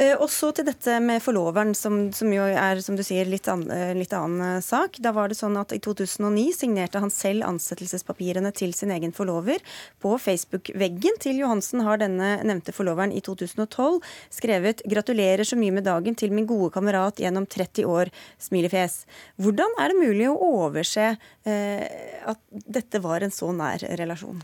Eh, 0.00 0.14
og 0.16 0.30
så 0.32 0.48
til 0.56 0.64
dette 0.64 0.94
med 1.04 1.20
forloveren, 1.20 1.74
som, 1.76 2.06
som 2.16 2.30
jo 2.32 2.46
er 2.48 2.80
som 2.80 2.96
du 2.96 3.02
sier, 3.04 3.28
litt, 3.28 3.48
an, 3.52 3.66
eh, 3.74 3.92
litt, 3.96 4.14
annen 4.16 4.56
eh, 4.56 4.62
sak. 4.64 4.96
Da 5.04 5.12
var 5.16 5.28
det 5.28 5.36
sånn 5.36 5.58
at 5.60 5.74
I 5.76 5.80
2009 5.84 6.54
signerte 6.56 7.02
han 7.02 7.12
selv 7.12 7.44
ansettelsespapirene 7.48 8.52
til 8.56 8.72
sin 8.76 8.94
egen 8.94 9.12
forlover. 9.16 9.60
På 10.00 10.14
Facebook-veggen 10.20 11.20
til 11.20 11.42
Johansen 11.42 11.84
har 11.84 12.00
denne 12.00 12.38
nevnte 12.48 12.72
forloveren 12.72 13.12
i 13.12 13.20
2012 13.26 14.00
skrevet 14.32 14.80
'Gratulerer 14.88 15.44
så 15.44 15.60
mye 15.60 15.76
med 15.76 15.84
dagen 15.84 16.16
til 16.16 16.32
min 16.32 16.48
gode 16.48 16.72
kamerat 16.72 17.20
gjennom 17.20 17.44
30 17.44 17.84
år', 17.84 18.14
smilefjes. 18.40 19.04
Hvordan 19.36 19.76
er 19.76 19.92
det 19.92 20.00
mulig 20.00 20.32
å 20.32 20.40
overse 20.64 21.12
eh, 21.44 21.86
at 22.24 22.40
dette 22.48 23.04
var 23.04 23.20
en 23.20 23.34
så 23.34 23.52
nær 23.52 23.84
relasjon? 24.00 24.40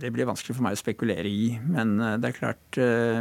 Det 0.00 0.08
blir 0.08 0.24
vanskelig 0.24 0.56
for 0.56 0.64
meg 0.64 0.78
å 0.78 0.80
spekulere 0.80 1.28
i, 1.28 1.58
men 1.60 1.98
det 2.00 2.30
er 2.30 2.38
klart 2.38 2.78
eh, 2.80 3.20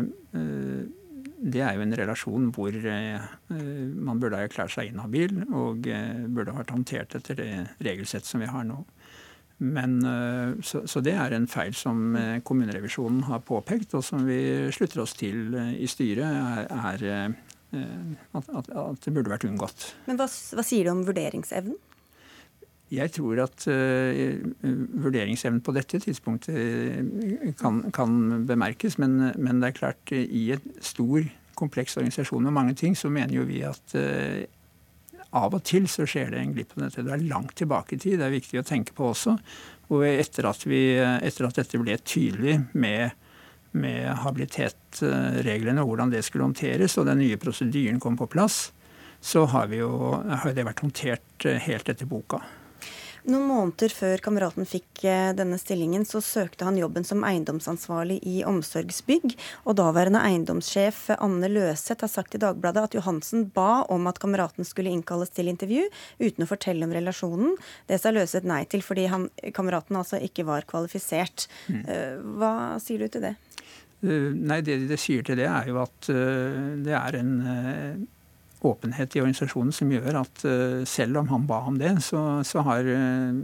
det 1.44 1.62
er 1.64 1.76
jo 1.76 1.84
en 1.84 1.96
relasjon 1.98 2.50
hvor 2.56 2.72
eh, 2.72 3.24
man 3.52 4.20
burde 4.22 4.39
ha 4.39 4.48
erklært 4.48 4.74
seg 4.76 4.91
inhabil 4.91 5.41
og 5.50 5.88
eh, 5.91 6.24
burde 6.32 6.54
ha 6.54 6.62
vært 6.62 6.74
håndtert 6.76 7.16
etter 7.20 7.39
det 7.39 7.50
regelsett 7.84 8.28
som 8.28 8.44
vi 8.44 8.50
har 8.52 8.64
nå. 8.68 8.80
Men, 9.64 9.98
eh, 10.08 10.56
så, 10.66 10.86
så, 10.89 11.04
det 11.04 11.16
er 11.20 11.36
en 11.36 11.50
feil 11.52 11.76
som 11.78 12.16
kommunerevisjonen 12.48 13.26
har 13.28 13.44
påpekt, 13.48 13.96
og 13.98 14.06
som 14.08 14.24
vi 14.28 14.39
slutter 14.76 15.04
oss 15.04 15.16
til 15.20 15.56
i 15.56 15.89
styret, 15.89 16.70
er, 16.72 17.04
er 17.04 17.36
at, 18.38 18.48
at, 18.48 18.70
at, 18.70 19.00
det 19.04 19.14
burde 19.16 19.34
vært 19.34 19.48
unngått. 19.50 19.89
Men 20.08 20.20
hva, 20.20 20.28
hva 20.30 20.66
sier 20.66 20.88
du 20.88 20.94
om 20.94 21.06
vurderingsevnen? 21.08 21.80
Jeg 22.94 23.14
tror 23.16 23.39
at 23.46 23.66
uh, 23.70 24.66
vurderingsevnen 25.04 25.62
på 25.66 25.74
dette 25.74 26.00
tidspunktet 26.04 27.56
kan, 27.60 27.80
kan 27.96 28.44
bemerkes, 28.50 29.00
men, 29.02 29.32
men, 29.38 29.62
det 29.64 29.72
er 29.72 29.80
klart, 29.80 30.14
i 30.14 30.52
en 30.54 30.76
stor, 30.84 31.24
kompleks 31.58 31.98
organisasjon 32.00 32.44
med 32.48 32.54
mange 32.56 32.74
ting, 32.78 32.96
så 32.98 33.12
mener 33.14 33.36
jo 33.38 33.48
vi 33.50 33.62
at 33.66 33.96
uh, 33.98 34.44
av 35.34 35.56
og 35.58 35.64
til 35.66 35.88
så 35.89 36.06
skjer 36.10 36.34
det 36.34 36.41
en 36.41 36.54
glipp 36.54 36.76
av 36.78 36.86
dette. 36.86 37.06
Det 37.06 37.14
er 37.16 37.28
langt 37.30 37.56
tilbake 37.58 37.96
i 37.96 38.02
tid, 38.02 38.20
det 38.22 38.28
er 38.28 38.36
viktig 38.36 38.62
å 38.62 38.68
tenke 38.68 38.94
på 38.98 39.10
også. 39.14 39.36
Og 39.94 40.06
etter 40.08 40.48
at, 40.50 40.66
vi, 40.70 40.84
etter 40.98 41.48
at 41.48 41.58
dette 41.62 41.82
ble 41.82 41.98
tydelig 42.06 42.60
med, 42.78 43.14
med 43.74 44.12
habilitetreglene 44.24 45.82
og 45.82 45.94
hvordan 45.94 46.14
det 46.14 46.24
skulle 46.26 46.46
håndteres, 46.46 46.98
og 47.02 47.10
den 47.10 47.24
nye 47.26 47.41
prosedyren 47.41 48.02
kom 48.04 48.18
på 48.20 48.30
plass, 48.30 48.68
så 49.24 49.46
har, 49.50 49.72
jo, 49.74 49.89
har 50.28 50.54
det 50.54 50.68
vært 50.68 50.84
håndtert 50.84 51.48
helt 51.66 51.89
etter 51.89 52.10
boka. 52.10 52.41
Noen 53.24 53.46
måneder 53.48 53.94
før 53.96 54.20
kameraten 54.24 54.66
fikk 54.68 55.06
eh, 55.08 55.30
denne 55.38 55.56
stillingen, 55.60 56.04
så 56.04 56.20
søkte 56.24 56.66
han 56.68 56.76
jobben 56.76 57.06
som 57.08 57.24
eiendomsansvarlig 57.24 58.18
i 58.28 58.42
Omsorgsbygg. 58.48 59.38
Og 59.64 59.78
daværende 59.80 60.20
eiendomssjef 60.28 61.06
Anne 61.16 61.48
Løseth 61.48 62.04
har 62.04 62.12
sagt 62.12 62.36
i 62.36 62.42
Dagbladet 62.44 62.84
at 62.90 62.98
Johansen 62.98 63.46
ba 63.56 63.86
om 63.94 64.10
at 64.12 64.20
kameraten 64.20 64.68
skulle 64.68 64.92
innkalles 64.92 65.32
til 65.32 65.48
intervju, 65.52 65.86
uten 66.20 66.44
å 66.44 66.50
fortelle 66.50 66.84
om 66.84 66.96
relasjonen. 66.96 67.56
Det 67.88 68.02
sa 68.04 68.12
Løseth 68.12 68.50
nei 68.50 68.66
til, 68.68 68.84
fordi 68.84 69.08
han, 69.14 69.30
kameraten 69.56 70.02
altså 70.02 70.20
ikke 70.20 70.44
var 70.50 70.68
kvalifisert. 70.68 71.48
Mm. 71.72 71.80
Eh, 71.88 72.18
hva 72.42 72.54
sier 72.84 73.06
du 73.06 73.14
til 73.14 73.24
det? 73.30 73.38
Uh, 74.04 74.36
nei, 74.36 74.60
Det 74.68 74.82
de 74.90 75.00
sier 75.00 75.24
til 75.24 75.40
det, 75.40 75.48
er 75.48 75.72
jo 75.72 75.80
at 75.80 76.12
det 76.12 76.98
er 77.00 77.22
en 77.22 77.32
åpenhet 78.64 79.16
i 79.16 79.22
organisasjonen 79.22 79.74
som 79.76 79.91
gjør 79.91 80.18
at 80.22 80.43
eh, 80.47 80.84
selv 80.88 81.20
om 81.20 81.28
han 81.34 81.47
ba 81.47 81.59
om 81.68 81.78
det, 81.80 81.91
så, 82.05 82.22
så 82.47 82.64
har 82.64 82.88
eh, 82.88 83.36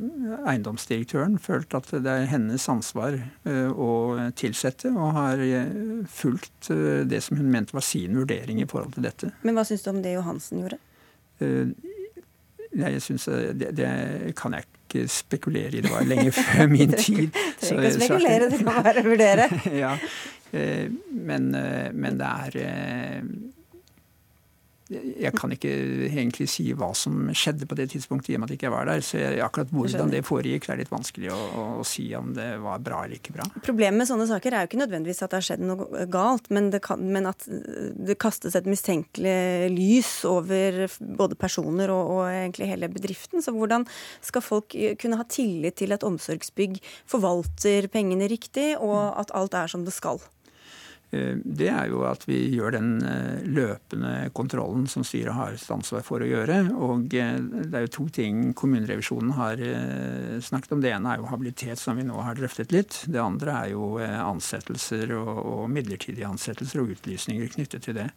eiendomsdirektøren 0.47 1.36
følt 1.43 1.76
at 1.76 1.91
det 2.05 2.13
er 2.13 2.30
hennes 2.32 2.67
ansvar 2.72 3.17
eh, 3.20 3.67
å 3.70 4.30
tilsette, 4.39 4.93
og 4.95 5.17
har 5.17 5.43
fulgt 6.09 6.72
det 7.09 7.20
som 7.26 7.39
hun 7.39 7.51
mente 7.51 7.76
var 7.76 7.86
sin 7.86 8.15
vurdering 8.20 8.61
i 8.63 8.67
forhold 8.70 8.95
til 8.95 9.07
dette. 9.09 9.32
Men 9.43 9.57
hva 9.57 9.65
syns 9.67 9.84
du 9.84 9.91
om 9.91 10.01
det 10.03 10.15
Johansen 10.15 10.63
gjorde? 10.63 10.80
Jeg 12.80 13.01
synes 13.03 13.26
det, 13.59 13.72
det, 13.76 13.91
kan 14.39 14.55
jeg 14.55 14.67
ikke 14.70 15.05
spekulere 15.11 15.80
i. 15.80 15.84
Det 15.84 15.91
var 15.91 16.07
lenge 16.07 16.34
før 16.36 16.67
min 16.72 16.95
tid. 17.05 17.30
Du 17.32 17.63
trenger 17.65 17.88
ikke 17.88 17.93
å 17.93 18.07
spekulere, 18.07 18.49
det 18.51 18.59
kan 18.63 18.84
bare 18.88 19.05
vurdere. 19.07 19.47
ja, 19.84 19.95
men, 20.51 21.49
men 21.95 22.20
det 22.20 22.36
er 22.49 22.59
jeg 24.90 25.32
kan 25.38 25.52
ikke 25.54 25.70
egentlig 26.08 26.48
si 26.50 26.66
hva 26.74 26.90
som 26.98 27.28
skjedde 27.38 27.68
på 27.70 27.78
det 27.78 27.92
tidspunktet, 27.94 28.32
i 28.32 28.38
og 28.38 28.42
med 28.42 28.50
at 28.50 28.54
jeg 28.56 28.60
ikke 28.60 28.72
var 28.74 28.88
der. 28.90 29.04
Så 29.06 29.20
jeg, 29.22 29.38
akkurat 29.46 29.74
hvordan 29.74 30.10
det 30.10 30.24
foregikk, 30.26 30.66
det 30.66 30.74
er 30.74 30.82
litt 30.82 30.94
vanskelig 30.94 31.30
å, 31.34 31.38
å, 31.38 31.66
å, 31.82 31.86
si 31.86 32.08
om 32.18 32.32
det 32.34 32.48
var 32.64 32.82
bra 32.82 33.04
eller 33.06 33.20
ikke 33.20 33.36
bra. 33.36 33.46
Problemet 33.66 34.02
med 34.02 34.10
sånne 34.10 34.26
saker 34.32 34.56
er 34.56 34.66
jo 34.66 34.72
ikke 34.72 34.82
nødvendigvis 34.82 35.22
at 35.22 35.34
det 35.34 35.40
har 35.42 35.48
skjedd 35.50 35.66
noe 35.70 36.08
galt, 36.10 36.50
men, 36.56 36.72
kan, 36.82 37.06
men 37.06 37.30
at 37.30 37.46
det 37.46 38.18
kastes 38.22 38.58
et 38.58 38.70
mistenkelig 38.70 39.70
lys 39.76 40.12
over 40.30 40.82
både 40.98 41.38
personer 41.40 41.94
og, 41.94 42.16
og, 42.16 42.24
egentlig 42.32 42.72
hele 42.72 42.90
bedriften. 42.92 43.46
Så 43.46 43.54
hvordan 43.54 43.86
skal 44.26 44.46
folk 44.46 44.74
kunne 44.74 45.22
ha 45.22 45.30
tillit 45.30 45.78
til 45.84 45.94
at 45.94 46.08
omsorgsbygg 46.08 46.82
forvalter 47.10 47.92
pengene 47.94 48.30
riktig, 48.32 48.72
og 48.82 49.14
at 49.22 49.38
alt 49.38 49.58
er 49.58 49.70
som 49.70 49.86
det 49.86 49.94
skal? 49.94 50.18
Eh, 51.12 51.38
det 51.43 51.70
er 51.74 51.89
jo 51.89 52.03
at 52.05 52.26
vi 52.30 52.38
gjør 52.53 52.76
den 52.76 52.89
eh, 53.01 53.41
løpende 53.49 54.30
kontrollen 54.38 54.86
som 54.91 55.05
styret 55.07 55.34
har 55.34 55.57
ansvar 55.74 56.05
for 56.05 56.22
å 56.22 56.30
gjøre. 56.30 56.60
Og 56.78 57.16
eh, 57.18 57.39
det 57.39 57.80
er 57.80 57.88
jo 57.88 57.93
to 57.97 58.07
ting 58.14 58.53
kommunerevisjonen 58.57 59.34
har 59.39 59.64
snakket 60.45 60.76
om. 60.76 60.84
Det 60.84 60.93
ene 60.93 61.16
er 61.16 61.24
jo 61.24 61.30
habilitet, 61.32 61.82
som 61.82 61.97
vi 61.97 62.05
nå 62.07 62.22
har 62.26 62.38
drøftet 62.38 62.74
litt. 62.76 63.01
Det 63.10 63.22
andre 63.22 63.57
er 63.64 63.74
jo 63.74 63.91
ansettelser 63.99 65.16
og, 65.18 65.34
og 65.39 65.68
midlertidige 65.74 66.30
ansettelser 66.30 66.84
og 66.84 66.95
utlysninger 66.95 67.53
knyttet 67.55 67.88
til 67.88 67.97
det. 67.97 68.10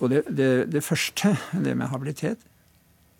Og 0.00 0.08
det, 0.10 0.22
det, 0.32 0.50
det 0.72 0.82
første, 0.84 1.34
det 1.52 1.74
med 1.76 1.90
habilitet, 1.92 2.42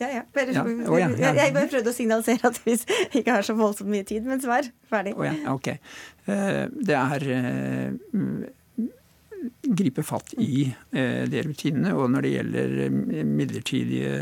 ja, 0.00 0.08
ja. 0.08 0.22
Bare, 0.34 0.52
ja. 0.56 0.64
Oh, 0.64 0.98
ja. 0.98 1.10
Jeg 1.12 1.52
bare 1.56 1.68
prøvde 1.68 1.92
å 1.92 1.96
signalisere 1.96 2.48
at 2.48 2.60
vi 2.64 2.76
ikke 3.20 3.34
har 3.36 3.44
så 3.46 3.56
voldsomt 3.58 3.90
mye 3.92 4.06
tid, 4.08 4.24
men 4.28 4.40
svar. 4.42 4.68
Ferdig. 4.90 5.12
Oh, 5.18 5.52
ok. 5.52 5.74
Eh, 6.30 6.64
det 6.72 6.96
er 6.96 7.26
eh, 7.36 8.16
gripe 9.76 10.02
fatt 10.04 10.32
i 10.40 10.64
eh, 10.66 11.26
de 11.28 11.42
rutinene. 11.44 11.92
Og 11.96 12.08
når 12.12 12.24
det 12.24 12.32
gjelder 12.32 12.74
midlertidige 13.28 14.14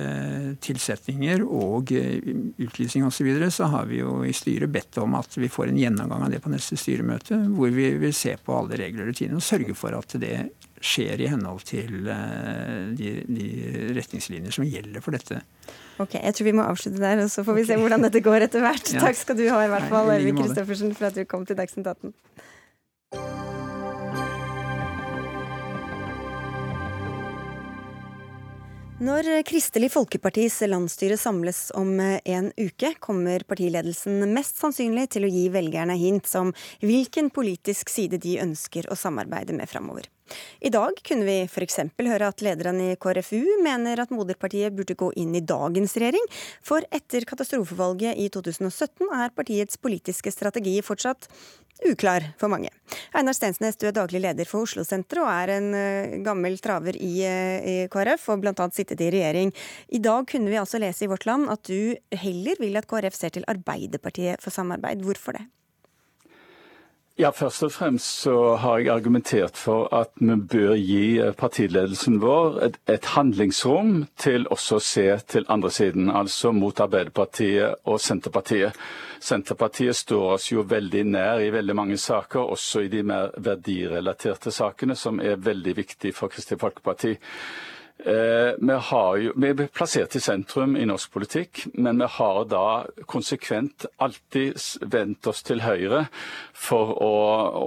tilsetninger 0.66 1.44
og 1.46 1.94
utlysning 1.94 3.06
osv., 3.06 3.20
så, 3.20 3.28
videre, 3.28 3.50
så 3.54 3.70
har 3.70 3.86
vi 3.90 4.02
jo 4.02 4.20
i 4.26 4.34
styret 4.36 4.74
bedt 4.74 4.98
om 5.02 5.14
at 5.18 5.38
vi 5.38 5.50
får 5.52 5.70
en 5.70 5.78
gjennomgang 5.80 6.26
av 6.26 6.34
det 6.34 6.42
på 6.42 6.52
neste 6.52 6.78
styremøte, 6.80 7.38
hvor 7.54 7.70
vi 7.74 7.92
vil 8.02 8.14
se 8.16 8.34
på 8.42 8.58
alle 8.58 8.78
regler 8.82 9.06
og 9.06 9.12
rutiner 9.12 9.38
og 9.38 9.46
sørge 9.46 9.78
for 9.78 9.94
at 9.98 10.18
det 10.22 10.36
skjer 10.84 11.20
i 11.24 11.28
henhold 11.30 11.64
til 11.68 12.06
de, 12.06 13.12
de 13.26 13.48
retningslinjer 13.98 14.54
som 14.54 14.66
gjelder 14.68 15.04
for 15.04 15.16
dette. 15.16 15.42
Ok, 15.98 16.14
Jeg 16.14 16.34
tror 16.34 16.46
vi 16.46 16.54
må 16.54 16.66
avslutte 16.66 17.02
der, 17.02 17.24
og 17.24 17.30
så 17.32 17.42
får 17.44 17.58
vi 17.58 17.64
okay. 17.64 17.74
se 17.74 17.80
hvordan 17.82 18.06
dette 18.06 18.22
går 18.24 18.48
etter 18.48 18.64
hvert. 18.64 18.92
Ja. 18.98 19.04
Takk 19.04 19.18
skal 19.18 19.38
du 19.38 19.44
ha 19.50 19.60
i 19.64 19.70
hvert 19.70 19.90
fall, 19.90 20.10
Elvi 20.14 20.32
Kristoffersen, 20.38 20.94
for 20.96 21.10
at 21.10 21.18
du 21.18 21.24
kom 21.28 21.44
til 21.46 21.58
Dagsnytt 21.58 21.86
18. 21.86 22.14
Når 28.98 29.28
Kristelig 29.46 29.92
Folkepartis 29.94 30.56
landsstyre 30.66 31.14
samles 31.20 31.68
om 31.78 31.92
en 32.02 32.48
uke, 32.58 32.90
kommer 32.98 33.44
partiledelsen 33.46 34.24
mest 34.34 34.58
sannsynlig 34.58 35.04
til 35.14 35.28
å 35.28 35.30
gi 35.30 35.44
velgerne 35.54 35.94
hint 36.00 36.26
om 36.40 36.50
hvilken 36.82 37.30
politisk 37.30 37.92
side 37.94 38.18
de 38.24 38.40
ønsker 38.42 38.90
å 38.90 38.98
samarbeide 38.98 39.54
med 39.54 39.70
framover. 39.70 40.10
I 40.60 40.72
dag 40.74 40.98
kunne 41.06 41.26
vi 41.28 41.38
f.eks. 41.46 41.80
høre 41.98 42.32
at 42.32 42.44
lederen 42.44 42.80
i 42.84 42.96
KrFU 43.00 43.60
mener 43.64 44.02
at 44.02 44.12
moderpartiet 44.14 44.76
burde 44.76 44.98
gå 44.98 45.12
inn 45.20 45.34
i 45.36 45.44
dagens 45.44 45.96
regjering, 45.98 46.26
for 46.64 46.84
etter 46.94 47.26
katastrofevalget 47.28 48.18
i 48.18 48.28
2017 48.32 49.08
er 49.08 49.34
partiets 49.36 49.80
politiske 49.80 50.32
strategi 50.34 50.78
fortsatt 50.84 51.28
uklar 51.86 52.24
for 52.38 52.50
mange. 52.50 52.70
Einar 53.14 53.36
Stensnes, 53.36 53.76
du 53.78 53.86
er 53.88 53.94
daglig 53.96 54.22
leder 54.22 54.48
for 54.48 54.66
Oslo-senteret 54.66 55.22
og 55.22 55.30
er 55.30 55.52
en 55.58 55.68
uh, 55.74 56.16
gammel 56.26 56.58
traver 56.62 56.98
i, 56.98 57.12
uh, 57.22 57.58
i 57.62 57.76
KrF, 57.92 58.28
og 58.34 58.42
bl.a. 58.42 58.68
sittet 58.74 59.02
i 59.04 59.12
regjering. 59.14 59.52
I 59.94 60.02
dag 60.02 60.26
kunne 60.30 60.50
vi 60.50 60.58
altså 60.60 60.80
lese 60.82 61.06
i 61.06 61.10
Vårt 61.10 61.28
Land 61.28 61.50
at 61.52 61.62
du 61.68 61.94
heller 62.24 62.58
vil 62.62 62.80
at 62.80 62.88
KrF 62.90 63.16
ser 63.16 63.36
til 63.36 63.46
Arbeiderpartiet 63.50 64.42
for 64.42 64.54
samarbeid. 64.54 65.04
Hvorfor 65.06 65.38
det? 65.38 65.46
Ja, 67.18 67.32
Først 67.34 67.64
og 67.66 67.72
fremst 67.74 68.20
så 68.22 68.54
har 68.62 68.78
jeg 68.78 68.92
argumentert 68.94 69.56
for 69.58 69.88
at 69.90 70.12
vi 70.22 70.36
bør 70.52 70.76
gi 70.78 71.18
partiledelsen 71.34 72.20
vår 72.22 72.60
et, 72.62 72.76
et 72.86 73.08
handlingsrom 73.16 74.04
til 74.22 74.46
også 74.54 74.78
å 74.78 74.84
se 74.86 75.06
til 75.26 75.48
andre 75.50 75.72
siden, 75.74 76.12
altså 76.14 76.52
mot 76.54 76.78
Arbeiderpartiet 76.78 77.82
og 77.90 77.98
Senterpartiet. 77.98 78.78
Senterpartiet 79.18 79.98
står 79.98 80.36
oss 80.36 80.46
jo 80.52 80.62
veldig 80.62 81.02
nær 81.10 81.42
i 81.42 81.50
veldig 81.50 81.74
mange 81.74 81.98
saker, 81.98 82.52
også 82.54 82.84
i 82.86 82.92
de 82.92 83.02
mer 83.02 83.34
verdirelaterte 83.34 84.54
sakene, 84.54 84.94
som 84.94 85.18
er 85.18 85.42
veldig 85.42 85.74
viktige 85.80 86.14
for 86.14 86.30
Kristelig 86.30 86.62
Folkeparti. 86.62 87.16
Eh, 87.98 88.52
vi, 88.58 88.74
jo, 89.24 89.32
vi, 89.34 89.48
er 89.50 89.70
plassert 89.74 90.14
i 90.14 90.20
sentrum 90.22 90.76
i 90.78 90.84
norsk 90.86 91.10
politikk, 91.10 91.64
men 91.82 91.98
vi 91.98 92.06
har 92.14 92.44
da 92.46 92.66
konsekvent 93.10 93.88
alltid 93.98 94.60
vendt 94.86 95.26
oss 95.26 95.42
til 95.42 95.64
høyre 95.64 96.04
for 96.54 96.94
å, 97.02 97.16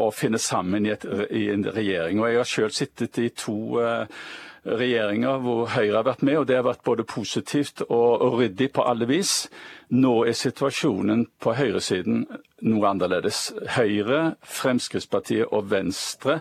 å 0.06 0.08
finne 0.16 0.40
sammen 0.40 0.88
i, 0.88 0.94
et, 0.96 1.04
i, 1.36 1.50
en 1.52 1.68
regjering. 1.68 2.22
Og 2.22 2.32
Jeg 2.32 2.40
har 2.40 2.50
selv 2.54 2.78
sittet 2.78 3.20
i 3.20 3.28
to 3.36 3.58
uh, 3.84 4.24
regjeringer 4.68 5.42
hvor 5.42 5.70
Høyre 5.74 5.98
har 5.98 6.06
vært 6.06 6.24
med, 6.28 6.38
og 6.38 6.48
det 6.50 6.60
har 6.60 6.68
vært 6.68 6.84
både 6.86 7.06
positivt 7.08 7.82
og, 7.88 8.22
og 8.22 8.40
ryddig 8.42 8.70
på 8.76 8.86
alle 8.86 9.08
vis. 9.10 9.48
Nå 9.92 10.22
er 10.30 10.38
situasjonen 10.38 11.26
på 11.42 11.56
høyresiden 11.58 12.28
noe 12.62 12.92
annerledes. 12.92 13.50
Høyre, 13.76 14.36
Fremskrittspartiet 14.46 15.50
og 15.50 15.72
Venstre 15.72 16.38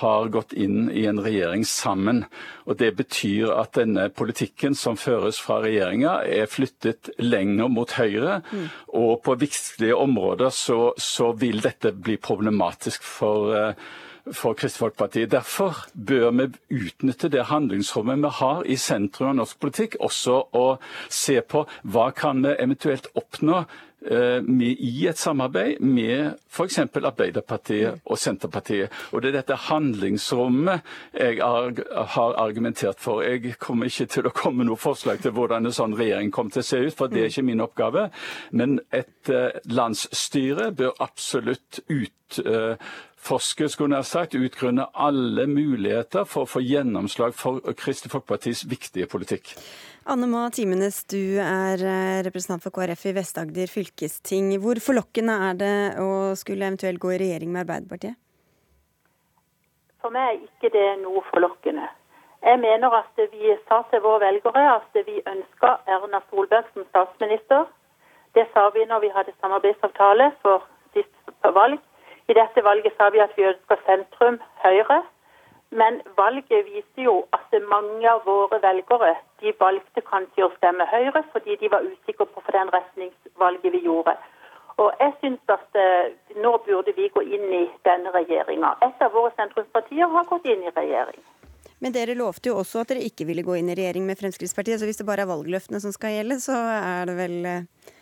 har 0.00 0.30
gått 0.32 0.54
inn 0.56 0.88
i 0.90 1.04
en 1.10 1.20
regjering 1.22 1.64
sammen. 1.68 2.24
og 2.64 2.80
Det 2.80 2.90
betyr 2.96 3.52
at 3.54 3.76
denne 3.76 4.08
politikken 4.08 4.74
som 4.74 4.96
føres 4.96 5.38
fra 5.40 5.60
regjeringa, 5.64 6.18
er 6.24 6.50
flyttet 6.50 7.12
lenger 7.20 7.68
mot 7.72 7.92
høyre. 8.00 8.40
Mm. 8.50 8.66
Og 8.96 9.14
på 9.22 9.36
viktige 9.38 9.96
områder 9.96 10.50
så, 10.50 10.92
så, 10.96 11.32
vil 11.38 11.60
dette 11.62 11.92
bli 11.92 12.16
problematisk 12.16 13.04
for 13.04 13.52
uh, 13.52 13.88
for 14.36 14.56
Kristelig 14.58 14.84
Folkeparti. 14.86 15.26
Derfor 15.30 15.84
bør 15.94 16.30
vi 16.30 16.48
utnytte 16.84 17.30
det 17.32 17.48
handlingsrommet 17.50 18.22
vi 18.22 18.32
har 18.40 18.62
i 18.66 18.76
sentrum 18.76 19.32
av 19.32 19.36
norsk 19.42 19.60
politikk, 19.60 19.98
også 20.00 20.40
å 20.52 20.66
se 21.08 21.40
på 21.40 21.66
hva 21.84 22.10
kan 22.16 22.42
vi 22.44 22.56
eventuelt 22.58 23.10
oppnå 23.18 23.64
med 24.42 24.76
i 24.78 25.06
et 25.10 25.18
samarbeid 25.18 25.80
med 25.82 26.36
f.eks. 26.48 26.78
Arbeiderpartiet 26.78 27.98
og 28.06 28.18
Senterpartiet. 28.18 28.92
Og 29.12 29.22
Det 29.22 29.28
er 29.32 29.38
dette 29.40 29.56
handlingsrommet 29.68 30.86
jeg 31.18 31.40
har 31.42 32.38
argumentert 32.38 33.00
for. 33.00 33.22
Jeg 33.22 33.56
kommer 33.58 33.90
ikke 33.90 34.06
til 34.06 34.28
å 34.28 34.34
komme 34.34 34.62
med 34.62 34.70
noe 34.70 34.80
forslag 34.80 35.22
til 35.22 35.34
hvordan 35.34 35.66
en 35.66 35.74
sånn 35.74 35.96
regjering 35.98 36.30
kommer 36.30 36.54
til 36.54 36.62
å 36.62 36.68
se 36.70 36.82
ut, 36.86 36.94
for 36.94 37.10
det 37.10 37.24
er 37.24 37.32
ikke 37.32 37.46
min 37.50 37.64
oppgave. 37.64 38.08
Men 38.52 38.78
et 38.94 39.32
eh, 39.32 39.58
landsstyre 39.66 40.70
bør 40.78 40.94
absolutt 41.02 41.82
ut 41.88 42.40
eh, 42.44 42.78
forske, 43.18 43.68
skulle 43.68 43.98
jeg 43.98 44.08
sagt, 44.08 44.36
utgrunne 44.38 44.86
alle 44.94 45.46
muligheter 45.50 46.26
for 46.28 46.46
å 46.46 46.50
få 46.50 46.62
gjennomslag 46.64 47.34
for 47.36 47.60
Kristelig 47.78 48.12
Folkepartis 48.14 48.64
viktige 48.70 49.08
politikk. 49.10 49.52
Anne 50.08 50.28
Ma 50.30 50.46
Timenes, 50.54 51.02
du 51.10 51.36
er 51.42 51.82
eh, 51.84 52.22
representant 52.24 52.64
for 52.64 52.72
KrF 52.72 53.02
i 53.10 53.14
Vest-Agder 53.18 53.68
fylkesting. 53.68 54.54
Hvor 54.62 54.80
forlokkende 54.80 55.34
er 55.50 55.58
det 55.60 55.74
å 56.00 56.08
skulle 56.38 56.64
eventuelt 56.64 57.02
gå 57.02 57.12
i 57.12 57.20
regjering 57.20 57.52
med 57.52 57.66
Arbeiderpartiet? 57.66 58.16
For 60.00 60.14
meg 60.14 60.30
er 60.30 60.44
ikke 60.46 60.70
det 60.72 60.86
noe 61.02 61.20
forlokkende. 61.28 61.90
Jeg 62.46 62.60
mener 62.62 62.94
at 62.94 63.20
vi 63.32 63.50
sa 63.66 63.82
til 63.90 64.00
våre 64.04 64.22
velgere 64.22 64.62
at 64.76 64.96
vi 65.06 65.18
ønska 65.26 65.74
Erna 65.90 66.22
Solberg 66.30 66.70
som 66.72 66.86
statsminister. 66.88 67.66
Det 68.34 68.46
sa 68.54 68.68
vi 68.72 68.86
når 68.86 69.02
vi 69.02 69.10
hadde 69.12 69.34
samarbeidsavtale 69.42 70.30
for 70.44 70.64
sist 70.94 71.12
valg. 71.42 71.82
I 72.28 72.36
dette 72.36 72.64
valget 72.64 72.96
sa 72.96 73.08
vi 73.10 73.22
at 73.24 73.32
vi 73.36 73.46
ønsker 73.48 73.80
sentrum 73.86 74.40
Høyre. 74.64 75.02
Men 75.70 76.00
valget 76.16 76.64
viser 76.64 77.04
jo 77.04 77.14
at 77.36 77.52
mange 77.68 78.08
av 78.08 78.24
våre 78.24 78.56
velgere 78.62 79.14
de 79.42 79.52
valgte 79.60 80.00
kanskje 80.04 80.46
å 80.46 80.52
stemme 80.56 80.86
Høyre 80.88 81.22
fordi 81.32 81.58
de 81.60 81.70
var 81.72 81.84
usikre 81.84 82.26
på 82.26 82.40
for 82.44 82.56
den 82.56 82.72
retningsvalget 82.72 83.72
vi 83.74 83.82
gjorde. 83.84 84.16
Og 84.78 84.92
jeg 85.02 85.14
syns 85.20 85.52
at 85.52 85.76
eh, 85.82 86.14
nå 86.38 86.52
burde 86.66 86.94
vi 86.96 87.10
gå 87.12 87.24
inn 87.26 87.48
i 87.50 87.64
denne 87.84 88.12
regjeringa. 88.14 88.76
Et 88.86 89.04
av 89.04 89.12
våre 89.12 89.32
sentrumspartier 89.36 90.08
har 90.14 90.28
gått 90.30 90.46
inn 90.48 90.64
i 90.64 90.72
regjering. 90.72 91.20
Men 91.82 91.94
dere 91.94 92.16
lovte 92.18 92.52
jo 92.52 92.58
også 92.62 92.82
at 92.82 92.92
dere 92.92 93.06
ikke 93.06 93.26
ville 93.28 93.44
gå 93.46 93.58
inn 93.58 93.72
i 93.72 93.76
regjering 93.78 94.06
med 94.06 94.18
Fremskrittspartiet. 94.20 94.80
Så 94.80 94.88
hvis 94.88 95.00
det 95.00 95.06
bare 95.08 95.26
er 95.26 95.30
valgløftene 95.30 95.82
som 95.82 95.94
skal 95.94 96.14
gjelde, 96.14 96.38
så 96.42 96.56
er 96.78 97.10
det 97.10 97.18
vel 97.18 97.40
eh, 97.50 97.96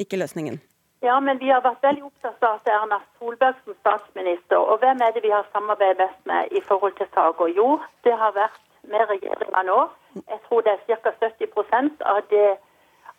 ikke 0.00 0.20
løsningen? 0.22 0.62
Ja, 1.02 1.20
men 1.20 1.38
vi 1.38 1.48
har 1.50 1.62
vært 1.64 1.82
veldig 1.82 2.04
opptatt 2.06 2.44
av 2.46 2.58
at 2.58 2.66
det 2.66 2.72
er 2.72 2.82
Erna 2.84 2.98
Solberg 3.18 3.56
som 3.64 3.74
statsminister. 3.80 4.58
Og 4.58 4.78
hvem 4.82 5.00
er 5.02 5.14
det 5.14 5.22
vi 5.24 5.32
har 5.34 5.48
samarbeidet 5.52 5.98
mest 5.98 6.26
med 6.30 6.52
i 6.58 6.60
forhold 6.68 6.94
til 6.98 7.08
saker? 7.14 7.48
Jo, 7.56 7.80
det 8.04 8.12
har 8.20 8.36
vært 8.36 8.60
med 8.92 9.08
regjeringa 9.10 9.62
nå. 9.66 9.80
Jeg 10.20 10.38
tror 10.46 10.62
det 10.62 10.76
er 10.76 11.00
ca. 11.02 11.14
70 11.24 12.04
av 12.06 12.22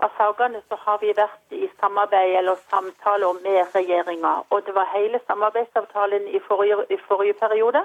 av 0.03 0.11
sakene 0.17 0.61
så 0.69 0.77
har 0.85 0.97
vi 1.01 1.11
vært 1.17 1.55
i 1.55 1.67
samarbeid 1.79 2.37
eller 2.39 2.61
samtaler 2.71 3.39
med 3.43 3.75
regjeringa. 3.75 4.33
Og 4.49 4.65
det 4.65 4.75
var 4.75 4.89
hele 4.93 5.19
samarbeidsavtalen 5.27 6.27
i 6.27 6.39
forrige, 6.47 6.85
i 6.89 6.97
forrige, 7.07 7.33
periode. 7.39 7.83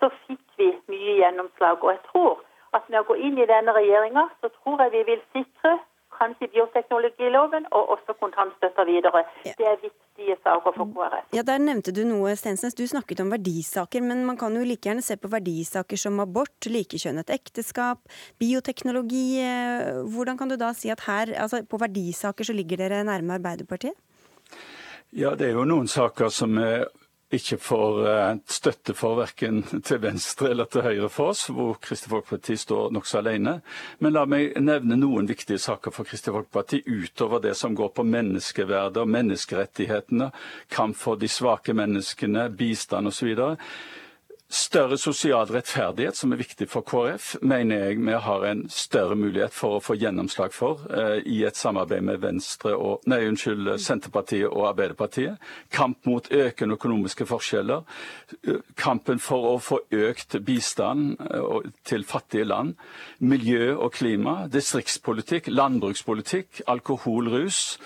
Så 0.00 0.10
fikk 0.26 0.44
vi 0.58 0.68
mye 0.92 1.16
gjennomslag. 1.22 1.84
Og 1.84 1.90
jeg 1.94 2.02
tror 2.10 2.42
at 2.76 2.90
med 2.90 3.00
å 3.00 3.06
gå 3.08 3.16
inn 3.26 3.38
i 3.38 3.48
denne 3.48 3.74
regjeringa, 3.74 4.28
så 4.40 4.50
tror 4.60 4.82
jeg 4.84 4.92
vi 4.92 5.02
vil 5.12 5.22
sikre 5.32 5.78
kanskje 6.18 6.50
bioteknologiloven 6.52 7.68
og 7.72 7.94
også 7.96 8.14
kontantstøtta 8.20 8.84
videre. 8.88 9.24
Ja. 9.46 9.54
Det 9.58 9.68
er 9.70 9.78
viktige 9.82 10.36
saker 10.42 10.74
for 10.76 10.92
KrF. 10.94 11.30
Ja, 11.36 11.42
Der 11.46 11.62
nevnte 11.62 11.94
du 11.94 12.02
noe, 12.08 12.34
Stensnes. 12.36 12.76
Du 12.76 12.84
snakket 12.90 13.22
om 13.24 13.32
verdisaker, 13.32 14.04
men 14.04 14.24
man 14.26 14.36
kan 14.40 14.54
jo 14.56 14.66
like 14.66 14.88
gjerne 14.88 15.04
se 15.04 15.16
på 15.16 15.30
verdisaker 15.32 16.00
som 16.00 16.20
abort, 16.24 16.68
likekjønnet 16.68 17.30
ekteskap, 17.30 18.02
bioteknologi. 18.38 19.40
Hvordan 20.12 20.38
kan 20.38 20.50
du 20.50 20.58
da 20.60 20.72
si 20.74 20.90
at 20.90 21.06
her, 21.06 21.34
altså 21.38 21.62
på 21.64 21.80
verdisaker 21.80 22.44
så 22.44 22.56
ligger 22.56 22.84
dere 22.84 23.04
nærme 23.06 23.38
Arbeiderpartiet? 23.38 23.96
Ja, 25.16 25.32
det 25.38 25.48
er 25.48 25.56
jo 25.56 25.64
noen 25.64 25.88
saker 25.88 26.28
som 26.28 26.58
er 26.60 26.84
ikke 27.34 27.58
får 27.60 27.98
eh, 28.08 28.36
støtte 28.48 28.94
for 28.96 29.18
verken 29.18 29.60
til 29.84 30.00
venstre 30.00 30.52
eller 30.54 30.68
til 30.72 30.86
høyre 30.86 31.10
for 31.12 31.34
oss, 31.34 31.46
hvor 31.52 31.76
Kristelig 31.82 32.14
Folkeparti 32.14 32.56
står 32.56 32.94
nokså 32.96 33.20
alene. 33.20 33.58
Men 34.00 34.16
la 34.16 34.24
meg 34.24 34.56
nevne 34.64 34.96
noen 34.96 35.28
viktige 35.28 35.60
saker 35.60 35.92
for 35.92 36.08
Kristelig 36.08 36.38
Folkeparti 36.38 36.80
utover 36.88 37.44
det 37.44 37.52
som 37.58 37.76
går 37.76 37.92
på 37.96 38.06
menneskeverdet 38.08 39.02
og 39.02 39.12
menneskerettighetene, 39.12 40.30
kamp 40.72 40.96
for 40.96 41.20
de 41.20 41.28
svake 41.28 41.76
menneskene, 41.76 42.48
bistand 42.56 43.12
osv. 43.12 43.34
Større 44.48 44.96
sosial 44.96 45.50
rettferdighet, 45.52 46.16
som 46.16 46.32
er 46.32 46.38
viktig 46.40 46.70
for 46.72 46.80
KrF, 46.88 47.34
mener 47.44 47.82
jeg 47.82 47.98
vi 48.00 48.14
har 48.24 48.46
en 48.48 48.62
større 48.72 49.16
mulighet 49.20 49.52
for 49.52 49.76
å 49.76 49.82
få 49.84 49.98
gjennomslag 50.00 50.54
for 50.56 50.86
eh, 50.88 51.18
i 51.28 51.42
et 51.44 51.60
samarbeid 51.60 52.06
med 52.08 52.22
Venstre 52.22 52.72
og, 52.72 53.04
nei, 53.12 53.18
unnskyld, 53.28 53.74
Senterpartiet 53.84 54.48
og 54.48 54.70
Arbeiderpartiet. 54.70 55.36
Kamp 55.68 56.08
mot 56.08 56.32
økende 56.32 56.80
økonomiske 56.80 57.28
forskjeller. 57.28 57.84
Eh, 58.40 58.64
kampen 58.80 59.20
for 59.20 59.52
å 59.52 59.54
få 59.60 59.82
økt 59.92 60.40
bistand 60.48 61.20
eh, 61.28 61.70
til 61.84 62.08
fattige 62.08 62.48
land. 62.48 62.78
Miljø 63.20 63.74
og 63.76 63.92
klima. 64.00 64.46
Distriktspolitikk, 64.48 65.52
landbrukspolitikk, 65.52 66.64
alkohol, 66.72 67.28
rus 67.36 67.76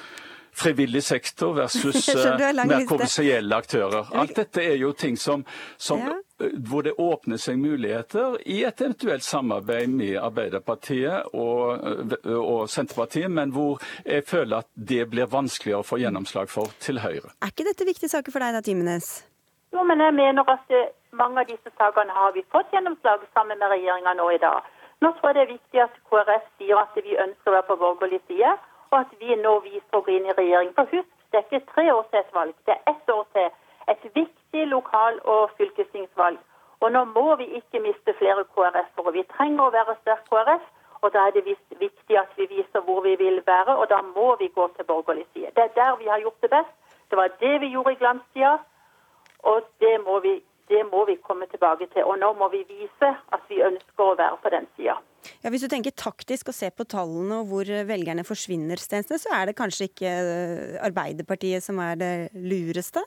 frivillig 0.52 1.02
sektor 1.02 1.54
versus 1.56 2.08
uh, 2.14 2.36
mer 2.68 2.84
kommersielle 2.86 3.56
aktører. 3.56 4.10
Alt 4.12 4.36
dette 4.36 4.60
er 4.60 4.76
jo 4.80 4.92
ting 4.92 5.16
som, 5.18 5.46
som 5.80 6.02
ja. 6.02 6.18
Eh, 6.42 6.48
hvor 6.70 6.82
det 6.82 6.92
åpner 6.98 7.36
seg 7.36 7.58
muligheter 7.58 8.38
i 8.46 8.62
et 8.66 8.80
eventuelt 8.80 9.22
samarbeid 9.22 9.90
med 9.90 10.16
Arbeiderpartiet 10.18 11.34
og, 11.34 11.84
eh, 11.86 12.38
og, 12.38 12.68
Senterpartiet, 12.68 13.30
men 13.30 13.52
hvor 13.54 13.82
jeg 14.04 14.24
føler 14.26 14.62
at 14.62 14.70
det 14.74 15.04
blir 15.10 15.30
vanskeligere 15.30 15.82
å 15.82 15.86
få 15.86 16.00
gjennomslag 16.02 16.50
for 16.50 16.74
til 16.80 16.98
Høyre. 17.04 17.30
Er 17.42 17.52
ikke 17.52 17.68
dette 17.70 17.86
viktige 17.86 18.10
saker 18.14 18.34
for 18.34 18.44
deg 18.44 18.56
da, 18.56 18.60
Timenes? 18.60 19.24
Jo, 19.72 19.84
men 19.88 20.00
jeg 20.00 20.14
mener 20.14 20.50
at 20.56 20.74
mange 21.12 21.40
av 21.40 21.48
disse 21.48 21.70
sakene 21.78 22.12
har 22.12 22.34
vi 22.34 22.44
fått 22.52 22.72
gjennomslag 22.74 23.24
sammen 23.34 23.58
med 23.58 23.70
regjeringa 23.72 24.14
nå 24.18 24.28
i 24.34 24.42
dag. 24.42 24.68
Nå 25.02 25.10
tror 25.18 25.30
jeg 25.30 25.38
det 25.38 25.44
er 25.46 25.54
viktig 25.56 25.80
at 25.86 25.96
KrF 26.10 26.44
sier 26.58 26.78
at 26.78 26.98
vi 27.06 27.16
ønsker 27.24 27.50
å 27.50 27.56
være 27.56 27.68
på 27.70 27.80
borgerlig 27.80 28.20
side 28.28 28.52
og 28.92 28.98
at 29.00 29.12
vi 29.20 29.34
nå 29.40 29.54
viser 29.64 29.96
å 29.96 30.02
gå 30.04 30.12
inn 30.12 30.28
i 30.28 30.36
regjering. 30.36 30.74
For 30.76 30.90
husk, 30.92 31.08
det 31.32 31.40
er 31.40 31.46
ikke 31.48 31.72
tre 31.72 31.86
år 31.92 32.04
til 32.10 32.20
et 32.20 32.34
valg, 32.36 32.54
det 32.68 32.74
er 32.76 32.92
ett 32.92 33.10
år 33.10 33.24
til. 33.32 33.48
Et 33.88 34.04
viktig 34.14 34.41
lokal- 34.74 35.22
og 35.24 35.50
fylkestingsvalg. 35.56 36.38
Og 36.80 36.92
nå 36.92 37.04
må 37.04 37.36
vi 37.40 37.46
ikke 37.58 37.80
miste 37.80 38.14
flere 38.18 38.44
KrF-ere. 38.54 39.12
Vi 39.18 39.24
trenger 39.36 39.62
å 39.64 39.74
være 39.78 39.98
sterk 40.02 40.24
KrF. 40.30 40.64
Og 41.02 41.10
da 41.14 41.18
er 41.26 41.32
det 41.34 41.42
viktig 41.46 42.16
at 42.18 42.30
vi 42.38 42.46
viser 42.46 42.80
hvor 42.86 43.00
vi 43.02 43.16
vil 43.18 43.40
være, 43.46 43.74
og 43.80 43.88
da 43.90 43.98
må 44.16 44.36
vi 44.38 44.46
gå 44.54 44.68
til 44.76 44.84
borgerlig 44.86 45.26
side. 45.32 45.50
Det 45.56 45.62
er 45.64 45.72
der 45.78 45.96
vi 45.98 46.06
har 46.06 46.22
gjort 46.22 46.42
det 46.42 46.50
best. 46.50 46.74
Det 47.10 47.18
var 47.18 47.28
det 47.40 47.54
vi 47.60 47.72
gjorde 47.74 47.92
i 47.92 48.00
glanstida, 48.02 48.52
og 49.50 49.58
det 49.82 49.96
må 50.06 50.20
vi 50.26 50.34
det 50.70 50.82
må 50.92 51.02
vi 51.04 51.16
komme 51.28 51.46
tilbake 51.50 51.88
til. 51.92 52.06
Og 52.08 52.18
nå 52.22 52.30
må 52.38 52.48
vi 52.52 52.62
vise 52.68 53.08
at 53.36 53.42
vi 53.50 53.58
ønsker 53.66 54.04
å 54.04 54.14
være 54.16 54.38
på 54.44 54.52
den 54.54 54.68
sida. 54.76 54.94
Ja, 55.42 55.50
hvis 55.50 55.64
du 55.66 55.68
tenker 55.70 55.94
taktisk 55.94 56.48
og 56.48 56.56
ser 56.56 56.70
på 56.70 56.86
tallene 56.88 57.42
og 57.42 57.50
hvor 57.50 57.68
velgerne 57.86 58.24
forsvinner, 58.24 58.80
Stensnes, 58.80 59.26
så 59.26 59.34
er 59.36 59.50
det 59.50 59.58
kanskje 59.58 59.90
ikke 59.90 60.12
Arbeiderpartiet 60.86 61.66
som 61.66 61.82
er 61.82 61.98
det 62.00 62.14
lureste? 62.32 63.02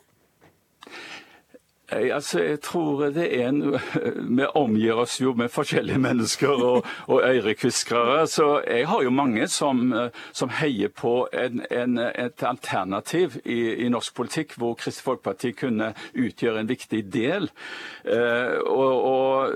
Altså, 1.92 2.40
jeg 2.42 2.60
tror 2.60 3.04
det 3.14 3.26
er 3.30 3.48
en 3.48 3.78
Vi 4.38 4.46
omgir 4.54 4.98
oss 4.98 5.20
jo 5.20 5.34
med 5.38 5.52
forskjellige 5.54 5.98
mennesker 6.08 6.48
og, 6.48 6.86
og 7.06 7.20
ørekviskere. 7.22 8.26
Så 8.26 8.62
jeg 8.66 8.88
har 8.88 9.02
jo 9.02 9.10
mange 9.10 9.48
som, 9.48 9.94
som 10.32 10.50
heier 10.60 10.88
på 10.88 11.28
en, 11.32 11.62
en, 11.70 11.98
et 11.98 12.42
alternativ 12.42 13.38
i, 13.44 13.86
i, 13.86 13.88
norsk 13.88 14.14
politikk 14.14 14.56
hvor 14.58 14.74
Kristelig 14.74 15.04
Folkeparti 15.04 15.52
kunne 15.52 15.92
utgjøre 16.14 16.60
en 16.60 16.68
viktig 16.68 17.04
del. 17.12 17.50
Eh, 18.04 18.58
og, 18.66 19.04
og 19.04 19.52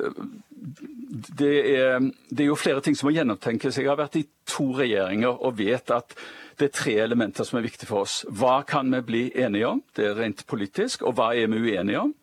det 1.40 1.56
er, 1.76 1.98
det 2.30 2.44
er 2.44 2.50
jo 2.50 2.58
flere 2.58 2.80
ting 2.84 2.96
som 2.96 3.08
må 3.08 3.14
gjennomtenkes. 3.16 3.78
Jeg 3.78 3.90
har 3.90 3.98
vært 3.98 4.20
i 4.20 4.26
to 4.46 4.70
regjeringer 4.78 5.34
og 5.34 5.58
vet 5.58 5.90
at 5.94 6.14
det 6.60 6.68
er 6.68 6.76
tre 6.76 6.94
elementer 7.00 7.46
som 7.48 7.58
er 7.58 7.66
viktige 7.66 7.88
for 7.88 8.04
oss. 8.04 8.20
Hva 8.28 8.60
kan 8.68 8.92
vi 8.92 9.00
bli 9.06 9.24
enige 9.32 9.68
om? 9.68 9.82
Det 9.96 10.10
er 10.10 10.18
rent 10.20 10.44
politisk. 10.46 11.04
Og 11.08 11.16
hva 11.18 11.32
er 11.34 11.48
vi 11.48 11.60
uenige 11.60 12.06
om? 12.06 12.14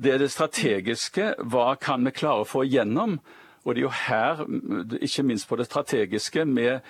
Det 0.00 0.14
er 0.14 0.22
det 0.22 0.32
strategiske. 0.32 1.34
Hva 1.52 1.74
kan 1.80 2.04
vi 2.06 2.14
klare 2.16 2.44
å 2.44 2.48
få 2.48 2.64
igjennom? 2.66 3.18
Og 3.64 3.74
det 3.74 3.80
er 3.80 3.86
jo 3.86 3.96
her, 3.96 4.40
ikke 5.00 5.24
minst 5.24 5.48
på 5.48 5.56
det 5.56 5.68
strategiske, 5.70 6.44
med 6.44 6.80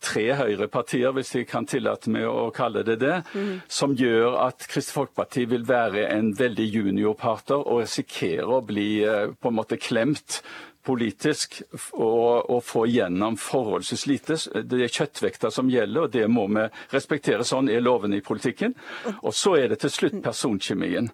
tre 0.00 0.22
høyrepartier, 0.38 1.12
hvis 1.12 1.34
jeg 1.34 1.46
kan 1.50 1.66
tillate 1.68 2.10
meg 2.10 2.24
å 2.28 2.48
kalle 2.54 2.82
det 2.86 2.96
det, 3.02 3.18
mm. 3.34 3.68
som 3.68 3.92
gjør 3.96 4.38
at 4.46 4.64
Kristelig 4.64 4.96
Folkeparti 4.96 5.44
vil 5.50 5.66
være 5.68 6.06
en 6.14 6.32
veldig 6.38 6.66
juniorparter 6.66 7.60
og 7.60 7.82
risikere 7.84 8.48
å 8.48 8.64
bli 8.64 8.88
eh, 9.04 9.34
på 9.36 9.52
en 9.52 9.58
måte 9.58 9.78
klemt 9.80 10.40
politisk 10.88 11.60
å, 11.92 12.58
få 12.64 12.86
gjennom 12.88 13.36
forholdsvis 13.40 14.04
lite. 14.08 14.36
Det 14.64 14.80
er 14.84 14.92
kjøttvekta 14.92 15.50
som 15.52 15.68
gjelder, 15.70 16.06
og 16.06 16.14
det 16.14 16.24
må 16.32 16.46
vi 16.52 16.64
respektere. 16.94 17.46
Sånn 17.46 17.68
er 17.72 17.84
lovene 17.84 18.18
i 18.18 18.24
politikken. 18.24 18.74
Og 19.20 19.34
så 19.36 19.56
er 19.60 19.72
det 19.72 19.80
til 19.84 19.92
slutt 19.92 20.18
personkjemien. 20.24 21.10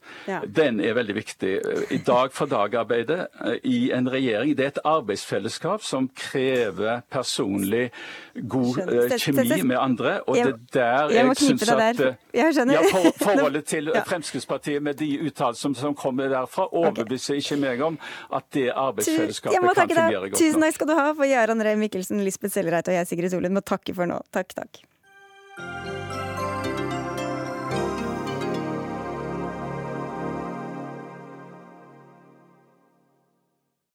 Den 0.47 0.81
er 0.85 0.97
veldig 0.99 1.17
viktig. 1.19 1.53
I 1.95 2.01
dag-for-dag-arbeidet 2.07 3.21
eh, 3.45 3.59
i 3.65 3.81
en 3.95 4.09
regjering, 4.11 4.55
det 4.57 4.67
er 4.67 4.73
et 4.75 4.83
arbeidsfellesskap 4.85 5.85
som 5.85 6.09
krever 6.15 7.03
personlig 7.13 7.89
god 8.35 8.81
uh, 8.89 9.17
kjemi 9.19 9.63
med 9.63 9.79
andre. 9.81 10.17
Og 10.29 10.39
det 10.39 10.55
der 10.75 11.13
jeg, 11.15 11.27
jeg 11.27 11.37
syns 11.43 11.69
at 11.71 12.01
uh, 12.01 12.15
ja, 12.35 12.49
for, 12.91 13.11
Forholdet 13.23 13.69
til 13.75 13.91
Fremskrittspartiet 14.07 14.83
med 14.83 14.99
de 15.01 15.11
uttalelsene 15.27 15.79
som 15.79 15.95
kommer 15.99 16.31
derfra, 16.33 16.69
overbeviser 16.75 17.41
ikke 17.41 17.61
meg 17.63 17.83
om 17.85 17.99
at 18.35 18.49
det 18.55 18.71
arbeidsfellesskapet 18.71 19.64
må 19.67 19.75
takke 19.77 19.99
deg. 19.99 20.33
Tusen 20.37 20.65
takk 20.65 20.79
skal 20.79 20.91
du 20.91 20.97
ha, 20.99 21.11
for 21.17 21.29
Jarand 21.29 21.65
Ree 21.65 21.79
Mikkelsen, 21.81 22.23
Lisbeth 22.27 22.55
Sellereit 22.57 22.89
og 22.91 22.97
jeg, 22.97 23.11
Sigrid 23.11 23.35
Solund, 23.35 23.57
må 23.57 23.65
takke 23.65 23.97
for 23.97 24.11
nå. 24.11 24.21
Takk, 24.35 24.55
takk. 24.57 24.85